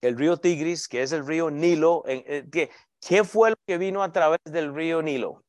el 0.00 0.16
río 0.16 0.36
Tigris, 0.36 0.88
que 0.88 1.02
es 1.02 1.12
el 1.12 1.26
río 1.26 1.50
Nilo. 1.50 2.04
Eh, 2.06 2.46
¿Qué, 3.00 3.24
fue 3.24 3.50
lo 3.50 3.56
que 3.66 3.78
vino 3.78 4.02
a 4.02 4.12
través 4.12 4.40
del 4.44 4.74
río 4.74 5.02
Nilo? 5.02 5.44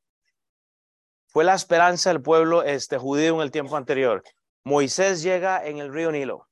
Fue 1.27 1.43
la 1.43 1.55
esperanza 1.55 2.11
del 2.11 2.21
pueblo 2.21 2.63
este, 2.63 2.97
judío 2.97 3.35
en 3.35 3.41
el 3.41 3.51
tiempo 3.51 3.77
anterior. 3.77 4.23
Moisés 4.63 5.23
llega 5.23 5.65
en 5.65 5.77
el 5.77 5.93
río 5.93 6.11
Nilo, 6.11 6.47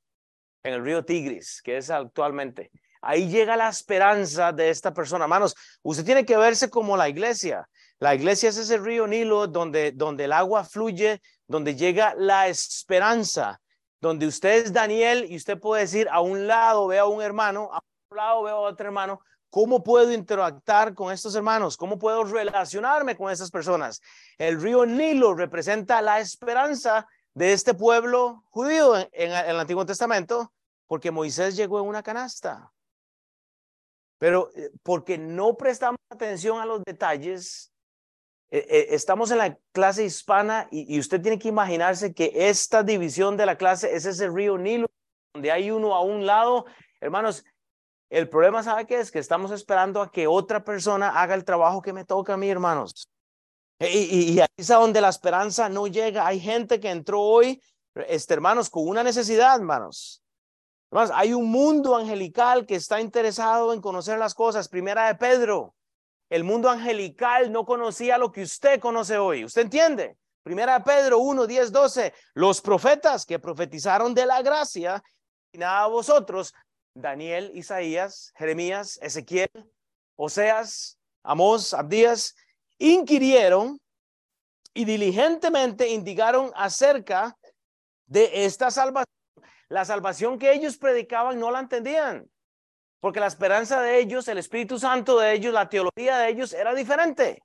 en 0.62 0.74
el 0.74 0.84
río 0.84 1.04
Tigris, 1.04 1.60
que 1.62 1.76
es 1.76 1.90
actualmente. 1.90 2.70
Ahí 3.02 3.28
llega 3.28 3.56
la 3.56 3.68
esperanza 3.68 4.52
de 4.52 4.70
esta 4.70 4.92
persona. 4.92 5.24
Hermanos, 5.24 5.54
usted 5.82 6.04
tiene 6.04 6.24
que 6.24 6.36
verse 6.36 6.70
como 6.70 6.96
la 6.96 7.08
iglesia. 7.08 7.68
La 7.98 8.14
iglesia 8.14 8.48
es 8.48 8.56
ese 8.56 8.78
río 8.78 9.06
Nilo 9.06 9.46
donde, 9.46 9.92
donde 9.92 10.24
el 10.24 10.32
agua 10.32 10.64
fluye, 10.64 11.20
donde 11.46 11.76
llega 11.76 12.14
la 12.16 12.48
esperanza, 12.48 13.60
donde 14.00 14.26
usted 14.26 14.64
es 14.64 14.72
Daniel 14.72 15.26
y 15.28 15.36
usted 15.36 15.58
puede 15.58 15.82
decir 15.82 16.08
a 16.10 16.20
un 16.20 16.46
lado 16.46 16.86
ve 16.86 16.98
a 16.98 17.06
un 17.06 17.22
hermano, 17.22 17.70
a 17.72 17.80
lado 18.16 18.42
veo 18.42 18.56
a 18.56 18.70
otro 18.70 18.86
hermano, 18.86 19.20
¿cómo 19.50 19.82
puedo 19.82 20.12
interactuar 20.12 20.94
con 20.94 21.12
estos 21.12 21.34
hermanos? 21.34 21.76
¿Cómo 21.76 21.98
puedo 21.98 22.24
relacionarme 22.24 23.16
con 23.16 23.30
estas 23.30 23.50
personas? 23.50 24.00
El 24.38 24.60
río 24.60 24.84
Nilo 24.84 25.34
representa 25.34 26.02
la 26.02 26.20
esperanza 26.20 27.06
de 27.34 27.52
este 27.52 27.74
pueblo 27.74 28.44
judío 28.50 28.96
en, 28.96 29.32
el 29.32 29.60
Antiguo 29.60 29.86
Testamento, 29.86 30.52
porque 30.86 31.10
Moisés 31.10 31.56
llegó 31.56 31.80
en 31.80 31.86
una 31.86 32.02
canasta. 32.02 32.72
Pero 34.18 34.50
eh, 34.56 34.70
porque 34.82 35.16
no 35.16 35.56
prestamos 35.56 35.98
atención 36.10 36.60
a 36.60 36.66
los 36.66 36.82
detalles, 36.84 37.72
eh, 38.50 38.66
eh, 38.68 38.86
estamos 38.90 39.30
en 39.30 39.38
la 39.38 39.56
clase 39.72 40.04
hispana 40.04 40.66
y, 40.72 40.94
y, 40.94 40.98
usted 40.98 41.22
tiene 41.22 41.38
que 41.38 41.48
imaginarse 41.48 42.12
que 42.12 42.32
esta 42.34 42.82
división 42.82 43.36
de 43.36 43.46
la 43.46 43.56
clase 43.56 43.94
es 43.94 44.04
ese 44.04 44.28
río 44.28 44.58
Nilo, 44.58 44.88
donde 45.32 45.52
hay 45.52 45.70
uno 45.70 45.94
a 45.94 46.02
un 46.02 46.26
lado. 46.26 46.66
Hermanos, 47.00 47.44
el 48.10 48.28
problema, 48.28 48.62
¿sabe 48.62 48.86
qué 48.86 48.98
es? 48.98 49.10
Que 49.10 49.20
estamos 49.20 49.52
esperando 49.52 50.02
a 50.02 50.10
que 50.10 50.26
otra 50.26 50.64
persona 50.64 51.20
haga 51.20 51.34
el 51.34 51.44
trabajo 51.44 51.80
que 51.80 51.92
me 51.92 52.04
toca 52.04 52.34
a 52.34 52.36
mí, 52.36 52.50
hermanos. 52.50 53.08
Y, 53.78 53.86
y, 53.86 54.32
y 54.32 54.40
ahí 54.40 54.48
es 54.56 54.66
donde 54.66 55.00
la 55.00 55.08
esperanza 55.08 55.68
no 55.68 55.86
llega. 55.86 56.26
Hay 56.26 56.40
gente 56.40 56.80
que 56.80 56.90
entró 56.90 57.20
hoy, 57.20 57.62
este, 57.94 58.34
hermanos, 58.34 58.68
con 58.68 58.88
una 58.88 59.04
necesidad, 59.04 59.56
hermanos. 59.56 60.22
Hermanos, 60.90 61.12
hay 61.14 61.32
un 61.32 61.50
mundo 61.50 61.96
angelical 61.96 62.66
que 62.66 62.74
está 62.74 63.00
interesado 63.00 63.72
en 63.72 63.80
conocer 63.80 64.18
las 64.18 64.34
cosas. 64.34 64.68
Primera 64.68 65.06
de 65.06 65.14
Pedro. 65.14 65.74
El 66.28 66.42
mundo 66.42 66.68
angelical 66.68 67.50
no 67.52 67.64
conocía 67.64 68.18
lo 68.18 68.32
que 68.32 68.42
usted 68.42 68.80
conoce 68.80 69.18
hoy. 69.18 69.44
¿Usted 69.44 69.62
entiende? 69.62 70.16
Primera 70.42 70.78
de 70.78 70.84
Pedro 70.84 71.18
1, 71.18 71.46
10, 71.46 71.70
12. 71.70 72.12
Los 72.34 72.60
profetas 72.60 73.24
que 73.24 73.38
profetizaron 73.38 74.14
de 74.14 74.26
la 74.26 74.42
gracia, 74.42 75.02
y 75.52 75.58
nada 75.58 75.84
a 75.84 75.88
vosotros, 75.88 76.54
Daniel, 76.94 77.50
Isaías, 77.54 78.32
Jeremías, 78.36 78.98
Ezequiel, 79.02 79.50
Oseas, 80.16 80.98
Amós, 81.22 81.74
Abdías, 81.74 82.34
inquirieron 82.78 83.80
y 84.74 84.84
diligentemente 84.84 85.88
indicaron 85.88 86.52
acerca 86.54 87.36
de 88.06 88.44
esta 88.44 88.70
salvación. 88.70 89.06
La 89.68 89.84
salvación 89.84 90.38
que 90.38 90.52
ellos 90.52 90.76
predicaban 90.78 91.38
no 91.38 91.50
la 91.50 91.60
entendían. 91.60 92.28
porque 93.00 93.18
la 93.18 93.28
esperanza 93.28 93.80
de 93.80 93.98
ellos, 93.98 94.28
el 94.28 94.36
Espíritu 94.36 94.78
Santo 94.78 95.18
de 95.18 95.32
ellos, 95.32 95.54
la 95.54 95.70
teología 95.70 96.18
de 96.18 96.28
ellos 96.28 96.52
era 96.52 96.74
diferente. 96.74 97.42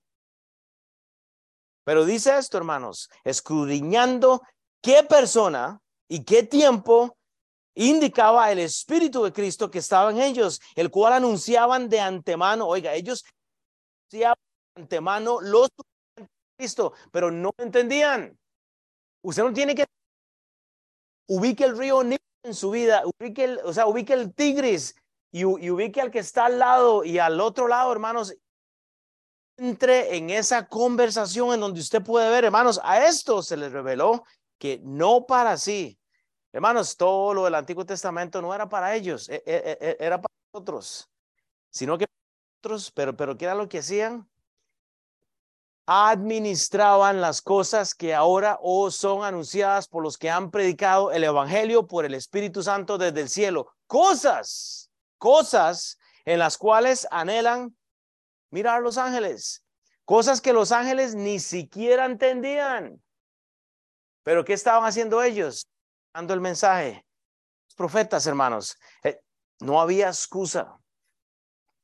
Pero 1.86 2.04
dice 2.04 2.38
esto, 2.38 2.58
hermanos, 2.58 3.10
escudriñando 3.24 4.42
qué 4.82 5.04
persona 5.04 5.80
y 6.10 6.26
qué 6.26 6.44
tiempo 6.44 7.18
indicaba 7.76 8.52
el 8.52 8.60
Espíritu 8.60 9.24
de 9.24 9.34
Cristo 9.34 9.70
que 9.70 9.80
estaba 9.80 10.12
en 10.12 10.20
ellos, 10.20 10.62
el 10.76 10.90
cual 10.90 11.14
anunciaban 11.14 11.90
de 11.90 12.00
antemano, 12.00 12.68
oiga, 12.68 12.94
ellos 12.94 13.24
anunciaban 14.12 14.38
de 14.76 14.82
antemano 14.82 15.42
los 15.42 15.70
de 16.16 16.28
Cristo, 16.58 16.94
pero 17.12 17.30
no 17.30 17.52
entendían. 17.58 18.38
Usted 19.22 19.44
no 19.44 19.54
tiene 19.54 19.76
que 19.76 19.86
ubique 21.28 21.64
el 21.64 21.78
río 21.78 22.04
Nilo 22.04 22.20
en 22.44 22.54
su 22.54 22.72
vida, 22.72 23.04
ubique 23.20 23.44
el, 23.44 23.60
o 23.64 23.74
sea, 23.74 23.88
ubique 23.88 24.14
el 24.14 24.34
Tigris 24.34 24.96
y, 25.32 25.44
ubique 25.44 26.00
al 26.00 26.12
que 26.12 26.20
está 26.20 26.46
al 26.46 26.60
lado 26.60 27.04
y 27.04 27.20
al 27.20 27.42
otro 27.42 27.68
lado, 27.68 27.92
hermanos, 27.92 28.36
entre 29.58 30.16
en 30.16 30.30
esa 30.30 30.68
conversación 30.68 31.54
en 31.54 31.60
donde 31.60 31.80
usted 31.80 32.04
puede 32.04 32.30
ver, 32.30 32.46
hermanos, 32.46 32.80
a 32.84 33.06
esto 33.06 33.42
se 33.42 33.58
les 33.58 33.72
reveló 33.72 34.24
que 34.60 34.80
no 34.84 35.26
para 35.26 35.58
sí. 35.58 35.98
Hermanos, 36.56 36.96
todo 36.96 37.34
lo 37.34 37.44
del 37.44 37.56
Antiguo 37.56 37.86
Testamento 37.86 38.42
no 38.42 38.56
era 38.56 38.70
para 38.70 38.96
ellos, 38.96 39.28
e, 39.28 39.44
e, 39.46 39.78
e, 39.82 39.98
era 40.00 40.22
para 40.22 40.34
nosotros, 40.54 41.12
sino 41.70 41.98
que 41.98 42.06
otros, 42.62 42.92
pero, 42.92 43.14
pero 43.14 43.36
¿qué 43.36 43.44
era 43.44 43.56
lo 43.56 43.68
que 43.68 43.80
hacían? 43.80 44.26
Administraban 45.86 47.20
las 47.20 47.42
cosas 47.42 47.94
que 47.94 48.14
ahora 48.14 48.58
o 48.62 48.90
son 48.90 49.26
anunciadas 49.26 49.90
por 49.90 50.02
los 50.02 50.18
que 50.18 50.30
han 50.30 50.50
predicado 50.50 51.12
el 51.12 51.26
Evangelio 51.26 51.88
por 51.88 52.06
el 52.06 52.14
Espíritu 52.14 52.64
Santo 52.64 52.98
desde 52.98 53.20
el 53.20 53.28
cielo. 53.28 53.68
Cosas, 53.86 54.90
cosas 55.18 56.00
en 56.24 56.40
las 56.40 56.58
cuales 56.58 57.06
anhelan 57.12 57.76
mirar 58.50 58.82
los 58.82 58.98
ángeles, 58.98 59.66
cosas 60.06 60.40
que 60.40 60.54
los 60.54 60.72
ángeles 60.72 61.16
ni 61.16 61.42
siquiera 61.42 62.06
entendían. 62.06 63.04
Pero 64.24 64.46
¿qué 64.46 64.54
estaban 64.54 64.86
haciendo 64.86 65.22
ellos? 65.22 65.68
Dando 66.16 66.34
el 66.34 66.40
mensaje. 66.40 67.06
Profetas, 67.76 68.26
hermanos, 68.26 68.78
eh, 69.04 69.20
no 69.60 69.82
había 69.82 70.08
excusa. 70.08 70.78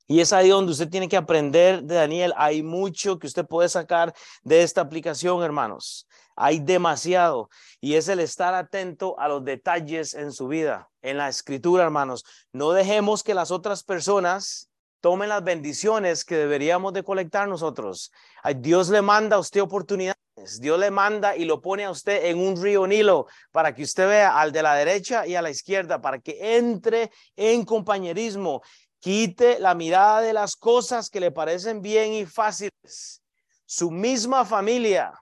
Y 0.07 0.21
es 0.21 0.31
ahí 0.31 0.47
donde 0.47 0.71
usted 0.71 0.89
tiene 0.89 1.09
que 1.09 1.17
aprender 1.17 1.83
de 1.83 1.95
Daniel. 1.95 2.33
Hay 2.37 2.63
mucho 2.63 3.19
que 3.19 3.27
usted 3.27 3.45
puede 3.45 3.67
sacar 3.67 4.13
de 4.43 4.63
esta 4.63 4.79
aplicación, 4.79 5.43
hermanos. 5.43 6.07
Hay 6.37 6.59
demasiado. 6.59 7.49
Y 7.81 7.95
es 7.95 8.07
el 8.07 8.21
estar 8.21 8.53
atento 8.53 9.19
a 9.19 9.27
los 9.27 9.43
detalles 9.43 10.13
en 10.13 10.31
su 10.31 10.47
vida, 10.47 10.89
en 11.01 11.17
la 11.17 11.27
escritura, 11.27 11.83
hermanos. 11.83 12.23
No 12.53 12.71
dejemos 12.71 13.23
que 13.23 13.33
las 13.33 13.51
otras 13.51 13.83
personas 13.83 14.69
tomen 15.01 15.27
las 15.27 15.43
bendiciones 15.43 16.23
que 16.23 16.37
deberíamos 16.37 16.93
de 16.93 17.03
colectar 17.03 17.49
nosotros. 17.49 18.13
Dios 18.59 18.87
le 18.87 19.01
manda 19.01 19.35
a 19.35 19.39
usted 19.39 19.61
oportunidades, 19.61 20.20
Dios 20.59 20.79
le 20.79 20.91
manda 20.91 21.35
y 21.35 21.45
lo 21.45 21.61
pone 21.61 21.85
a 21.85 21.91
usted 21.91 22.25
en 22.25 22.39
un 22.39 22.61
río 22.61 22.87
Nilo 22.87 23.27
para 23.51 23.73
que 23.73 23.83
usted 23.83 24.07
vea 24.07 24.39
al 24.39 24.51
de 24.51 24.63
la 24.63 24.75
derecha 24.75 25.25
y 25.25 25.35
a 25.35 25.41
la 25.41 25.49
izquierda, 25.49 26.01
para 26.01 26.19
que 26.19 26.57
entre 26.57 27.11
en 27.35 27.65
compañerismo, 27.65 28.61
quite 28.99 29.59
la 29.59 29.73
mirada 29.73 30.21
de 30.21 30.33
las 30.33 30.55
cosas 30.55 31.09
que 31.09 31.19
le 31.19 31.31
parecen 31.31 31.81
bien 31.81 32.13
y 32.13 32.25
fáciles. 32.25 33.21
Su 33.65 33.91
misma 33.91 34.45
familia, 34.45 35.13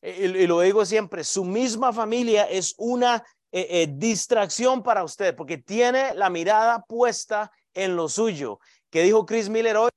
y, 0.00 0.46
lo 0.46 0.60
digo 0.60 0.84
siempre, 0.84 1.24
su 1.24 1.44
misma 1.44 1.92
familia 1.92 2.44
es 2.44 2.74
una 2.78 3.24
eh, 3.50 3.66
eh, 3.70 3.88
distracción 3.90 4.82
para 4.82 5.04
usted 5.04 5.34
porque 5.34 5.58
tiene 5.58 6.14
la 6.14 6.30
mirada 6.30 6.84
puesta 6.86 7.50
en 7.72 7.96
lo 7.96 8.08
suyo. 8.08 8.58
¿Qué 8.90 9.02
dijo 9.02 9.26
Chris 9.26 9.48
Miller 9.48 9.76
hoy? 9.76 9.90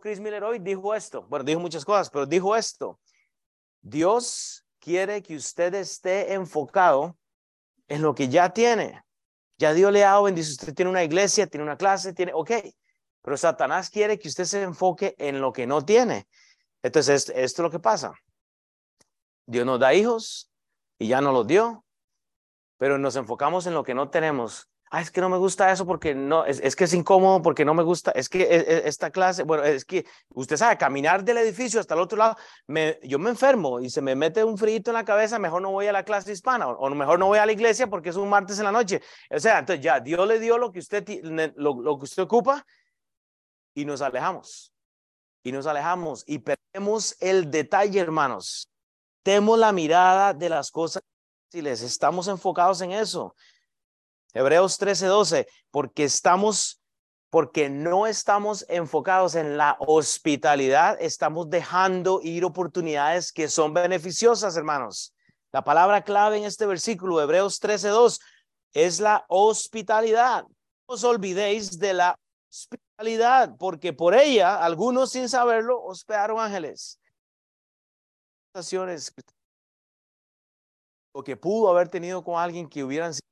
Chris 0.00 0.20
Miller 0.20 0.42
hoy 0.42 0.58
dijo 0.58 0.94
esto. 0.94 1.22
Bueno, 1.28 1.44
dijo 1.44 1.60
muchas 1.60 1.84
cosas, 1.84 2.10
pero 2.10 2.26
dijo 2.26 2.56
esto. 2.56 2.98
Dios 3.80 4.64
quiere 4.78 5.22
que 5.22 5.36
usted 5.36 5.74
esté 5.74 6.32
enfocado 6.32 7.16
en 7.88 8.02
lo 8.02 8.14
que 8.14 8.28
ya 8.28 8.52
tiene. 8.52 9.02
Ya 9.58 9.74
Dios 9.74 9.92
le 9.92 10.04
ha 10.04 10.10
dado 10.10 10.24
bendición. 10.24 10.56
Usted 10.58 10.74
tiene 10.74 10.90
una 10.90 11.04
iglesia, 11.04 11.46
tiene 11.46 11.64
una 11.64 11.76
clase, 11.76 12.14
tiene, 12.14 12.32
ok. 12.34 12.50
Pero 13.22 13.36
Satanás 13.36 13.90
quiere 13.90 14.18
que 14.18 14.28
usted 14.28 14.44
se 14.44 14.62
enfoque 14.62 15.14
en 15.18 15.40
lo 15.40 15.52
que 15.52 15.66
no 15.66 15.84
tiene. 15.84 16.26
Entonces, 16.82 17.28
esto, 17.28 17.38
es 17.38 17.58
lo 17.58 17.70
que 17.70 17.78
pasa. 17.78 18.14
Dios 19.46 19.66
nos 19.66 19.80
da 19.80 19.92
hijos 19.92 20.50
y 20.98 21.08
ya 21.08 21.20
no 21.20 21.32
los 21.32 21.46
dio, 21.46 21.84
pero 22.78 22.96
nos 22.96 23.16
enfocamos 23.16 23.66
en 23.66 23.74
lo 23.74 23.84
que 23.84 23.94
no 23.94 24.08
tenemos 24.08 24.69
ah, 24.90 25.00
es 25.00 25.10
que 25.10 25.20
no 25.20 25.28
me 25.28 25.38
gusta 25.38 25.70
eso 25.70 25.86
porque 25.86 26.14
no, 26.14 26.44
es, 26.44 26.76
que 26.76 26.84
es 26.84 26.94
incómodo 26.94 27.40
porque 27.42 27.64
no 27.64 27.74
me 27.74 27.82
gusta, 27.82 28.10
es 28.10 28.28
que 28.28 28.42
e, 28.42 28.56
e, 28.56 28.88
esta 28.88 29.10
clase, 29.10 29.44
bueno, 29.44 29.64
es 29.64 29.84
que 29.84 30.04
usted 30.34 30.56
sabe, 30.56 30.76
caminar 30.76 31.24
del 31.24 31.38
edificio 31.38 31.80
hasta 31.80 31.94
el 31.94 32.00
otro 32.00 32.18
lado, 32.18 32.36
yo 33.02 33.18
me 33.18 33.30
enfermo 33.30 33.80
y 33.80 33.88
se 33.88 34.02
me 34.02 34.14
mete 34.14 34.44
un 34.44 34.58
frío 34.58 34.80
en 34.84 34.92
la 34.92 35.04
cabeza, 35.04 35.38
mejor 35.38 35.62
no 35.62 35.70
voy 35.70 35.86
a 35.86 35.92
la 35.92 36.04
clase 36.04 36.32
hispana 36.32 36.68
o, 36.68 36.90
mejor 36.90 37.18
no 37.18 37.26
voy 37.26 37.38
a 37.38 37.46
la 37.46 37.52
iglesia 37.52 37.86
porque 37.86 38.10
es 38.10 38.16
un 38.16 38.28
martes 38.28 38.58
en 38.58 38.64
la 38.64 38.72
noche. 38.72 39.00
O 39.30 39.38
sea, 39.38 39.60
entonces 39.60 39.82
ya 39.82 40.00
Dios 40.00 40.26
le 40.26 40.38
dio 40.38 40.58
lo 40.58 40.72
que 40.72 40.80
usted, 40.80 41.06
lo, 41.56 41.80
lo 41.80 41.98
que 41.98 42.04
usted 42.04 42.22
ocupa 42.22 42.64
y 43.74 43.84
nos 43.84 44.02
alejamos. 44.02 44.72
Y 45.42 45.52
nos 45.52 45.66
alejamos 45.66 46.24
y 46.26 46.38
perdemos 46.38 47.16
el 47.20 47.50
detalle, 47.50 47.98
hermanos. 47.98 48.68
Tenemos 49.22 49.58
la 49.58 49.72
mirada 49.72 50.34
de 50.34 50.48
las 50.48 50.70
cosas 50.70 51.02
si 51.50 51.62
les 51.62 51.82
estamos 51.82 52.28
enfocados 52.28 52.80
en 52.80 52.92
eso. 52.92 53.34
Hebreos 54.32 54.78
13:12, 54.78 55.46
porque 55.70 56.04
estamos, 56.04 56.80
porque 57.30 57.68
no 57.68 58.06
estamos 58.06 58.64
enfocados 58.68 59.34
en 59.34 59.56
la 59.56 59.76
hospitalidad, 59.80 60.96
estamos 61.00 61.50
dejando 61.50 62.20
ir 62.22 62.44
oportunidades 62.44 63.32
que 63.32 63.48
son 63.48 63.74
beneficiosas, 63.74 64.56
hermanos. 64.56 65.14
La 65.52 65.64
palabra 65.64 66.02
clave 66.02 66.38
en 66.38 66.44
este 66.44 66.66
versículo, 66.66 67.20
Hebreos 67.20 67.60
13:2, 67.60 68.20
es 68.72 69.00
la 69.00 69.24
hospitalidad. 69.28 70.44
Os 70.86 71.02
olvidéis 71.04 71.78
de 71.78 71.94
la 71.94 72.16
hospitalidad, 72.48 73.56
porque 73.58 73.92
por 73.92 74.14
ella 74.14 74.62
algunos 74.62 75.10
sin 75.12 75.28
saberlo 75.28 75.82
hospedaron 75.82 76.38
ángeles. 76.40 77.00
O 81.12 81.22
que 81.22 81.36
pudo 81.36 81.68
haber 81.68 81.88
tenido 81.88 82.22
con 82.22 82.40
alguien 82.40 82.68
que 82.68 82.82
hubieran 82.82 83.14
sido 83.14 83.29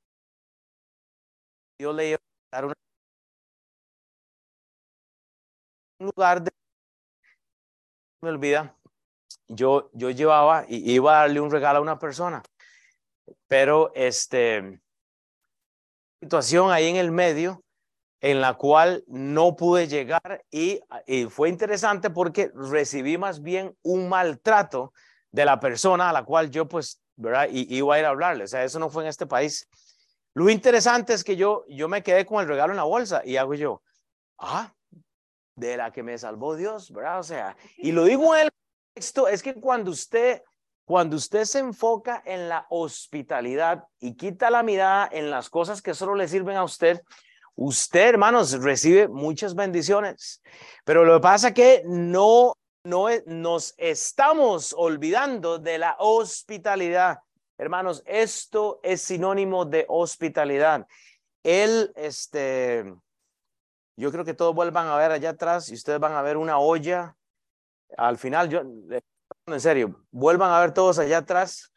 Dios 1.78 1.94
le 1.94 2.18
dar 2.52 2.64
un 2.64 2.74
lugar 6.00 6.42
de 6.42 6.50
me 8.22 8.30
olvida 8.30 8.76
yo 9.46 9.90
yo 9.92 10.10
llevaba 10.10 10.64
y 10.68 10.92
iba 10.92 11.16
a 11.16 11.20
darle 11.20 11.40
un 11.40 11.50
regalo 11.50 11.78
a 11.78 11.82
una 11.82 11.98
persona 11.98 12.42
pero 13.46 13.92
este 13.94 14.80
situación 16.20 16.72
ahí 16.72 16.88
en 16.88 16.96
el 16.96 17.12
medio 17.12 17.62
en 18.20 18.40
la 18.40 18.54
cual 18.54 19.04
no 19.06 19.54
pude 19.54 19.86
llegar 19.86 20.44
y, 20.50 20.80
y, 21.06 21.26
fue 21.26 21.48
interesante 21.48 22.10
porque 22.10 22.50
recibí 22.54 23.16
más 23.16 23.42
bien 23.42 23.76
un 23.82 24.08
maltrato 24.08 24.92
de 25.30 25.44
la 25.44 25.60
persona 25.60 26.10
a 26.10 26.12
la 26.12 26.24
cual 26.24 26.50
yo 26.50 26.66
pues, 26.66 27.00
¿verdad? 27.16 27.48
Y, 27.50 27.76
iba 27.76 27.94
a 27.94 27.98
ir 27.98 28.04
a 28.04 28.08
hablarle. 28.08 28.44
O 28.44 28.46
sea, 28.48 28.64
eso 28.64 28.78
no 28.78 28.90
fue 28.90 29.04
en 29.04 29.08
este 29.08 29.26
país. 29.26 29.68
Lo 30.34 30.48
interesante 30.50 31.14
es 31.14 31.24
que 31.24 31.36
yo, 31.36 31.64
yo 31.68 31.88
me 31.88 32.02
quedé 32.02 32.24
con 32.24 32.40
el 32.40 32.48
regalo 32.48 32.72
en 32.72 32.76
la 32.76 32.84
bolsa 32.84 33.22
y 33.24 33.36
hago 33.36 33.54
yo, 33.54 33.82
ah, 34.38 34.72
de 35.56 35.76
la 35.76 35.90
que 35.92 36.02
me 36.02 36.16
salvó 36.16 36.56
Dios, 36.56 36.92
¿verdad? 36.92 37.18
O 37.18 37.22
sea, 37.24 37.56
y 37.76 37.92
lo 37.92 38.04
digo 38.04 38.34
en 38.34 38.42
el 38.42 38.50
texto, 38.94 39.28
es 39.28 39.42
que 39.42 39.54
cuando 39.54 39.90
usted, 39.90 40.42
cuando 40.84 41.16
usted 41.16 41.44
se 41.44 41.58
enfoca 41.58 42.22
en 42.24 42.48
la 42.48 42.66
hospitalidad 42.70 43.84
y 43.98 44.14
quita 44.14 44.50
la 44.50 44.62
mirada 44.62 45.08
en 45.10 45.30
las 45.30 45.50
cosas 45.50 45.82
que 45.82 45.94
solo 45.94 46.14
le 46.14 46.28
sirven 46.28 46.56
a 46.56 46.64
usted, 46.64 47.02
usted, 47.56 48.08
hermanos, 48.08 48.52
recibe 48.62 49.08
muchas 49.08 49.54
bendiciones. 49.54 50.40
Pero 50.84 51.04
lo 51.04 51.16
que 51.16 51.22
pasa 51.22 51.48
es 51.48 51.54
que 51.54 51.82
no, 51.84 52.54
no 52.84 53.08
nos 53.26 53.74
estamos 53.76 54.72
olvidando 54.76 55.58
de 55.58 55.78
la 55.78 55.96
hospitalidad. 55.98 57.18
Hermanos, 57.58 58.04
esto 58.06 58.78
es 58.84 59.02
sinónimo 59.02 59.64
de 59.64 59.84
hospitalidad. 59.88 60.86
Él, 61.42 61.92
este, 61.96 62.84
yo 63.96 64.12
creo 64.12 64.24
que 64.24 64.34
todos 64.34 64.54
vuelvan 64.54 64.86
a 64.86 64.96
ver 64.96 65.10
allá 65.10 65.30
atrás 65.30 65.68
y 65.68 65.74
ustedes 65.74 65.98
van 65.98 66.12
a 66.12 66.22
ver 66.22 66.36
una 66.36 66.58
olla. 66.58 67.16
Al 67.96 68.16
final, 68.16 68.48
yo, 68.48 68.60
en 69.46 69.60
serio, 69.60 70.04
vuelvan 70.12 70.52
a 70.52 70.60
ver 70.60 70.72
todos 70.72 71.00
allá 71.00 71.18
atrás. 71.18 71.72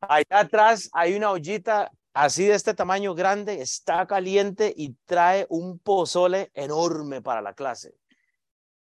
Allá 0.00 0.26
atrás 0.30 0.88
hay 0.92 1.14
una 1.14 1.32
ollita 1.32 1.90
así 2.14 2.46
de 2.46 2.54
este 2.54 2.74
tamaño 2.74 3.16
grande, 3.16 3.60
está 3.60 4.06
caliente 4.06 4.72
y 4.76 4.94
trae 5.06 5.44
un 5.48 5.80
pozole 5.80 6.52
enorme 6.54 7.20
para 7.20 7.42
la 7.42 7.54
clase. 7.54 7.96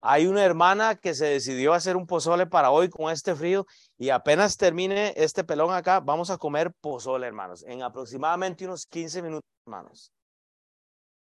Hay 0.05 0.27
una 0.27 0.43
hermana 0.43 0.95
que 0.95 1.13
se 1.13 1.27
decidió 1.27 1.73
hacer 1.73 1.95
un 1.95 2.05
pozole 2.05 2.45
para 2.45 2.71
hoy 2.71 2.89
con 2.89 3.09
este 3.09 3.35
frío 3.35 3.65
y 3.97 4.09
apenas 4.09 4.57
termine 4.57 5.13
este 5.15 5.45
pelón 5.45 5.73
acá, 5.73 6.01
vamos 6.01 6.29
a 6.29 6.37
comer 6.37 6.73
pozole, 6.81 7.25
hermanos, 7.25 7.63
en 7.65 7.83
aproximadamente 7.83 8.65
unos 8.65 8.85
15 8.85 9.21
minutos, 9.21 9.49
hermanos. 9.65 10.11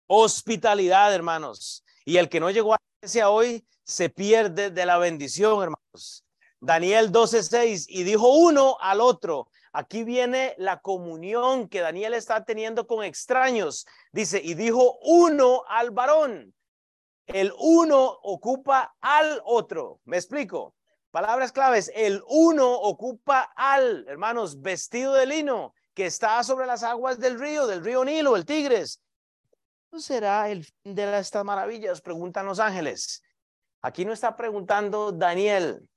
Hospitalidad, 0.07 1.13
hermanos. 1.13 1.83
Y 2.05 2.15
el 2.15 2.29
que 2.29 2.39
no 2.39 2.49
llegó 2.51 2.73
a 2.73 2.77
la 2.77 2.99
iglesia 3.01 3.29
hoy 3.29 3.67
se 3.83 4.07
pierde 4.09 4.71
de 4.71 4.85
la 4.85 4.97
bendición, 4.97 5.61
hermanos. 5.61 6.23
Daniel 6.61 7.11
12:6 7.11 7.85
y 7.89 8.03
dijo 8.03 8.29
uno 8.29 8.77
al 8.79 9.01
otro. 9.01 9.51
Aquí 9.73 10.05
viene 10.05 10.55
la 10.57 10.79
comunión 10.79 11.67
que 11.67 11.81
Daniel 11.81 12.13
está 12.13 12.45
teniendo 12.45 12.87
con 12.87 13.03
extraños. 13.03 13.85
Dice, 14.13 14.39
y 14.41 14.53
dijo 14.53 14.99
uno 15.01 15.63
al 15.67 15.91
varón. 15.91 16.55
El 17.33 17.53
uno 17.59 18.17
ocupa 18.23 18.95
al 19.01 19.39
otro. 19.45 20.01
¿Me 20.05 20.17
explico? 20.17 20.73
Palabras 21.11 21.51
claves. 21.51 21.91
El 21.93 22.23
uno 22.27 22.71
ocupa 22.73 23.51
al, 23.55 24.07
hermanos, 24.07 24.61
vestido 24.61 25.13
de 25.13 25.27
lino 25.27 25.73
que 25.93 26.07
está 26.07 26.43
sobre 26.43 26.65
las 26.65 26.81
aguas 26.81 27.19
del 27.19 27.39
río, 27.39 27.67
del 27.67 27.83
río 27.83 28.03
Nilo, 28.03 28.35
el 28.35 28.45
Tigres. 28.45 29.01
¿Cuándo 29.89 30.01
será 30.01 30.49
el 30.49 30.65
fin 30.65 30.95
de 30.95 31.19
estas 31.19 31.45
maravillas? 31.45 32.01
Preguntan 32.01 32.47
los 32.47 32.59
ángeles. 32.59 33.21
Aquí 33.83 34.05
no 34.05 34.13
está 34.13 34.35
preguntando 34.35 35.11
Daniel. 35.11 35.87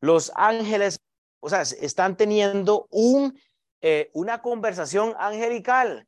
Los 0.00 0.32
ángeles, 0.34 1.00
o 1.40 1.48
sea, 1.48 1.62
están 1.62 2.16
teniendo 2.16 2.88
un, 2.90 3.38
eh, 3.80 4.10
una 4.12 4.42
conversación 4.42 5.14
angelical. 5.18 6.06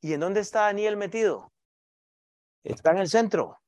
¿Y 0.00 0.14
en 0.14 0.20
dónde 0.20 0.40
está 0.40 0.62
Daniel 0.62 0.96
metido? 0.96 1.52
Está 2.64 2.90
en 2.90 2.98
el 2.98 3.08
centro. 3.08 3.60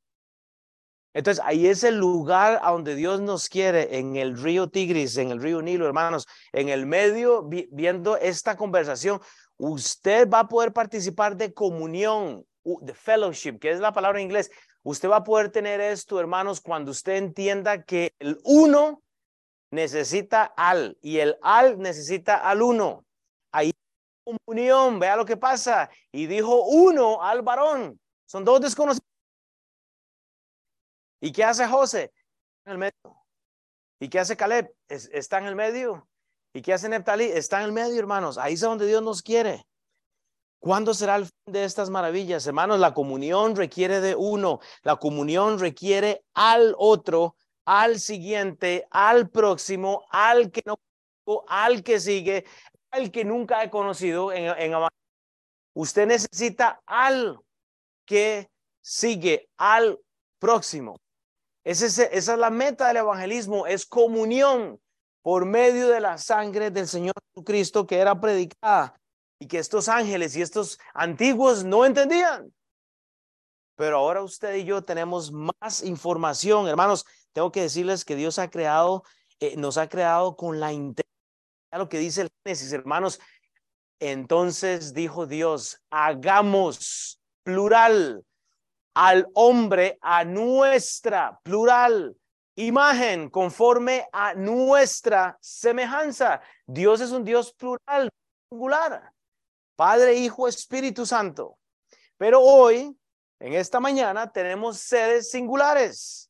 Entonces, 1.14 1.42
ahí 1.44 1.66
es 1.66 1.85
el 1.85 1.97
lugar 1.97 2.61
a 2.62 2.71
donde 2.71 2.94
Dios 2.94 3.21
nos 3.21 3.49
quiere, 3.49 3.99
en 3.99 4.16
el 4.16 4.37
río 4.37 4.68
Tigris, 4.68 5.16
en 5.16 5.31
el 5.31 5.40
río 5.40 5.62
Nilo, 5.62 5.87
hermanos, 5.87 6.27
en 6.53 6.68
el 6.68 6.87
medio, 6.87 7.49
viendo 7.71 8.16
esta 8.16 8.57
conversación, 8.57 9.21
usted 9.57 10.29
va 10.29 10.40
a 10.40 10.49
poder 10.49 10.73
participar 10.73 11.37
de 11.37 11.53
comunión, 11.55 12.44
de 12.62 12.94
fellowship, 12.94 13.59
que 13.59 13.71
es 13.71 13.81
la 13.81 13.92
palabra 13.92 14.21
en 14.21 14.27
inglés. 14.27 14.51
Usted 14.83 15.09
va 15.09 15.16
a 15.16 15.25
poder 15.25 15.51
tener 15.51 15.81
esto, 15.81 16.21
hermanos, 16.21 16.61
cuando 16.61 16.90
usted 16.90 17.16
entienda 17.16 17.83
que 17.83 18.14
el 18.18 18.38
uno 18.44 19.03
necesita 19.71 20.44
al 20.57 20.97
y 21.03 21.18
el 21.18 21.37
al 21.42 21.79
necesita 21.79 22.37
al 22.37 22.62
uno. 22.62 23.05
Ahí 23.53 23.73
comunión, 24.25 24.99
vea 24.99 25.16
lo 25.16 25.25
que 25.25 25.37
pasa. 25.37 25.90
Y 26.12 26.27
dijo 26.27 26.64
uno 26.64 27.23
al 27.23 27.42
varón. 27.42 27.99
Son 28.27 28.44
dos 28.44 28.61
desconocidos. 28.61 29.09
¿Y 31.20 31.33
qué 31.33 31.44
hace 31.44 31.66
José? 31.66 32.12
En 32.64 32.72
el 32.72 32.78
medio. 32.78 33.24
¿Y 34.00 34.09
qué 34.09 34.20
hace 34.20 34.37
Caleb? 34.37 34.72
está 34.88 35.38
en 35.38 35.46
el 35.46 35.57
medio. 35.57 36.09
¿Y 36.52 36.62
qué 36.62 36.72
hace 36.72 36.88
Neptalí? 36.88 37.24
Está 37.24 37.59
en 37.59 37.64
el 37.64 37.72
medio, 37.72 37.98
hermanos. 37.98 38.38
Ahí 38.38 38.54
es 38.54 38.61
donde 38.61 38.87
Dios 38.87 39.02
nos 39.02 39.22
quiere. 39.22 39.66
¿Cuándo 40.61 40.94
será 40.94 41.16
el 41.16 41.26
fin 41.26 41.52
de 41.52 41.64
estas 41.64 41.90
maravillas? 41.90 42.46
Hermanos, 42.46 42.81
la 42.81 42.94
comunión 42.94 43.54
requiere 43.54 44.00
de 44.00 44.14
uno. 44.14 44.61
La 44.83 44.96
comunión 44.96 45.59
requiere 45.59 46.24
al 46.35 46.74
otro, 46.78 47.37
al 47.64 48.00
siguiente, 48.00 48.87
al 48.90 49.28
próximo, 49.31 50.07
al 50.11 50.50
que 50.50 50.62
no, 50.64 50.78
al 51.48 51.83
que 51.83 52.00
sigue, 52.00 52.44
al 52.90 53.11
que 53.11 53.24
nunca 53.24 53.62
he 53.62 53.70
conocido 53.70 54.33
en, 54.33 54.46
en 54.59 54.72
Usted 55.74 56.07
necesita 56.07 56.83
al 56.87 57.38
que 58.04 58.50
sigue, 58.81 59.48
al 59.59 60.00
próximo 60.40 60.96
esa 61.64 62.05
es 62.05 62.29
la 62.29 62.51
meta 62.51 62.88
del 62.88 62.99
evangelismo, 62.99 63.66
es 63.66 63.85
comunión 63.85 64.81
por 65.23 65.44
medio 65.44 65.88
de 65.88 66.01
la 66.01 66.16
sangre 66.18 66.71
del 66.71 66.88
Señor 66.88 67.14
Jesucristo 67.35 67.87
que 67.87 67.99
era 67.99 68.18
predicada 68.18 68.99
y 69.38 69.47
que 69.47 69.59
estos 69.59 69.88
ángeles 69.88 70.35
y 70.37 70.42
estos 70.42 70.79
antiguos 70.94 71.64
no 71.64 71.85
entendían. 71.85 72.53
Pero 73.77 73.99
ahora 73.99 74.23
usted 74.23 74.57
y 74.57 74.64
yo 74.64 74.83
tenemos 74.83 75.31
más 75.31 75.83
información, 75.83 76.66
hermanos. 76.66 77.07
Tengo 77.33 77.53
que 77.53 77.62
decirles 77.62 78.05
que 78.05 78.16
Dios 78.16 78.38
ha 78.38 78.51
creado, 78.51 79.05
eh, 79.38 79.55
nos 79.57 79.79
ha 79.79 79.88
creado 79.88 80.35
con 80.35 80.59
la 80.59 80.73
intención, 80.73 81.05
lo 81.73 81.88
que 81.88 81.99
dice 81.99 82.23
el 82.23 82.31
Génesis, 82.44 82.73
hermanos. 82.73 83.21
Entonces 84.01 84.94
dijo 84.94 85.27
Dios, 85.27 85.81
hagamos 85.90 87.21
plural 87.44 88.25
al 89.00 89.28
hombre 89.34 89.96
a 90.02 90.24
nuestra, 90.24 91.38
plural, 91.44 92.16
imagen, 92.56 93.30
conforme 93.30 94.08
a 94.12 94.34
nuestra 94.34 95.38
semejanza. 95.40 96.40
Dios 96.66 97.00
es 97.00 97.12
un 97.12 97.24
Dios 97.24 97.52
plural, 97.52 98.11
singular. 98.50 99.12
Padre, 99.76 100.14
Hijo, 100.14 100.48
Espíritu 100.48 101.06
Santo. 101.06 101.61
Pero 102.16 102.40
hoy, 102.40 102.98
en 103.38 103.52
esta 103.52 103.78
mañana, 103.78 104.32
tenemos 104.32 104.80
seres 104.80 105.30
singulares. 105.30 106.28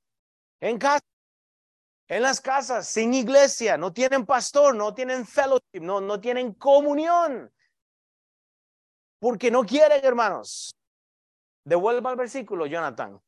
En 0.61 0.77
casa, 0.77 1.07
en 2.07 2.21
las 2.21 2.39
casas, 2.39 2.87
sin 2.87 3.15
iglesia, 3.15 3.79
no 3.79 3.95
tienen 3.95 4.27
pastor, 4.27 4.75
no 4.75 4.93
tienen 4.93 5.27
fellowship, 5.27 5.81
no, 5.81 6.03
no 6.03 6.21
tienen 6.21 6.53
comunión. 6.53 7.51
Porque 9.19 9.51
no 9.51 9.65
quieren, 9.65 10.05
hermanos. 10.05 10.75
Devuelva 11.69 12.11
el 12.11 12.17
versículo, 12.17 12.65
Jonathan. 12.65 13.21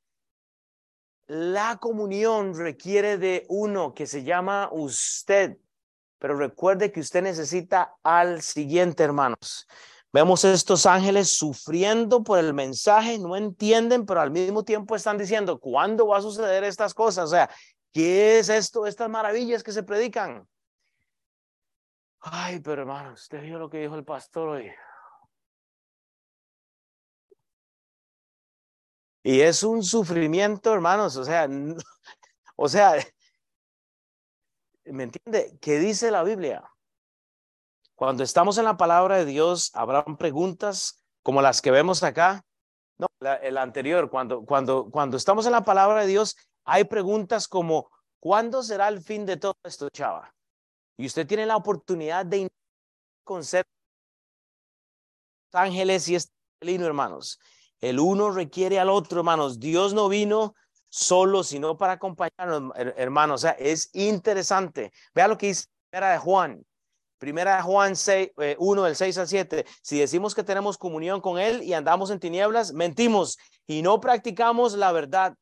La 1.26 1.76
comunión 1.76 2.57
requiere 2.57 3.18
de 3.18 3.44
uno 3.50 3.92
que 3.92 4.07
se 4.07 4.24
llama 4.24 4.70
usted, 4.72 5.59
pero 6.18 6.38
recuerde 6.38 6.90
que 6.90 7.00
usted 7.00 7.22
necesita 7.22 7.96
al 8.03 8.40
siguiente, 8.40 9.03
hermanos. 9.03 9.68
Vemos 10.11 10.42
estos 10.46 10.87
ángeles 10.87 11.37
sufriendo 11.37 12.22
por 12.22 12.38
el 12.38 12.55
mensaje, 12.55 13.18
no 13.18 13.37
entienden, 13.37 14.07
pero 14.07 14.22
al 14.22 14.31
mismo 14.31 14.64
tiempo 14.64 14.96
están 14.96 15.18
diciendo, 15.18 15.61
¿cuándo 15.61 16.07
va 16.07 16.16
a 16.16 16.22
suceder 16.22 16.64
estas 16.64 16.94
cosas? 16.94 17.26
O 17.26 17.33
sea, 17.33 17.50
¿qué 17.92 18.38
es 18.38 18.48
esto, 18.48 18.87
estas 18.87 19.11
maravillas 19.11 19.62
que 19.62 19.72
se 19.72 19.83
predican? 19.83 20.48
Ay, 22.20 22.61
pero 22.61 22.81
hermanos, 22.81 23.20
usted 23.20 23.42
vio 23.42 23.59
lo 23.59 23.68
que 23.68 23.81
dijo 23.81 23.96
el 23.96 24.05
pastor 24.05 24.48
hoy. 24.48 24.70
Y 29.31 29.43
es 29.43 29.62
un 29.62 29.85
sufrimiento, 29.85 30.75
hermanos, 30.75 31.16
o 31.16 31.25
sea, 31.25 31.49
o 32.57 32.69
sea, 32.69 32.97
¿me 34.87 35.05
entiende? 35.05 35.57
¿Qué 35.61 35.79
dice 35.79 36.11
la 36.11 36.25
Biblia? 36.25 36.69
Cuando 37.95 38.25
estamos 38.25 38.59
en 38.59 38.64
la 38.64 38.77
palabra 38.77 39.19
de 39.19 39.27
Dios, 39.27 39.71
habrán 39.75 40.16
preguntas 40.16 41.05
como 41.23 41.43
las 41.43 41.62
que 41.62 41.71
vemos 41.71 42.03
acá. 42.03 42.45
No, 42.99 43.07
el 43.40 43.57
anterior, 43.57 44.11
cuando, 44.11 44.45
cuando, 44.45 44.90
cuando 44.90 45.16
estamos 45.16 45.47
en 45.47 45.53
la 45.53 45.62
palabra 45.62 46.01
de 46.01 46.09
Dios, 46.09 46.37
hay 46.64 46.83
preguntas 46.83 47.47
como, 47.47 47.88
¿cuándo 48.19 48.64
será 48.64 48.88
el 48.88 49.01
fin 49.01 49.27
de 49.27 49.37
todo 49.37 49.55
esto, 49.62 49.90
chava? 49.90 50.35
Y 50.97 51.07
usted 51.07 51.25
tiene 51.25 51.47
la 51.47 51.57
oportunidad 51.57 52.27
de 52.27 52.51
conocer 53.23 53.64
ángeles 55.53 56.09
y 56.09 56.16
este 56.16 56.35
hermanos. 56.62 57.38
El 57.81 57.99
uno 57.99 58.31
requiere 58.31 58.79
al 58.79 58.90
otro, 58.90 59.21
hermanos. 59.21 59.59
Dios 59.59 59.95
no 59.95 60.09
vino 60.09 60.55
solo, 60.88 61.43
sino 61.45 61.79
para 61.79 61.95
acompañarnos, 61.95 62.73
hermanos. 62.77 63.40
O 63.40 63.43
sea, 63.43 63.53
es 63.53 63.90
interesante. 63.95 64.93
Vea 65.14 65.29
lo 65.29 65.38
que 65.38 65.49
dice 65.49 65.66
Primera 65.90 66.12
de 66.12 66.19
Juan. 66.19 66.64
Primera 67.19 67.57
de 67.57 67.62
Juan 67.62 67.97
6, 67.97 68.31
1, 68.59 68.83
del 68.83 68.97
6 68.97 69.19
al 69.19 69.29
7. 69.29 69.66
Si 69.83 69.99
decimos 69.99 70.35
que 70.35 70.43
tenemos 70.43 70.79
comunión 70.79 71.21
con 71.21 71.38
Él 71.38 71.62
y 71.62 71.75
andamos 71.75 72.11
en 72.11 72.19
tinieblas, 72.19 72.73
mentimos 72.73 73.38
y 73.66 73.83
no 73.83 74.01
practicamos 74.01 74.75
la 74.75 74.90
verdad. 74.93 75.35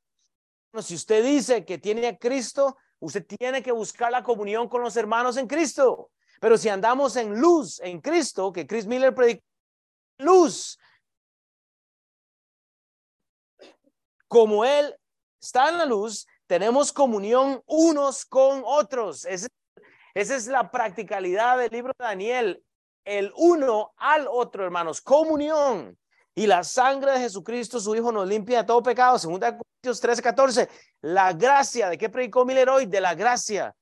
Si 0.81 0.95
usted 0.97 1.25
dice 1.25 1.65
que 1.65 1.79
tiene 1.79 2.07
a 2.09 2.17
Cristo, 2.17 2.77
usted 2.99 3.25
tiene 3.25 3.63
que 3.63 3.73
buscar 3.73 4.11
la 4.11 4.23
comunión 4.23 4.69
con 4.69 4.83
los 4.83 4.97
hermanos 4.97 5.37
en 5.37 5.47
Cristo. 5.47 6.11
Pero 6.41 6.59
si 6.59 6.69
andamos 6.69 7.17
en 7.17 7.39
luz, 7.41 7.81
en 7.81 8.01
Cristo, 8.01 8.53
que 8.53 8.67
Chris 8.67 8.87
Miller 8.87 9.15
predicó, 9.15 9.43
luz, 10.19 10.79
como 14.29 14.65
Él 14.65 14.95
está 15.41 15.71
en 15.71 15.79
la 15.79 15.87
luz, 15.87 16.27
tenemos 16.47 16.93
comunión 16.93 17.63
unos 17.67 18.25
con 18.25 18.63
otros. 18.65 19.25
esa 19.25 19.49
es 20.15 20.47
la 20.47 20.71
practicalidad 20.71 21.59
del 21.59 21.71
libro 21.71 21.93
de 21.99 22.05
Daniel. 22.05 22.65
El 23.05 23.33
uno 23.37 23.93
al 23.97 24.27
otro, 24.29 24.65
hermanos, 24.65 25.01
comunión. 25.01 25.99
Y 26.35 26.47
la 26.47 26.63
sangre 26.63 27.13
de 27.13 27.21
Jesucristo, 27.21 27.81
su 27.81 27.95
Hijo, 27.97 28.13
nos 28.13 28.29
limpia 28.29 28.59
de 28.59 28.65
todo 28.65 28.83
pecado. 28.83 29.19
Segunda 29.19 29.59
Corintios 29.59 30.01
13, 30.01 30.23
14. 30.23 30.69
La 31.01 31.33
gracia, 31.33 31.89
¿de 31.89 31.99
qué 31.99 32.09
predicó 32.09 32.45
Miller 32.45 32.69
hoy? 32.69 32.87
De 32.87 33.01
la 33.01 33.15
gracia 33.15 33.75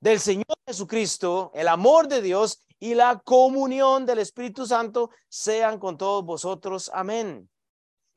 del 0.00 0.20
Señor 0.20 0.46
Jesucristo, 0.66 1.50
el 1.54 1.68
amor 1.68 2.08
de 2.08 2.22
Dios 2.22 2.62
y 2.78 2.94
la 2.94 3.20
comunión 3.24 4.06
del 4.06 4.20
Espíritu 4.20 4.66
Santo 4.66 5.10
sean 5.28 5.78
con 5.78 5.96
todos 5.96 6.24
vosotros. 6.24 6.90
Amén. 6.94 7.48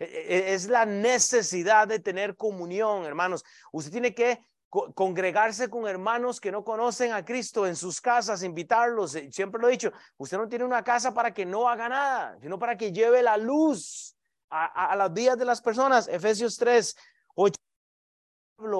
E, 0.01 0.05
e, 0.05 0.53
es 0.53 0.67
la 0.67 0.85
necesidad 0.85 1.87
de 1.87 1.99
tener 1.99 2.35
comunión, 2.35 3.05
hermanos. 3.05 3.43
Usted 3.71 3.91
tiene 3.91 4.15
que 4.15 4.43
congregarse 4.69 5.69
con 5.69 5.85
hermanos 5.85 6.39
que 6.39 6.51
no 6.51 6.63
conocen 6.63 7.11
a 7.11 7.25
Cristo 7.25 7.67
en 7.67 7.75
sus 7.75 7.99
casas, 8.01 8.41
invitarlos. 8.41 9.15
Eh, 9.15 9.29
siempre 9.31 9.61
lo 9.61 9.67
he 9.67 9.71
dicho, 9.71 9.91
usted 10.17 10.37
no 10.37 10.47
tiene 10.47 10.65
una 10.65 10.83
casa 10.83 11.13
para 11.13 11.33
que 11.33 11.45
no 11.45 11.67
haga 11.67 11.89
nada, 11.89 12.37
sino 12.41 12.57
para 12.57 12.77
que 12.77 12.91
lleve 12.91 13.21
la 13.21 13.37
luz 13.37 14.15
a, 14.49 14.93
a 14.93 15.09
vidas 15.09 15.37
de 15.37 15.45
las 15.45 15.61
personas. 15.61 16.07
Efesios 16.07 16.57
3, 16.57 16.95
8 17.35 17.55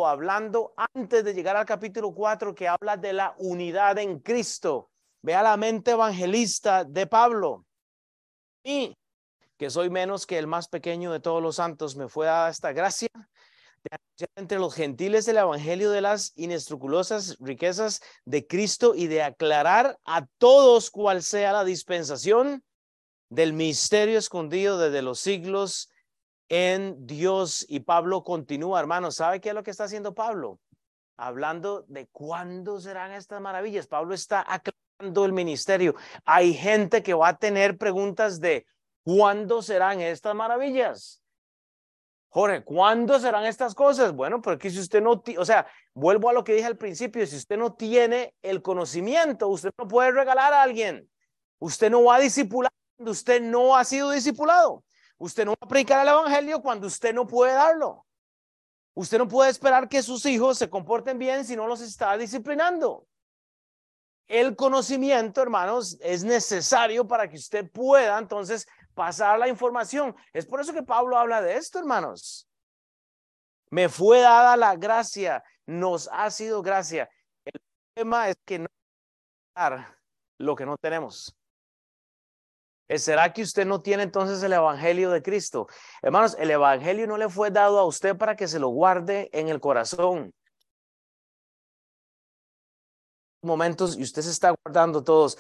hablando 0.08 0.74
antes 0.94 1.24
de 1.24 1.34
llegar 1.34 1.58
al 1.58 1.66
capítulo 1.66 2.14
4 2.14 2.54
que 2.56 2.68
habla 2.68 2.98
de 2.98 3.14
la 3.14 3.36
unidad 3.38 3.98
en 3.98 4.20
Cristo. 4.20 4.92
Vea 5.22 5.44
la 5.44 5.58
mente 5.58 5.92
evangelista 5.92 6.84
de 6.84 7.06
Pablo. 7.08 7.66
Y 8.64 8.96
que 9.62 9.70
soy 9.70 9.92
menos 9.92 10.26
que 10.26 10.40
el 10.40 10.48
más 10.48 10.68
pequeño 10.68 11.12
de 11.12 11.20
todos 11.20 11.40
los 11.40 11.58
santos, 11.58 11.96
me 11.96 12.10
fue 12.10 12.26
dada 12.26 12.50
esta 12.50 12.74
gracia 12.74 13.10
de 13.14 13.90
anunciar 13.92 14.30
entre 14.36 14.58
los 14.58 14.74
gentiles 14.74 15.28
el 15.28 15.38
evangelio 15.38 15.92
de 15.92 16.02
las 16.02 16.34
inescrupulosas 16.36 17.38
riquezas 17.40 18.02
de 18.26 18.48
Cristo 18.48 18.96
y 18.96 19.06
de 19.06 19.22
aclarar 19.22 20.00
a 20.04 20.26
todos 20.40 20.90
cuál 20.90 21.22
sea 21.22 21.54
la 21.54 21.64
dispensación 21.64 22.64
del 23.30 23.54
misterio 23.54 24.18
escondido 24.18 24.80
desde 24.80 25.04
los 25.04 25.20
siglos 25.20 25.92
en 26.50 27.06
Dios. 27.06 27.64
Y 27.70 27.82
Pablo 27.82 28.24
continúa, 28.24 28.80
hermano, 28.80 29.12
¿sabe 29.12 29.42
qué 29.42 29.50
es 29.50 29.56
lo 29.56 29.62
que 29.62 29.70
está 29.70 29.84
haciendo 29.84 30.16
Pablo? 30.16 30.60
Hablando 31.18 31.86
de 31.88 32.08
cuándo 32.08 32.80
serán 32.80 33.12
estas 33.12 33.40
maravillas. 33.42 33.86
Pablo 33.86 34.16
está 34.16 34.40
aclarando 34.40 35.24
el 35.24 35.34
ministerio. 35.34 35.94
Hay 36.26 36.56
gente 36.56 37.04
que 37.04 37.14
va 37.14 37.28
a 37.28 37.38
tener 37.38 37.78
preguntas 37.78 38.40
de 38.40 38.66
cuándo 39.04 39.62
serán 39.62 40.02
estas 40.02 40.36
maravillas. 40.36 41.22
Jorge, 42.30 42.64
¿cuándo 42.64 43.20
serán 43.20 43.46
estas 43.46 43.76
cosas? 43.76 44.14
Bueno, 44.14 44.42
porque 44.42 44.70
si 44.70 44.80
usted 44.80 45.02
no, 45.02 45.22
o 45.38 45.46
sea, 45.46 45.68
vuelvo 45.94 46.30
a 46.30 46.34
lo 46.34 46.46
que 46.46 46.54
dije 46.54 46.66
al 46.66 46.78
principio, 46.78 47.28
si 47.28 47.36
usted 47.36 47.58
no 47.58 47.74
tiene 47.74 48.34
el 48.42 48.62
conocimiento, 48.62 49.50
usted 49.50 49.72
no 49.78 49.88
puede 49.88 50.12
regalar 50.12 50.54
a 50.54 50.62
alguien. 50.62 51.10
Usted 51.60 51.92
no 51.92 52.06
va 52.06 52.16
a 52.16 52.20
discipular 52.20 52.72
cuando 52.96 53.12
usted 53.12 53.42
no 53.42 53.76
ha 53.76 53.84
sido 53.84 54.12
discipulado. 54.12 54.84
Usted 55.18 55.46
no 55.46 55.52
va 55.52 55.58
a 55.60 55.68
predicar 55.68 56.02
el 56.02 56.14
evangelio 56.14 56.62
cuando 56.62 56.88
usted 56.88 57.14
no 57.14 57.28
puede 57.28 57.54
darlo. 57.54 58.06
Usted 58.94 59.18
no 59.18 59.28
puede 59.28 59.52
esperar 59.52 59.90
que 59.90 60.02
sus 60.02 60.26
hijos 60.26 60.58
se 60.58 60.70
comporten 60.70 61.18
bien 61.18 61.44
si 61.44 61.56
no 61.56 61.68
los 61.68 61.82
está 61.82 62.18
disciplinando. 62.18 63.06
El 64.28 64.56
conocimiento, 64.56 65.42
hermanos, 65.42 65.98
es 66.00 66.24
necesario 66.24 67.06
para 67.06 67.30
que 67.30 67.36
usted 67.36 67.70
pueda 67.70 68.18
entonces 68.18 68.68
pasar 68.94 69.40
la 69.40 69.48
información. 69.48 70.16
Es 70.34 70.46
por 70.46 70.62
eso 70.62 70.74
que 70.74 70.84
Pablo 70.84 71.18
habla 71.18 71.42
de 71.42 71.56
esto, 71.56 71.80
hermanos. 71.80 72.48
Me 73.70 73.88
fue 73.90 74.20
dada 74.20 74.58
la 74.58 74.76
gracia, 74.76 75.44
nos 75.66 76.10
ha 76.12 76.30
sido 76.30 76.62
gracia. 76.62 77.10
El 77.46 77.62
tema 77.96 78.30
es 78.30 78.36
que 78.46 78.60
no 78.60 78.68
dar 79.56 79.98
lo 80.38 80.56
que 80.56 80.66
no 80.66 80.78
tenemos. 80.78 81.36
¿Será 82.98 83.32
que 83.32 83.42
usted 83.42 83.66
no 83.66 83.82
tiene 83.82 84.04
entonces 84.04 84.44
el 84.44 84.52
Evangelio 84.52 85.10
de 85.12 85.22
Cristo? 85.22 85.68
Hermanos, 86.02 86.36
el 86.38 86.52
Evangelio 86.52 87.08
no 87.08 87.18
le 87.18 87.30
fue 87.30 87.50
dado 87.50 87.80
a 87.80 87.86
usted 87.86 88.18
para 88.18 88.36
que 88.36 88.48
se 88.48 88.60
lo 88.60 88.68
guarde 88.68 89.30
en 89.32 89.48
el 89.48 89.62
corazón. 89.62 90.34
Momentos 93.42 93.98
y 93.98 94.04
usted 94.04 94.22
se 94.22 94.32
está 94.32 94.54
guardando 94.64 95.04
todos. 95.04 95.38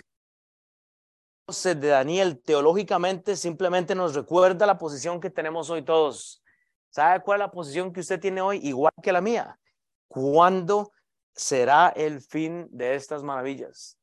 De 1.51 1.75
Daniel, 1.75 2.41
teológicamente, 2.41 3.35
simplemente 3.35 3.93
nos 3.93 4.15
recuerda 4.15 4.65
la 4.65 4.77
posición 4.77 5.19
que 5.19 5.29
tenemos 5.29 5.69
hoy 5.69 5.83
todos. 5.83 6.41
¿Sabe 6.89 7.21
cuál 7.21 7.41
es 7.41 7.47
la 7.47 7.51
posición 7.51 7.91
que 7.91 7.99
usted 7.99 8.21
tiene 8.21 8.39
hoy? 8.39 8.59
Igual 8.63 8.93
que 9.03 9.11
la 9.11 9.19
mía. 9.19 9.59
¿Cuándo 10.07 10.93
será 11.35 11.89
el 11.89 12.21
fin 12.21 12.69
de 12.71 12.95
estas 12.95 13.21
maravillas? 13.21 13.97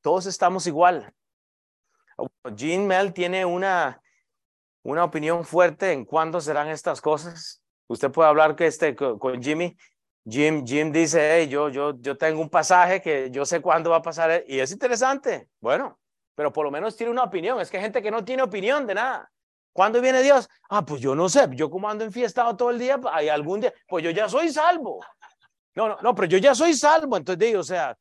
Todos 0.00 0.26
estamos 0.26 0.66
igual. 0.66 1.14
Jean 2.56 2.88
Mel 2.88 3.12
tiene 3.12 3.44
una, 3.44 4.02
una 4.82 5.04
opinión 5.04 5.44
fuerte 5.44 5.92
en 5.92 6.04
cuándo 6.04 6.40
serán 6.40 6.68
estas 6.68 7.00
cosas. 7.00 7.62
Usted 7.86 8.10
puede 8.10 8.28
hablar 8.28 8.56
que 8.56 8.66
este, 8.66 8.96
con, 8.96 9.40
Jimmy. 9.40 9.76
Jim, 10.26 10.66
Jim 10.66 10.90
dice, 10.90 11.46
yo, 11.48 11.68
yo, 11.68 12.00
yo 12.00 12.16
tengo 12.16 12.40
un 12.40 12.50
pasaje 12.50 13.00
que 13.00 13.30
yo 13.30 13.46
sé 13.46 13.60
cuándo 13.60 13.90
va 13.90 13.96
a 13.98 14.02
pasar 14.02 14.42
y 14.48 14.58
es 14.58 14.72
interesante. 14.72 15.48
Bueno, 15.60 16.00
pero 16.34 16.52
por 16.52 16.64
lo 16.64 16.70
menos 16.70 16.96
tiene 16.96 17.12
una 17.12 17.24
opinión. 17.24 17.60
Es 17.60 17.70
que 17.70 17.76
hay 17.76 17.82
gente 17.82 18.02
que 18.02 18.10
no 18.10 18.24
tiene 18.24 18.42
opinión 18.42 18.86
de 18.86 18.94
nada. 18.94 19.30
¿Cuándo 19.72 20.00
viene 20.00 20.22
Dios? 20.22 20.48
Ah, 20.68 20.84
pues 20.84 21.00
yo 21.00 21.14
no 21.14 21.28
sé. 21.28 21.48
Yo 21.52 21.68
como 21.68 21.88
ando 21.88 22.04
enfiestado 22.04 22.56
todo 22.56 22.70
el 22.70 22.78
día, 22.78 23.00
hay 23.12 23.28
algún 23.28 23.60
día, 23.60 23.72
pues 23.88 24.04
yo 24.04 24.10
ya 24.10 24.28
soy 24.28 24.50
salvo. 24.50 25.04
No, 25.74 25.88
no, 25.88 25.98
no, 26.00 26.14
pero 26.14 26.28
yo 26.28 26.38
ya 26.38 26.54
soy 26.54 26.74
salvo. 26.74 27.16
Entonces 27.16 27.38
digo, 27.40 27.60
o 27.60 27.64
sea, 27.64 27.96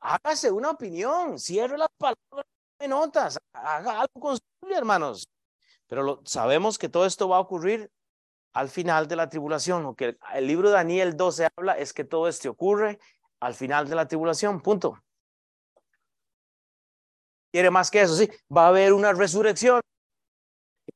hágase 0.00 0.50
una 0.50 0.70
opinión, 0.70 1.38
cierre 1.38 1.76
las 1.76 1.88
palabras 1.98 2.46
notas, 2.86 3.38
haga 3.52 4.00
algo 4.00 4.20
con 4.20 4.38
hermanos. 4.70 5.28
Pero 5.88 6.02
lo, 6.02 6.22
sabemos 6.24 6.78
que 6.78 6.88
todo 6.88 7.06
esto 7.06 7.28
va 7.28 7.38
a 7.38 7.40
ocurrir 7.40 7.90
al 8.52 8.68
final 8.68 9.08
de 9.08 9.16
la 9.16 9.28
tribulación. 9.28 9.82
Lo 9.82 9.94
que 9.94 10.16
el 10.34 10.46
libro 10.46 10.68
de 10.68 10.74
Daniel 10.74 11.16
12 11.16 11.48
habla 11.56 11.72
es 11.74 11.92
que 11.92 12.04
todo 12.04 12.28
esto 12.28 12.50
ocurre 12.50 12.98
al 13.40 13.54
final 13.54 13.88
de 13.88 13.94
la 13.94 14.06
tribulación, 14.06 14.60
punto. 14.60 14.98
Quiere 17.52 17.70
más 17.70 17.90
que 17.90 18.02
eso, 18.02 18.14
sí, 18.14 18.28
va 18.54 18.66
a 18.66 18.68
haber 18.68 18.92
una 18.92 19.12
resurrección. 19.12 19.80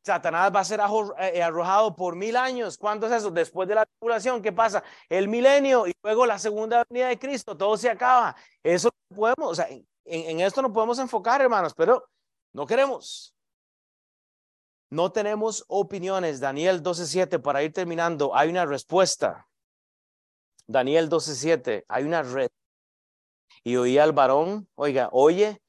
Satanás 0.05 0.51
va 0.55 0.61
a 0.61 0.65
ser 0.65 0.81
eh, 1.19 1.43
arrojado 1.43 1.95
por 1.95 2.17
mil 2.17 2.37
años. 2.37 2.77
¿Cuánto 2.77 3.07
es 3.07 3.13
eso? 3.13 3.31
Después 3.31 3.69
de 3.69 3.77
la 3.77 3.87
tribulación, 3.87 4.43
¿qué 4.43 4.53
pasa? 4.53 4.83
El 5.09 5.29
milenio 5.29 5.87
y 5.87 5.93
luego 6.03 6.27
la 6.27 6.39
segunda 6.39 6.85
venida 6.89 7.09
de 7.09 7.19
Cristo, 7.19 7.57
todo 7.57 7.77
se 7.77 7.91
acaba. 7.91 8.35
Eso 8.63 8.91
podemos, 9.15 9.51
o 9.51 9.55
sea, 9.55 9.69
en, 10.05 10.41
esto 10.41 10.63
no 10.63 10.73
podemos 10.73 10.99
enfocar, 10.99 11.41
hermanos, 11.41 11.75
pero 11.75 12.05
no 12.53 12.67
queremos. 12.67 13.35
No 14.91 15.13
tenemos 15.13 15.65
opiniones. 15.69 16.41
Daniel 16.41 16.83
12.7, 16.83 17.41
para 17.41 17.63
ir 17.63 17.73
terminando, 17.73 18.35
hay 18.35 18.51
una 18.51 18.67
respuesta. 18.67 19.49
Daniel 20.67 21.09
12.7, 21.09 21.85
hay 21.89 22.05
una 22.05 22.23
red. 22.23 22.51
Y 23.65 23.77
oí 23.77 23.99
al 23.99 24.13
varón, 24.13 24.69
oiga, 24.75 25.09
oye, 25.13 25.63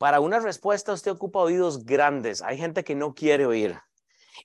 para 0.00 0.20
una 0.20 0.40
respuesta 0.40 0.94
usted 0.94 1.10
ocupa 1.10 1.40
oídos 1.40 1.84
grandes. 1.84 2.40
Hay 2.40 2.56
gente 2.56 2.84
que 2.84 2.94
no 2.94 3.14
quiere 3.14 3.44
oír. 3.44 3.78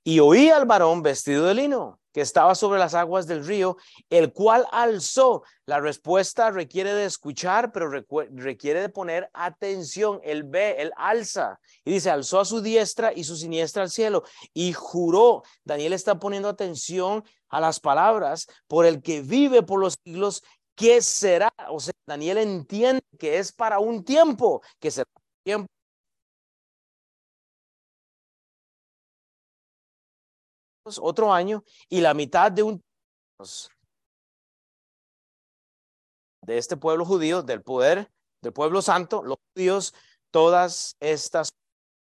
Y 0.04 0.20
oí 0.20 0.50
al 0.50 0.66
varón 0.66 1.02
vestido 1.02 1.46
de 1.46 1.54
lino 1.54 2.02
que 2.12 2.20
estaba 2.20 2.56
sobre 2.56 2.78
las 2.78 2.94
aguas 2.94 3.26
del 3.26 3.46
río, 3.46 3.78
el 4.10 4.34
cual 4.34 4.68
alzó. 4.74 5.44
La 5.66 5.80
respuesta 5.80 6.52
requiere 6.52 6.94
de 6.94 7.06
escuchar, 7.06 7.72
pero 7.72 7.90
requiere 7.90 8.82
de 8.82 8.90
poner 8.90 9.30
atención. 9.34 10.20
Él 10.26 10.44
ve, 10.44 10.76
él 10.78 10.92
alza. 10.98 11.58
Y 11.86 11.94
dice, 11.94 12.10
alzó 12.10 12.42
a 12.42 12.46
su 12.46 12.60
diestra 12.60 13.14
y 13.14 13.24
su 13.24 13.38
siniestra 13.38 13.84
al 13.84 13.90
cielo. 13.90 14.24
Y 14.54 14.74
juró, 14.74 15.44
Daniel 15.64 15.94
está 15.94 16.20
poniendo 16.20 16.50
atención 16.50 17.24
a 17.48 17.62
las 17.62 17.80
palabras, 17.80 18.48
por 18.68 18.86
el 18.86 19.02
que 19.02 19.22
vive 19.22 19.64
por 19.64 19.80
los 19.80 19.98
siglos, 20.04 20.44
¿qué 20.76 21.02
será? 21.02 21.54
O 21.70 21.80
sea, 21.80 21.94
Daniel 22.06 22.40
entiende 22.40 23.04
que 23.18 23.40
es 23.40 23.54
para 23.54 23.80
un 23.80 24.04
tiempo, 24.04 24.62
que 24.80 24.92
será 24.92 25.08
tiempo 25.46 25.68
otro 31.00 31.34
año 31.34 31.64
y 31.90 32.02
la 32.02 32.14
mitad 32.14 32.52
de 32.52 32.64
un 32.64 32.82
de 36.42 36.58
este 36.58 36.78
pueblo 36.78 37.06
judío, 37.06 37.42
del 37.42 37.64
poder 37.64 38.12
del 38.46 38.54
pueblo 38.54 38.82
santo, 38.82 39.24
los 39.24 39.38
judíos, 39.54 39.94
todas 40.32 40.96
estas 41.00 41.50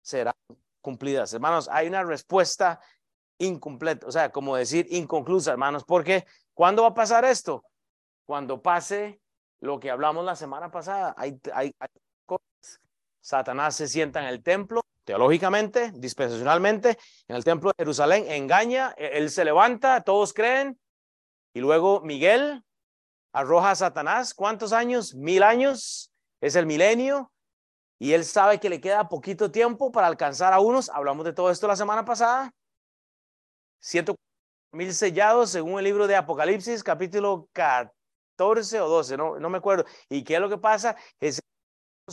serán 0.03 0.35
cumplidas. 0.81 1.33
Hermanos, 1.33 1.69
hay 1.71 1.87
una 1.87 2.03
respuesta 2.03 2.81
incompleta, 3.39 4.07
o 4.07 4.13
sea, 4.13 4.33
como 4.33 4.57
decir 4.57 4.87
inconclusa, 4.91 5.53
hermanos, 5.53 5.85
porque 5.85 6.27
¿cuándo 6.53 6.83
va 6.83 6.89
a 6.89 6.95
pasar 6.95 7.25
esto? 7.25 7.65
Cuando 8.27 8.61
pase 8.61 9.21
lo 9.61 9.79
que 9.79 9.91
hablamos 9.91 10.25
la 10.25 10.35
semana 10.35 10.71
pasada, 10.71 11.15
hay, 11.17 11.39
hay, 11.55 11.73
hay. 11.79 11.89
Satanás 13.23 13.77
se 13.77 13.87
sienta 13.87 14.21
en 14.21 14.27
el 14.27 14.43
templo, 14.43 14.83
teológicamente, 15.05 15.93
dispensacionalmente, 15.95 16.99
en 17.29 17.37
el 17.37 17.45
templo 17.45 17.71
de 17.71 17.77
Jerusalén, 17.79 18.27
engaña, 18.29 18.95
e-, 18.99 19.19
él 19.19 19.31
se 19.31 19.45
levanta, 19.45 20.03
todos 20.03 20.35
creen, 20.35 20.79
y 21.55 21.61
luego 21.61 22.01
Miguel 22.01 22.65
arroja 23.33 23.71
a 23.71 23.77
Satanás, 23.77 24.35
¿cuántos 24.35 24.73
años? 24.73 25.15
Mil 25.15 25.45
años, 25.45 26.13
es 26.41 26.57
el 26.57 26.67
milenio, 26.67 27.33
y 27.99 28.13
él 28.13 28.25
sabe 28.25 28.59
que 28.59 28.69
le 28.69 28.81
queda 28.81 29.09
poquito 29.09 29.53
tiempo 29.53 29.93
para 29.93 30.09
alcanzar 30.09 30.53
a 30.53 30.59
unos, 30.59 30.91
hablamos 30.91 31.25
de 31.25 31.33
todo 31.33 31.51
esto 31.51 31.69
la 31.69 31.77
semana 31.77 32.05
pasada, 32.05 32.53
ciento 33.81 34.17
mil 34.73 34.93
sellados 34.93 35.51
según 35.51 35.79
el 35.79 35.85
libro 35.85 36.09
de 36.09 36.17
Apocalipsis, 36.17 36.83
capítulo 36.83 37.49
14 37.53 38.81
o 38.81 38.89
12, 38.89 39.17
no, 39.17 39.39
no 39.39 39.49
me 39.49 39.59
acuerdo. 39.59 39.85
¿Y 40.09 40.25
qué 40.25 40.35
es 40.35 40.41
lo 40.41 40.49
que 40.49 40.59
pasa? 40.59 40.97
Es 41.21 41.41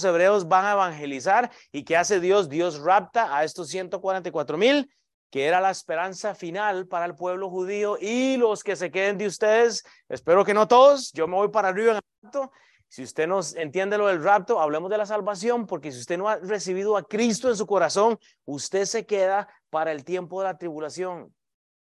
hebreos 0.03 0.47
van 0.47 0.65
a 0.65 0.71
evangelizar 0.73 1.51
y 1.71 1.83
¿qué 1.83 1.97
hace 1.97 2.19
Dios? 2.19 2.49
Dios 2.49 2.79
rapta 2.79 3.35
a 3.35 3.43
estos 3.43 3.69
144 3.69 4.57
mil, 4.57 4.91
que 5.29 5.45
era 5.45 5.61
la 5.61 5.71
esperanza 5.71 6.35
final 6.35 6.87
para 6.87 7.05
el 7.05 7.15
pueblo 7.15 7.49
judío 7.49 7.97
y 7.99 8.37
los 8.37 8.63
que 8.63 8.75
se 8.75 8.91
queden 8.91 9.17
de 9.17 9.27
ustedes, 9.27 9.83
espero 10.07 10.43
que 10.43 10.53
no 10.53 10.67
todos, 10.67 11.11
yo 11.13 11.27
me 11.27 11.35
voy 11.35 11.49
para 11.49 11.69
arriba 11.69 11.91
en 11.91 11.97
el. 11.97 12.49
Si 12.89 13.03
usted 13.03 13.27
no 13.27 13.39
entiende 13.55 13.99
lo 13.99 14.07
del 14.07 14.23
rapto, 14.23 14.59
hablemos 14.59 14.89
de 14.89 14.97
la 14.97 15.05
salvación, 15.05 15.67
porque 15.67 15.91
si 15.91 15.99
usted 15.99 16.17
no 16.17 16.27
ha 16.27 16.37
recibido 16.37 16.97
a 16.97 17.03
Cristo 17.03 17.47
en 17.47 17.55
su 17.55 17.67
corazón, 17.67 18.17
usted 18.45 18.85
se 18.85 19.05
queda 19.05 19.47
para 19.69 19.91
el 19.91 20.03
tiempo 20.03 20.41
de 20.41 20.47
la 20.47 20.57
tribulación. 20.57 21.31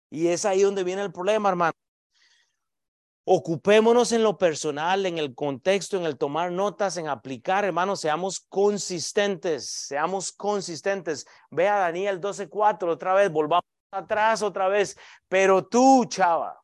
Y 0.10 0.28
es 0.30 0.46
ahí 0.46 0.64
donde 0.64 0.84
viene 0.84 1.04
el 1.04 1.12
problema, 1.12 1.50
hermano. 1.50 1.74
Ocupémonos 3.28 4.12
en 4.12 4.22
lo 4.22 4.38
personal, 4.38 5.08
en 5.08 5.18
el 5.18 5.34
contexto, 5.34 5.98
en 5.98 6.06
el 6.06 6.16
tomar 6.16 6.52
notas, 6.52 6.96
en 6.98 7.08
aplicar, 7.08 7.66
hermanos, 7.66 8.02
seamos 8.02 8.40
consistentes, 8.40 9.68
seamos 9.68 10.32
consistentes. 10.32 11.26
Ve 11.50 11.68
a 11.68 11.80
Daniel 11.80 12.22
12:4 12.22 12.92
otra 12.92 13.16
vez, 13.16 13.32
volvamos 13.32 13.66
atrás 13.90 14.44
otra 14.44 14.68
vez. 14.68 14.96
Pero 15.28 15.66
tú, 15.66 16.06
chava, 16.06 16.62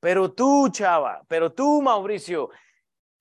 pero 0.00 0.30
tú, 0.32 0.68
chava, 0.68 1.22
pero 1.28 1.50
tú, 1.50 1.80
Mauricio, 1.80 2.50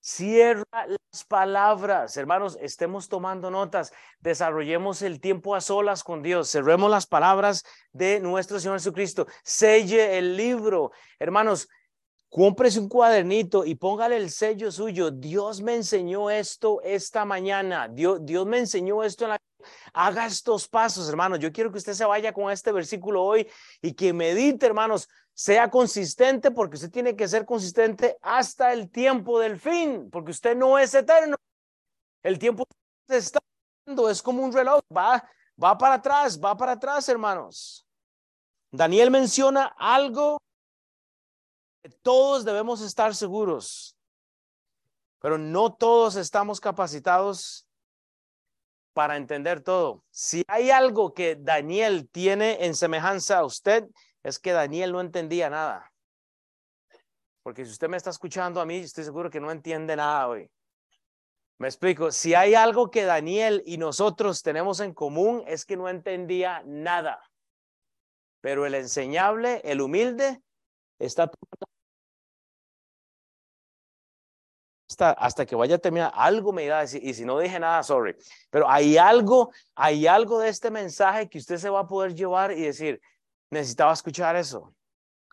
Cierra 0.09 0.87
las 0.87 1.25
palabras, 1.25 2.15
hermanos, 2.15 2.57
estemos 2.61 3.09
tomando 3.09 3.51
notas, 3.51 3.91
desarrollemos 4.21 5.01
el 5.01 5.19
tiempo 5.19 5.53
a 5.53 5.59
solas 5.59 6.01
con 6.01 6.23
Dios, 6.23 6.49
cerremos 6.49 6.89
las 6.89 7.07
palabras 7.07 7.65
de 7.91 8.21
nuestro 8.21 8.57
Señor 8.57 8.77
Jesucristo, 8.77 9.27
selle 9.43 10.17
el 10.17 10.37
libro, 10.37 10.91
hermanos, 11.19 11.67
cómprese 12.29 12.79
un 12.79 12.89
cuadernito 12.89 13.65
y 13.65 13.75
póngale 13.75 14.17
el 14.17 14.29
sello 14.29 14.71
suyo. 14.71 15.11
Dios 15.11 15.61
me 15.61 15.75
enseñó 15.75 16.29
esto 16.29 16.81
esta 16.83 17.25
mañana, 17.25 17.87
Dios, 17.87 18.21
me 18.45 18.59
enseñó 18.59 19.03
esto 19.03 19.25
en 19.25 19.31
la... 19.31 19.37
Haga 19.93 20.27
estos 20.27 20.67
pasos, 20.67 21.09
hermanos. 21.09 21.39
Yo 21.39 21.51
quiero 21.51 21.71
que 21.71 21.79
usted 21.79 21.93
se 21.93 22.05
vaya 22.05 22.31
con 22.31 22.51
este 22.51 22.71
versículo 22.71 23.23
hoy 23.23 23.47
y 23.81 23.93
que 23.93 24.13
medite, 24.13 24.65
hermanos, 24.65 25.09
sea 25.33 25.69
consistente 25.69 26.51
porque 26.51 26.75
usted 26.75 26.91
tiene 26.91 27.15
que 27.15 27.27
ser 27.27 27.45
consistente 27.45 28.17
hasta 28.21 28.71
el 28.71 28.89
tiempo 28.89 29.39
del 29.39 29.59
fin, 29.59 30.09
porque 30.09 30.31
usted 30.31 30.55
no 30.55 30.79
es 30.79 30.93
eterno. 30.93 31.35
El 32.23 32.39
tiempo 32.39 32.65
está 33.07 33.39
dando, 33.85 34.09
es 34.09 34.21
como 34.21 34.43
un 34.43 34.53
reloj, 34.53 34.79
va, 34.95 35.27
va 35.61 35.77
para 35.77 35.95
atrás, 35.95 36.39
va 36.39 36.55
para 36.55 36.73
atrás, 36.73 37.09
hermanos. 37.09 37.85
Daniel 38.71 39.11
menciona 39.11 39.75
algo 39.77 40.41
todos 41.89 42.45
debemos 42.45 42.81
estar 42.81 43.15
seguros, 43.15 43.97
pero 45.19 45.37
no 45.37 45.73
todos 45.73 46.15
estamos 46.15 46.59
capacitados 46.59 47.67
para 48.93 49.17
entender 49.17 49.61
todo. 49.61 50.03
Si 50.09 50.43
hay 50.47 50.71
algo 50.71 51.13
que 51.13 51.35
Daniel 51.35 52.09
tiene 52.09 52.65
en 52.65 52.73
semejanza 52.73 53.39
a 53.39 53.45
usted, 53.45 53.87
es 54.23 54.39
que 54.39 54.51
Daniel 54.51 54.91
no 54.91 55.01
entendía 55.01 55.49
nada. 55.49 55.91
Porque 57.43 57.63
si 57.63 57.71
usted 57.71 57.87
me 57.87 57.97
está 57.97 58.09
escuchando 58.09 58.59
a 58.59 58.65
mí, 58.65 58.77
estoy 58.77 59.03
seguro 59.03 59.29
que 59.29 59.39
no 59.39 59.51
entiende 59.51 59.95
nada 59.95 60.27
hoy. 60.27 60.49
Me 61.59 61.67
explico, 61.67 62.11
si 62.11 62.35
hay 62.35 62.55
algo 62.55 62.91
que 62.91 63.03
Daniel 63.03 63.63
y 63.65 63.77
nosotros 63.77 64.43
tenemos 64.43 64.79
en 64.79 64.93
común 64.93 65.43
es 65.47 65.65
que 65.65 65.77
no 65.77 65.89
entendía 65.89 66.61
nada. 66.65 67.21
Pero 68.41 68.65
el 68.65 68.75
enseñable, 68.75 69.61
el 69.63 69.81
humilde, 69.81 70.41
está 70.99 71.31
hasta, 74.99 75.45
que 75.45 75.55
vaya 75.55 75.75
a 75.75 75.79
terminar, 75.79 76.11
algo 76.13 76.51
me 76.51 76.65
iba 76.65 76.77
a 76.77 76.81
decir, 76.81 77.03
y 77.03 77.13
si 77.13 77.25
no 77.25 77.39
dije 77.39 77.59
nada, 77.59 77.83
sorry, 77.83 78.15
pero 78.49 78.69
hay 78.69 78.97
algo, 78.97 79.51
hay 79.75 80.07
algo 80.07 80.39
de 80.39 80.49
este 80.49 80.71
mensaje 80.71 81.29
que 81.29 81.37
usted 81.37 81.57
se 81.57 81.69
va 81.69 81.81
a 81.81 81.87
poder 81.87 82.15
llevar 82.15 82.51
y 82.51 82.61
decir, 82.61 83.01
necesitaba 83.49 83.93
escuchar 83.93 84.35
eso. 84.35 84.73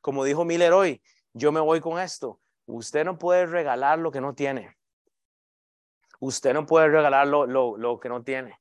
Como 0.02 0.24
dijo 0.24 0.44
Miller 0.44 0.72
hoy, 0.72 1.02
yo 1.32 1.50
me 1.50 1.60
voy 1.60 1.80
con 1.80 1.98
esto. 1.98 2.40
Usted 2.66 3.04
no 3.04 3.18
puede 3.18 3.46
regalar 3.46 3.98
lo 3.98 4.10
que 4.10 4.20
no 4.20 4.34
tiene. 4.34 4.76
Usted 6.20 6.54
no 6.54 6.64
puede 6.64 6.88
regalar 6.88 7.26
lo, 7.26 7.46
lo, 7.46 8.00
que 8.00 8.08
no 8.08 8.22
tiene. 8.22 8.58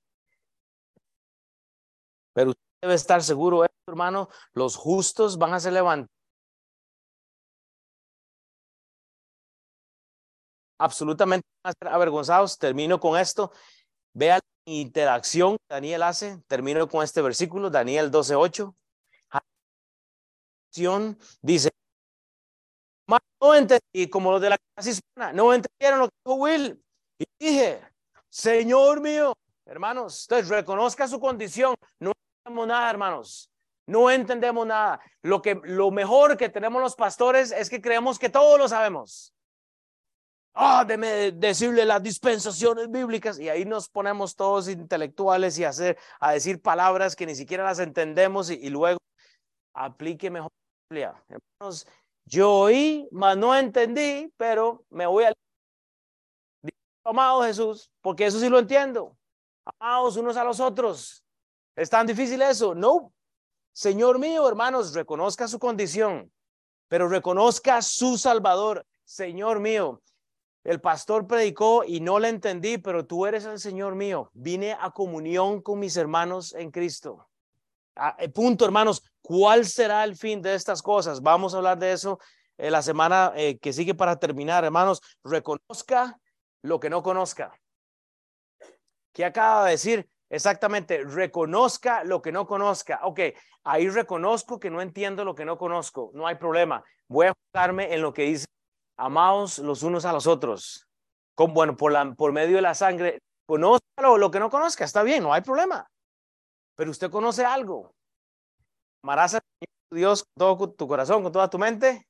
Pero 2.34 2.50
usted 2.50 2.64
debe 2.82 2.96
estar 2.96 3.22
seguro, 3.24 3.66
hermano, 3.88 4.30
los 4.54 4.76
justos 4.76 5.38
van 5.38 5.54
a 5.54 5.60
ser 5.60 5.74
levantados. 5.74 6.13
Absolutamente 10.80 11.48
avergonzados. 11.82 12.58
Termino 12.58 13.00
con 13.00 13.20
esto. 13.20 13.52
Vea 14.14 14.36
la 14.36 14.42
interacción 14.66 15.54
que 15.54 15.74
Daniel 15.74 16.04
hace. 16.04 16.40
Termino 16.48 16.88
con 16.88 17.04
este 17.04 17.22
versículo, 17.22 17.70
Daniel 17.70 18.12
12:8 18.12 18.76
dice, 21.42 21.70
no 23.42 23.56
entendí, 23.56 24.10
como 24.10 24.32
los 24.32 24.42
de 24.42 24.50
la 24.52 24.58
clase 24.58 24.92
hispana, 24.92 25.34
no 25.34 25.54
entendieron 25.54 26.00
lo 26.00 26.08
que 26.08 26.16
dijo 26.26 26.36
Will. 26.36 26.84
Y 27.20 27.26
dije, 27.40 27.82
Señor 28.30 29.02
mío, 29.02 29.34
hermanos, 29.66 30.22
usted 30.22 30.48
reconozca 30.48 31.08
su 31.08 31.20
condición. 31.20 31.76
No 32.00 32.14
entendemos 32.16 32.68
nada, 32.68 32.90
hermanos. 32.90 33.50
No 33.86 34.10
entendemos 34.10 34.66
nada. 34.66 35.02
Lo, 35.22 35.42
que, 35.42 35.60
lo 35.64 35.92
mejor 35.92 36.38
que 36.38 36.48
tenemos 36.48 36.82
los 36.82 36.96
pastores 36.96 37.52
es 37.52 37.70
que 37.70 37.82
creemos 37.82 38.18
que 38.18 38.30
todo 38.30 38.58
lo 38.58 38.70
sabemos. 38.70 39.34
Ah, 40.56 40.86
oh, 40.88 41.32
decirle 41.34 41.84
las 41.84 42.04
dispensaciones 42.04 42.90
bíblicas 42.92 43.40
y 43.40 43.50
ahí 43.50 43.66
nos 43.66 43.90
ponemos 43.90 44.36
todos 44.36 44.68
intelectuales 44.68 45.58
y 45.58 45.64
hacer, 45.64 45.98
a 46.20 46.34
decir 46.34 46.62
palabras 46.62 47.16
que 47.16 47.26
ni 47.26 47.34
siquiera 47.34 47.64
las 47.64 47.80
entendemos 47.80 48.52
y 48.52 48.70
luego 48.70 49.00
aplique 49.74 50.30
mejor 50.30 50.52
Hermanos, 50.90 51.88
yo 52.26 52.52
oí, 52.52 53.08
mas 53.12 53.38
no 53.38 53.56
entendí, 53.56 54.32
pero 54.38 54.86
me 54.90 55.06
voy 55.08 55.26
a... 55.26 55.34
Amado 57.06 57.44
Jesús, 57.44 57.92
porque 58.02 58.26
eso 58.26 58.40
sí 58.40 58.48
lo 58.48 58.60
entiendo. 58.60 59.18
Amados 59.80 60.16
unos 60.16 60.38
a 60.38 60.44
los 60.44 60.60
otros. 60.60 61.24
¿Es 61.76 61.90
tan 61.90 62.08
difícil 62.08 62.42
eso? 62.42 62.76
No. 62.76 63.12
Señor 63.74 64.20
mío, 64.20 64.48
hermanos, 64.48 64.94
reconozca 64.94 65.48
su 65.48 65.60
condición, 65.60 66.32
pero 66.88 67.10
reconozca 67.10 67.82
su 67.82 68.18
Salvador. 68.18 68.86
Señor 69.04 69.60
mío, 69.60 70.02
el 70.64 70.80
pastor 70.80 71.28
predicó 71.28 71.84
y 71.84 72.00
no 72.00 72.20
le 72.20 72.30
entendí, 72.30 72.78
pero 72.78 73.06
tú 73.06 73.26
eres 73.26 73.46
el 73.46 73.60
Señor 73.60 73.96
mío. 73.96 74.30
Vine 74.34 74.78
a 74.80 74.92
comunión 74.92 75.62
con 75.62 75.80
mis 75.80 75.98
hermanos 75.98 76.54
en 76.54 76.72
Cristo. 76.72 77.28
Ah, 77.96 78.16
eh, 78.18 78.30
punto, 78.30 78.66
hermanos. 78.66 79.04
¿Cuál 79.22 79.66
será 79.66 80.04
el 80.04 80.16
fin 80.16 80.42
de 80.42 80.56
estas 80.56 80.82
cosas? 80.82 81.22
Vamos 81.22 81.54
a 81.54 81.58
hablar 81.58 81.78
de 81.78 81.92
eso 81.92 82.20
en 82.58 82.72
la 82.72 82.82
semana 82.82 83.34
eh, 83.36 83.60
que 83.60 83.74
sigue 83.74 83.94
para 83.94 84.20
terminar, 84.20 84.64
hermanos. 84.64 85.02
Reconozca 85.24 86.18
lo 86.62 86.80
que 86.80 86.90
no 86.90 87.04
conozca. 87.04 87.54
¿Qué 89.12 89.26
acaba 89.26 89.66
de 89.66 89.72
decir? 89.72 90.10
Exactamente, 90.30 91.04
reconozca 91.04 92.04
lo 92.04 92.22
que 92.22 92.32
no 92.32 92.48
conozca. 92.48 93.02
Ok, 93.04 93.20
ahí 93.64 93.88
reconozco 93.90 94.60
que 94.60 94.72
no 94.72 94.82
entiendo 94.82 95.24
lo 95.24 95.36
que 95.36 95.46
no 95.46 95.58
conozco. 95.58 96.10
No 96.14 96.26
hay 96.26 96.36
problema. 96.36 96.84
Voy 97.08 97.28
a 97.28 97.30
enfocarme 97.30 97.94
en 97.94 98.02
lo 98.02 98.14
que 98.14 98.24
dice, 98.24 98.46
amados 98.98 99.60
los 99.60 99.84
unos 99.84 100.06
a 100.06 100.14
los 100.14 100.28
otros. 100.28 100.88
Bueno, 101.36 101.76
por, 101.76 102.32
medio 102.32 102.56
de 102.58 102.62
la 102.62 102.76
sangre, 102.76 103.20
conozca 103.46 104.02
lo 104.02 104.32
que 104.32 104.40
no 104.40 104.50
conozca. 104.50 104.86
Está 104.86 105.04
bien, 105.04 105.24
no 105.24 105.34
hay 105.34 105.42
problema. 105.42 105.88
Pero 106.76 106.92
usted 106.92 107.10
conoce 107.10 107.44
algo. 107.44 107.94
Amarás 109.04 109.36
a 109.36 109.40
Dios 109.92 110.24
con 110.24 110.34
todo 110.38 110.74
tu 110.74 110.88
corazón, 110.88 111.24
con 111.24 111.32
toda 111.32 111.50
tu 111.50 111.58
mente. 111.58 112.08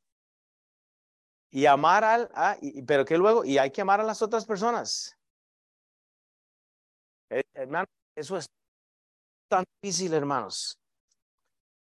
Y 1.52 1.66
amar 1.66 2.04
al, 2.04 2.30
ah, 2.34 2.58
pero 2.88 3.06
que 3.06 3.18
luego, 3.18 3.46
y 3.46 3.58
hay 3.58 3.72
que 3.72 3.82
amar 3.82 4.00
a 4.00 4.04
las 4.04 4.22
otras 4.22 4.46
personas. 4.46 5.16
Eh, 7.30 7.44
hermano, 7.54 7.88
eso 8.16 8.38
es 8.38 8.48
tan 9.50 9.64
difícil, 9.82 10.14
hermanos. 10.14 10.78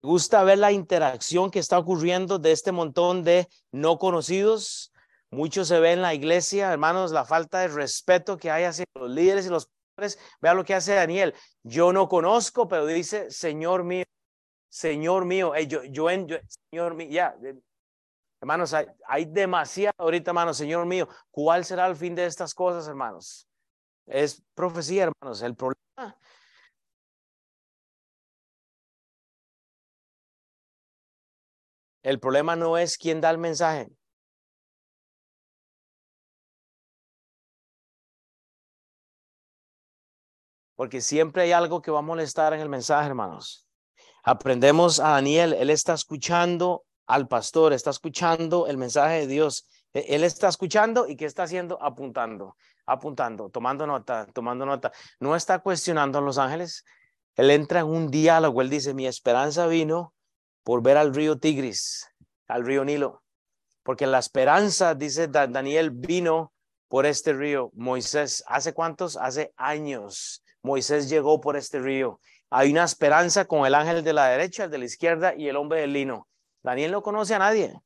Gusta 0.01 0.43
ver 0.43 0.59
la 0.59 0.71
interacción 0.71 1.51
que 1.51 1.59
está 1.59 1.77
ocurriendo 1.77 2.39
de 2.39 2.51
este 2.51 2.71
montón 2.71 3.23
de 3.23 3.47
no 3.71 3.97
conocidos. 3.97 4.93
Mucho 5.29 5.65
se 5.65 5.79
ve 5.79 5.91
en 5.91 6.01
la 6.01 6.13
iglesia, 6.13 6.71
hermanos, 6.71 7.11
la 7.11 7.25
falta 7.25 7.59
de 7.59 7.67
respeto 7.67 8.37
que 8.37 8.49
hay 8.49 8.63
hacia 8.63 8.85
los 8.95 9.09
líderes 9.09 9.45
y 9.45 9.49
los 9.49 9.69
Vea 10.41 10.53
lo 10.53 10.63
que 10.63 10.73
hace 10.73 10.95
Daniel. 10.95 11.33
Yo 11.63 11.91
no 11.93 12.07
conozco, 12.07 12.67
pero 12.67 12.85
dice, 12.85 13.29
Señor 13.29 13.83
mío, 13.83 14.05
Señor 14.69 15.25
mío, 15.25 15.53
yo, 15.67 15.83
yo, 15.83 16.07
Señor 16.71 16.95
mío, 16.95 17.09
ya, 17.09 17.35
hermanos, 18.41 18.73
hay, 18.73 18.87
hay 19.07 19.25
demasiado 19.25 19.93
ahorita, 19.97 20.31
hermanos, 20.31 20.57
Señor 20.57 20.85
mío, 20.85 21.07
¿cuál 21.31 21.65
será 21.65 21.87
el 21.87 21.95
fin 21.95 22.15
de 22.15 22.25
estas 22.25 22.53
cosas, 22.53 22.87
hermanos? 22.87 23.47
Es 24.05 24.41
profecía, 24.53 25.03
hermanos. 25.03 25.41
El 25.41 25.55
problema 25.55 26.17
El 32.03 32.19
problema 32.19 32.55
no 32.55 32.77
es 32.77 32.97
quién 32.97 33.21
da 33.21 33.29
el 33.29 33.37
mensaje. 33.37 33.89
porque 40.79 41.01
siempre 41.01 41.41
hay 41.41 41.51
algo 41.51 41.81
que 41.81 41.91
va 41.91 41.99
a 41.99 42.01
molestar 42.01 42.53
en 42.53 42.61
el 42.61 42.69
mensaje, 42.69 43.05
hermanos. 43.05 43.67
Aprendemos 44.23 45.01
a 45.01 45.09
Daniel, 45.09 45.51
él 45.51 45.71
está 45.71 45.93
escuchando 45.93 46.85
al 47.05 47.27
pastor, 47.27 47.73
está 47.73 47.89
escuchando 47.89 48.65
el 48.65 48.77
mensaje 48.77 49.19
de 49.19 49.27
Dios. 49.27 49.67
E, 49.93 50.05
él 50.15 50.23
está 50.23 50.47
escuchando 50.47 51.05
y 51.05 51.17
¿qué 51.17 51.25
está 51.25 51.43
haciendo? 51.43 51.77
Apuntando, 51.83 52.55
apuntando, 52.85 53.49
tomando 53.49 53.85
nota, 53.85 54.25
tomando 54.33 54.65
nota. 54.65 54.93
No 55.19 55.35
está 55.35 55.59
cuestionando 55.59 56.19
a 56.19 56.21
los 56.21 56.37
ángeles, 56.37 56.85
Él 57.35 57.51
entra 57.51 57.81
en 57.81 57.87
un 57.87 58.09
diálogo, 58.09 58.61
él 58.61 58.69
dice, 58.69 58.93
mi 58.93 59.05
esperanza 59.05 59.67
vino 59.67 60.13
por 60.63 60.81
ver 60.81 60.97
al 60.97 61.13
río 61.13 61.37
Tigris, 61.37 62.07
al 62.47 62.65
río 62.65 62.83
Nilo, 62.85 63.23
porque 63.83 64.05
la 64.07 64.19
esperanza, 64.19 64.95
dice 64.95 65.27
Daniel, 65.27 65.91
vino 65.91 66.53
por 66.87 67.05
este 67.05 67.33
río. 67.33 67.71
Moisés, 67.73 68.43
¿hace 68.47 68.73
cuántos? 68.73 69.17
Hace 69.17 69.53
años. 69.55 70.43
Moisés 70.61 71.09
llegó 71.09 71.39
por 71.39 71.55
este 71.55 71.79
río. 71.79 72.19
Hay 72.49 72.71
una 72.71 72.83
esperanza 72.83 73.45
con 73.45 73.65
el 73.65 73.75
ángel 73.75 74.03
de 74.03 74.13
la 74.13 74.27
derecha, 74.27 74.65
el 74.65 74.71
de 74.71 74.79
la 74.79 74.85
izquierda 74.85 75.35
y 75.35 75.47
el 75.47 75.55
hombre 75.55 75.81
del 75.81 75.93
lino. 75.93 76.27
Daniel 76.61 76.91
no 76.91 77.01
conoce 77.01 77.35
a 77.35 77.39
nadie. 77.39 77.79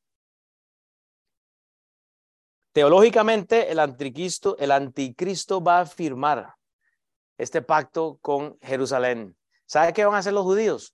Teológicamente, 2.71 3.71
el 3.71 3.79
anticristo, 3.79 4.57
el 4.57 4.71
anticristo 4.71 5.61
va 5.61 5.81
a 5.81 5.85
firmar 5.85 6.55
este 7.37 7.61
pacto 7.61 8.17
con 8.21 8.57
Jerusalén. 8.61 9.37
¿Sabe 9.65 9.93
qué 9.93 10.05
van 10.05 10.15
a 10.15 10.19
hacer 10.19 10.33
los 10.33 10.43
judíos? 10.43 10.93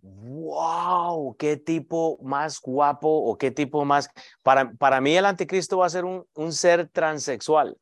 ¡Wow! 0.00 1.36
¿Qué 1.36 1.56
tipo 1.56 2.18
más 2.22 2.60
guapo 2.60 3.08
o 3.08 3.36
qué 3.36 3.50
tipo 3.50 3.84
más... 3.84 4.10
Para, 4.42 4.72
para 4.72 5.00
mí 5.00 5.16
el 5.16 5.26
anticristo 5.26 5.78
va 5.78 5.86
a 5.86 5.90
ser 5.90 6.04
un, 6.04 6.24
un 6.34 6.52
ser 6.52 6.88
transexual. 6.88 7.76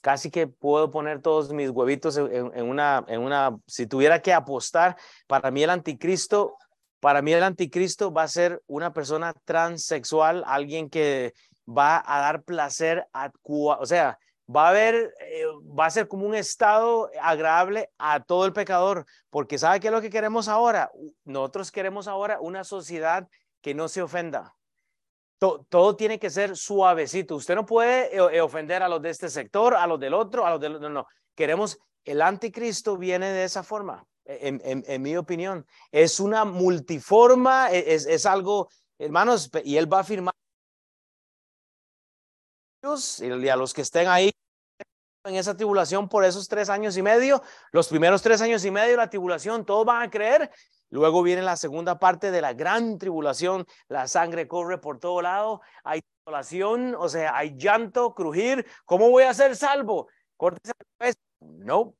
Casi 0.00 0.30
que 0.30 0.46
puedo 0.46 0.90
poner 0.90 1.20
todos 1.20 1.52
mis 1.52 1.70
huevitos 1.70 2.16
en, 2.16 2.68
una, 2.68 3.04
en 3.08 3.20
una... 3.20 3.56
Si 3.66 3.86
tuviera 3.86 4.20
que 4.20 4.32
apostar, 4.32 4.96
para 5.26 5.50
mí 5.50 5.62
el 5.62 5.70
anticristo, 5.70 6.56
para 7.00 7.22
mí 7.22 7.32
el 7.32 7.42
anticristo 7.42 8.12
va 8.12 8.24
a 8.24 8.28
ser 8.28 8.62
una 8.66 8.92
persona 8.92 9.34
transexual, 9.44 10.44
alguien 10.46 10.90
que 10.90 11.34
va 11.68 12.02
a 12.04 12.20
dar 12.20 12.42
placer 12.42 13.06
a... 13.12 13.30
O 13.44 13.86
sea, 13.86 14.18
va 14.48 14.66
a 14.66 14.70
haber, 14.70 15.14
eh, 15.20 15.44
va 15.78 15.86
a 15.86 15.90
ser 15.90 16.08
como 16.08 16.26
un 16.26 16.34
estado 16.34 17.10
agradable 17.20 17.90
a 17.98 18.20
todo 18.20 18.46
el 18.46 18.52
pecador, 18.52 19.06
porque 19.30 19.58
¿sabe 19.58 19.80
qué 19.80 19.88
es 19.88 19.92
lo 19.92 20.00
que 20.00 20.10
queremos 20.10 20.48
ahora? 20.48 20.90
Nosotros 21.24 21.70
queremos 21.70 22.08
ahora 22.08 22.40
una 22.40 22.64
sociedad 22.64 23.28
que 23.60 23.74
no 23.74 23.88
se 23.88 24.02
ofenda. 24.02 24.54
todo 25.38 25.96
tiene 25.96 26.18
que 26.18 26.30
ser 26.30 26.56
suavecito. 26.56 27.34
Usted 27.36 27.56
no 27.56 27.66
puede 27.66 28.16
eh, 28.16 28.36
eh, 28.36 28.40
ofender 28.40 28.82
a 28.82 28.88
los 28.88 29.02
de 29.02 29.10
este 29.10 29.28
sector, 29.28 29.74
a 29.74 29.86
los 29.86 29.98
del 29.98 30.14
otro, 30.14 30.46
a 30.46 30.50
los 30.50 30.60
del... 30.60 30.80
No, 30.80 30.88
no. 30.88 31.06
Queremos, 31.34 31.78
el 32.04 32.22
anticristo 32.22 32.96
viene 32.96 33.32
de 33.32 33.44
esa 33.44 33.62
forma, 33.62 34.04
en, 34.24 34.60
en, 34.64 35.02
mi 35.02 35.16
opinión. 35.16 35.66
Es 35.90 36.20
una 36.20 36.44
multiforma, 36.44 37.72
e, 37.72 37.94
es, 37.94 38.06
es 38.06 38.26
algo, 38.26 38.68
hermanos, 38.98 39.50
y 39.64 39.76
él 39.76 39.92
va 39.92 40.00
a 40.00 40.04
firmar 40.04 40.34
y 43.20 43.48
a 43.48 43.56
los 43.56 43.72
que 43.72 43.82
estén 43.82 44.08
ahí 44.08 44.32
en 45.24 45.36
esa 45.36 45.56
tribulación 45.56 46.08
por 46.08 46.24
esos 46.24 46.48
tres 46.48 46.68
años 46.68 46.96
y 46.96 47.02
medio, 47.02 47.40
los 47.70 47.86
primeros 47.86 48.22
tres 48.22 48.40
años 48.40 48.64
y 48.64 48.72
medio 48.72 48.96
la 48.96 49.08
tribulación, 49.08 49.64
todos 49.64 49.86
van 49.86 50.02
a 50.02 50.10
creer. 50.10 50.50
Luego 50.90 51.22
viene 51.22 51.42
la 51.42 51.56
segunda 51.56 52.00
parte 52.00 52.32
de 52.32 52.40
la 52.40 52.54
gran 52.54 52.98
tribulación, 52.98 53.64
la 53.88 54.08
sangre 54.08 54.48
corre 54.48 54.78
por 54.78 54.98
todo 54.98 55.22
lado, 55.22 55.60
hay 55.84 56.02
tribulación, 56.24 56.96
o 56.98 57.08
sea, 57.08 57.36
hay 57.36 57.56
llanto, 57.56 58.14
crujir. 58.14 58.66
¿Cómo 58.84 59.10
voy 59.10 59.22
a 59.22 59.32
ser 59.32 59.54
salvo? 59.54 60.08
Córtese 60.36 60.72
No. 61.40 61.94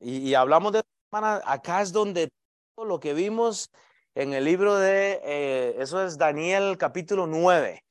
Y, 0.00 0.32
hablamos 0.34 0.72
de 0.72 0.82
acá 1.12 1.82
es 1.82 1.92
donde 1.92 2.30
todo 2.74 2.86
lo 2.86 2.98
que 2.98 3.12
vimos 3.12 3.70
en 4.14 4.32
el 4.32 4.44
libro 4.44 4.76
de, 4.76 5.20
eh, 5.22 5.76
eso 5.78 6.02
es 6.04 6.16
Daniel 6.16 6.76
capítulo 6.78 7.26
9. 7.26 7.85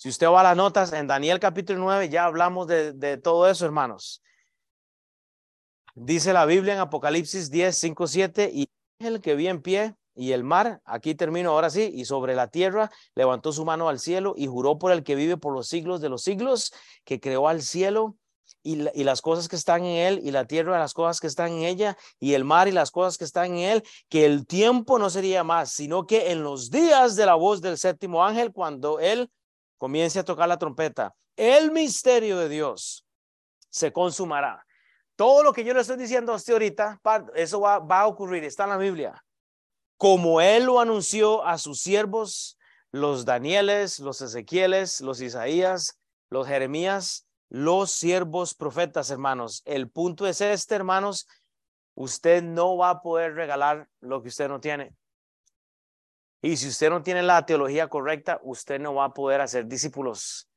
Si 0.00 0.08
usted 0.08 0.28
va 0.28 0.40
a 0.40 0.44
las 0.44 0.56
notas, 0.56 0.94
en 0.94 1.06
Daniel 1.06 1.38
capítulo 1.38 1.78
9 1.80 2.08
ya 2.08 2.24
hablamos 2.24 2.66
de, 2.66 3.18
todo 3.18 3.46
eso, 3.50 3.66
hermanos. 3.66 4.22
Dice 5.94 6.32
la 6.32 6.46
Biblia 6.46 6.72
en 6.72 6.80
Apocalipsis 6.80 7.50
10, 7.50 7.76
5, 7.76 8.06
7, 8.06 8.50
y 8.50 8.70
el 8.98 9.20
que 9.20 9.34
vi 9.34 9.48
en 9.48 9.60
pie 9.60 9.94
y 10.14 10.32
el 10.32 10.42
mar, 10.42 10.80
aquí 10.86 11.14
termino 11.14 11.50
ahora 11.50 11.68
sí, 11.68 11.92
y 11.94 12.06
sobre 12.06 12.34
la 12.34 12.48
tierra 12.48 12.90
levantó 13.14 13.52
su 13.52 13.66
mano 13.66 13.90
al 13.90 13.98
cielo 13.98 14.32
y 14.38 14.46
juró 14.46 14.78
por 14.78 14.90
el 14.90 15.04
que 15.04 15.16
vive 15.16 15.36
por 15.36 15.52
los 15.52 15.68
siglos 15.68 16.00
de 16.00 16.08
los 16.08 16.22
siglos, 16.22 16.72
que 17.04 17.20
creó 17.20 17.46
al 17.46 17.60
cielo 17.60 18.16
y, 18.62 18.80
y, 18.98 19.04
las 19.04 19.20
cosas 19.20 19.48
que 19.48 19.56
están 19.56 19.84
en 19.84 19.98
él, 19.98 20.20
y 20.24 20.30
la 20.30 20.46
tierra, 20.46 20.78
las 20.78 20.94
cosas 20.94 21.20
que 21.20 21.26
están 21.26 21.52
en 21.52 21.64
ella, 21.64 21.98
y 22.18 22.32
el 22.32 22.46
mar 22.46 22.68
y 22.68 22.72
las 22.72 22.90
cosas 22.90 23.18
que 23.18 23.24
están 23.24 23.52
en 23.52 23.58
él, 23.58 23.82
que 24.08 24.24
el 24.24 24.46
tiempo 24.46 24.98
no 24.98 25.10
sería 25.10 25.44
más, 25.44 25.72
sino 25.72 26.06
que 26.06 26.30
en 26.30 26.42
los 26.42 26.70
días 26.70 27.16
de 27.16 27.26
la 27.26 27.34
voz 27.34 27.60
del 27.60 27.76
séptimo 27.76 28.24
ángel, 28.24 28.50
cuando 28.50 28.98
él 28.98 29.30
comience 29.80 30.18
a 30.18 30.24
tocar 30.24 30.46
la 30.46 30.58
trompeta, 30.58 31.16
el 31.36 31.72
misterio 31.72 32.36
de 32.38 32.50
Dios 32.50 33.06
se 33.70 33.92
consumará. 33.92 34.66
Todo 35.16 35.42
lo 35.42 35.54
que 35.54 35.64
yo 35.64 35.72
le 35.72 35.80
estoy 35.80 35.96
diciendo 35.96 36.32
a 36.32 36.36
usted 36.36 36.52
ahorita, 36.52 37.00
eso 37.34 37.60
va, 37.60 37.76
a 37.76 38.06
ocurrir, 38.06 38.44
está 38.44 38.64
en 38.64 38.70
la 38.70 38.76
Biblia. 38.76 39.24
Como 39.96 40.42
Él 40.42 40.64
lo 40.64 40.80
anunció 40.80 41.44
a 41.46 41.56
sus 41.56 41.80
siervos, 41.80 42.58
los 42.92 43.24
Danieles, 43.24 44.00
los 44.00 44.20
Ezequieles, 44.20 45.00
los 45.00 45.22
Isaías, 45.22 45.98
los 46.28 46.46
Jeremías, 46.46 47.26
los 47.48 47.90
siervos 47.90 48.54
profetas, 48.54 49.10
hermanos. 49.10 49.62
El 49.64 49.88
punto 49.88 50.26
es 50.26 50.42
este, 50.42 50.74
hermanos, 50.74 51.26
usted 51.94 52.42
no 52.42 52.76
va 52.76 52.90
a 52.90 53.00
poder 53.00 53.34
regalar 53.34 53.88
lo 54.00 54.20
que 54.20 54.28
usted 54.28 54.48
no 54.48 54.60
tiene. 54.60 54.94
Y 56.42 56.56
si 56.56 56.68
usted 56.68 56.90
no 56.90 57.02
tiene 57.02 57.22
la 57.22 57.44
teología 57.44 57.88
correcta, 57.88 58.40
usted 58.42 58.80
no 58.80 58.94
va 58.94 59.06
a 59.06 59.14
poder 59.14 59.40
hacer 59.40 59.66
discípulos. 59.66 60.48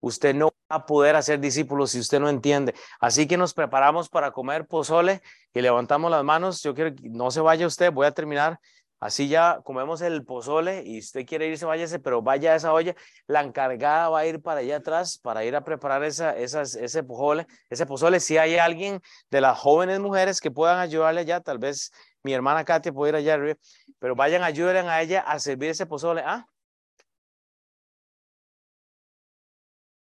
Usted 0.00 0.34
no 0.34 0.46
va 0.70 0.76
a 0.76 0.86
poder 0.86 1.16
hacer 1.16 1.38
discípulos 1.38 1.92
si 1.92 2.00
usted 2.00 2.20
no 2.20 2.28
entiende. 2.28 2.74
Así 3.00 3.26
que 3.26 3.36
nos 3.36 3.54
preparamos 3.54 4.08
para 4.08 4.32
comer 4.32 4.66
pozole 4.66 5.22
y 5.54 5.60
levantamos 5.60 6.10
las 6.10 6.24
manos. 6.24 6.62
Yo 6.62 6.74
quiero 6.74 6.94
que 6.94 7.08
no 7.08 7.30
se 7.30 7.40
vaya 7.40 7.66
usted, 7.66 7.92
voy 7.92 8.06
a 8.06 8.12
terminar. 8.12 8.58
Así 9.02 9.26
ya 9.26 9.60
comemos 9.64 10.00
el 10.00 10.24
pozole 10.24 10.84
y 10.84 11.00
usted 11.00 11.26
quiere 11.26 11.48
irse, 11.48 11.64
váyase, 11.64 11.98
pero 11.98 12.22
vaya 12.22 12.52
a 12.52 12.54
esa 12.54 12.72
olla. 12.72 12.94
La 13.26 13.40
encargada 13.40 14.08
va 14.08 14.20
a 14.20 14.26
ir 14.26 14.40
para 14.40 14.60
allá 14.60 14.76
atrás 14.76 15.18
para 15.18 15.44
ir 15.44 15.56
a 15.56 15.64
preparar 15.64 16.04
esa, 16.04 16.36
esas, 16.36 16.76
ese 16.76 17.02
pozole. 17.02 17.48
Ese 17.68 17.84
pozole, 17.84 18.20
si 18.20 18.38
hay 18.38 18.58
alguien 18.58 19.00
de 19.28 19.40
las 19.40 19.58
jóvenes 19.58 19.98
mujeres 19.98 20.40
que 20.40 20.52
puedan 20.52 20.78
ayudarle 20.78 21.22
allá, 21.22 21.40
tal 21.40 21.58
vez 21.58 21.90
mi 22.22 22.32
hermana 22.32 22.64
Katia 22.64 22.92
puede 22.92 23.10
ir 23.10 23.16
allá 23.16 23.34
arriba 23.34 23.58
pero 24.02 24.16
vayan, 24.16 24.42
ayuden 24.42 24.88
a 24.88 25.00
ella 25.00 25.20
a 25.20 25.38
servir 25.38 25.70
ese 25.70 25.86
pozole. 25.86 26.24
¿Ah? 26.26 26.44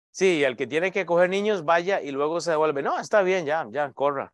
Sí, 0.10 0.44
el 0.44 0.58
que 0.58 0.66
tiene 0.66 0.92
que 0.92 1.06
coger 1.06 1.30
niños, 1.30 1.66
vaya 1.66 2.02
y 2.02 2.10
luego 2.10 2.42
se 2.42 2.50
devuelve. 2.50 2.82
No, 2.82 3.00
está 3.00 3.22
bien, 3.22 3.46
ya, 3.46 3.64
ya, 3.70 3.94
corra. 3.94 4.34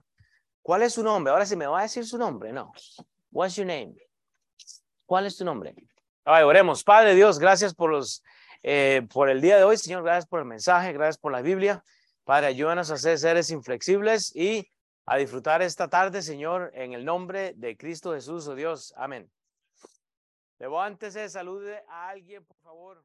¿Cuál 0.61 0.83
es 0.83 0.93
su 0.93 1.03
nombre? 1.03 1.33
Ahora 1.33 1.45
sí 1.45 1.57
me 1.57 1.67
va 1.67 1.79
a 1.79 1.81
decir 1.81 2.05
su 2.05 2.17
nombre. 2.17 2.53
No. 2.53 2.71
What's 3.29 3.57
your 3.57 3.67
name? 3.67 3.93
¿Cuál 5.05 5.25
es 5.25 5.35
tu 5.35 5.43
nombre? 5.43 5.75
Ay, 6.23 6.45
oremos. 6.45 6.81
Padre 6.81 7.13
Dios, 7.13 7.37
gracias 7.37 7.75
por 7.75 7.91
los 7.91 8.23
eh, 8.63 9.05
por 9.11 9.29
el 9.29 9.41
día 9.41 9.57
de 9.57 9.65
hoy, 9.65 9.75
Señor. 9.75 10.01
Gracias 10.01 10.27
por 10.27 10.39
el 10.39 10.45
mensaje, 10.45 10.93
gracias 10.93 11.17
por 11.17 11.33
la 11.33 11.41
Biblia. 11.41 11.83
Padre, 12.23 12.47
ayúdanos 12.47 12.89
a 12.89 12.95
ser 12.95 13.19
seres 13.19 13.51
inflexibles 13.51 14.33
y 14.33 14.71
a 15.05 15.17
disfrutar 15.17 15.61
esta 15.61 15.89
tarde, 15.89 16.21
Señor, 16.21 16.71
en 16.73 16.93
el 16.93 17.03
nombre 17.03 17.51
de 17.57 17.75
Cristo 17.75 18.13
Jesús, 18.13 18.47
oh 18.47 18.55
Dios. 18.55 18.93
Amén. 18.95 19.29
Levántese, 20.59 21.29
salude 21.29 21.83
a 21.87 22.09
alguien, 22.09 22.43
por 22.43 22.57
favor. 22.57 23.03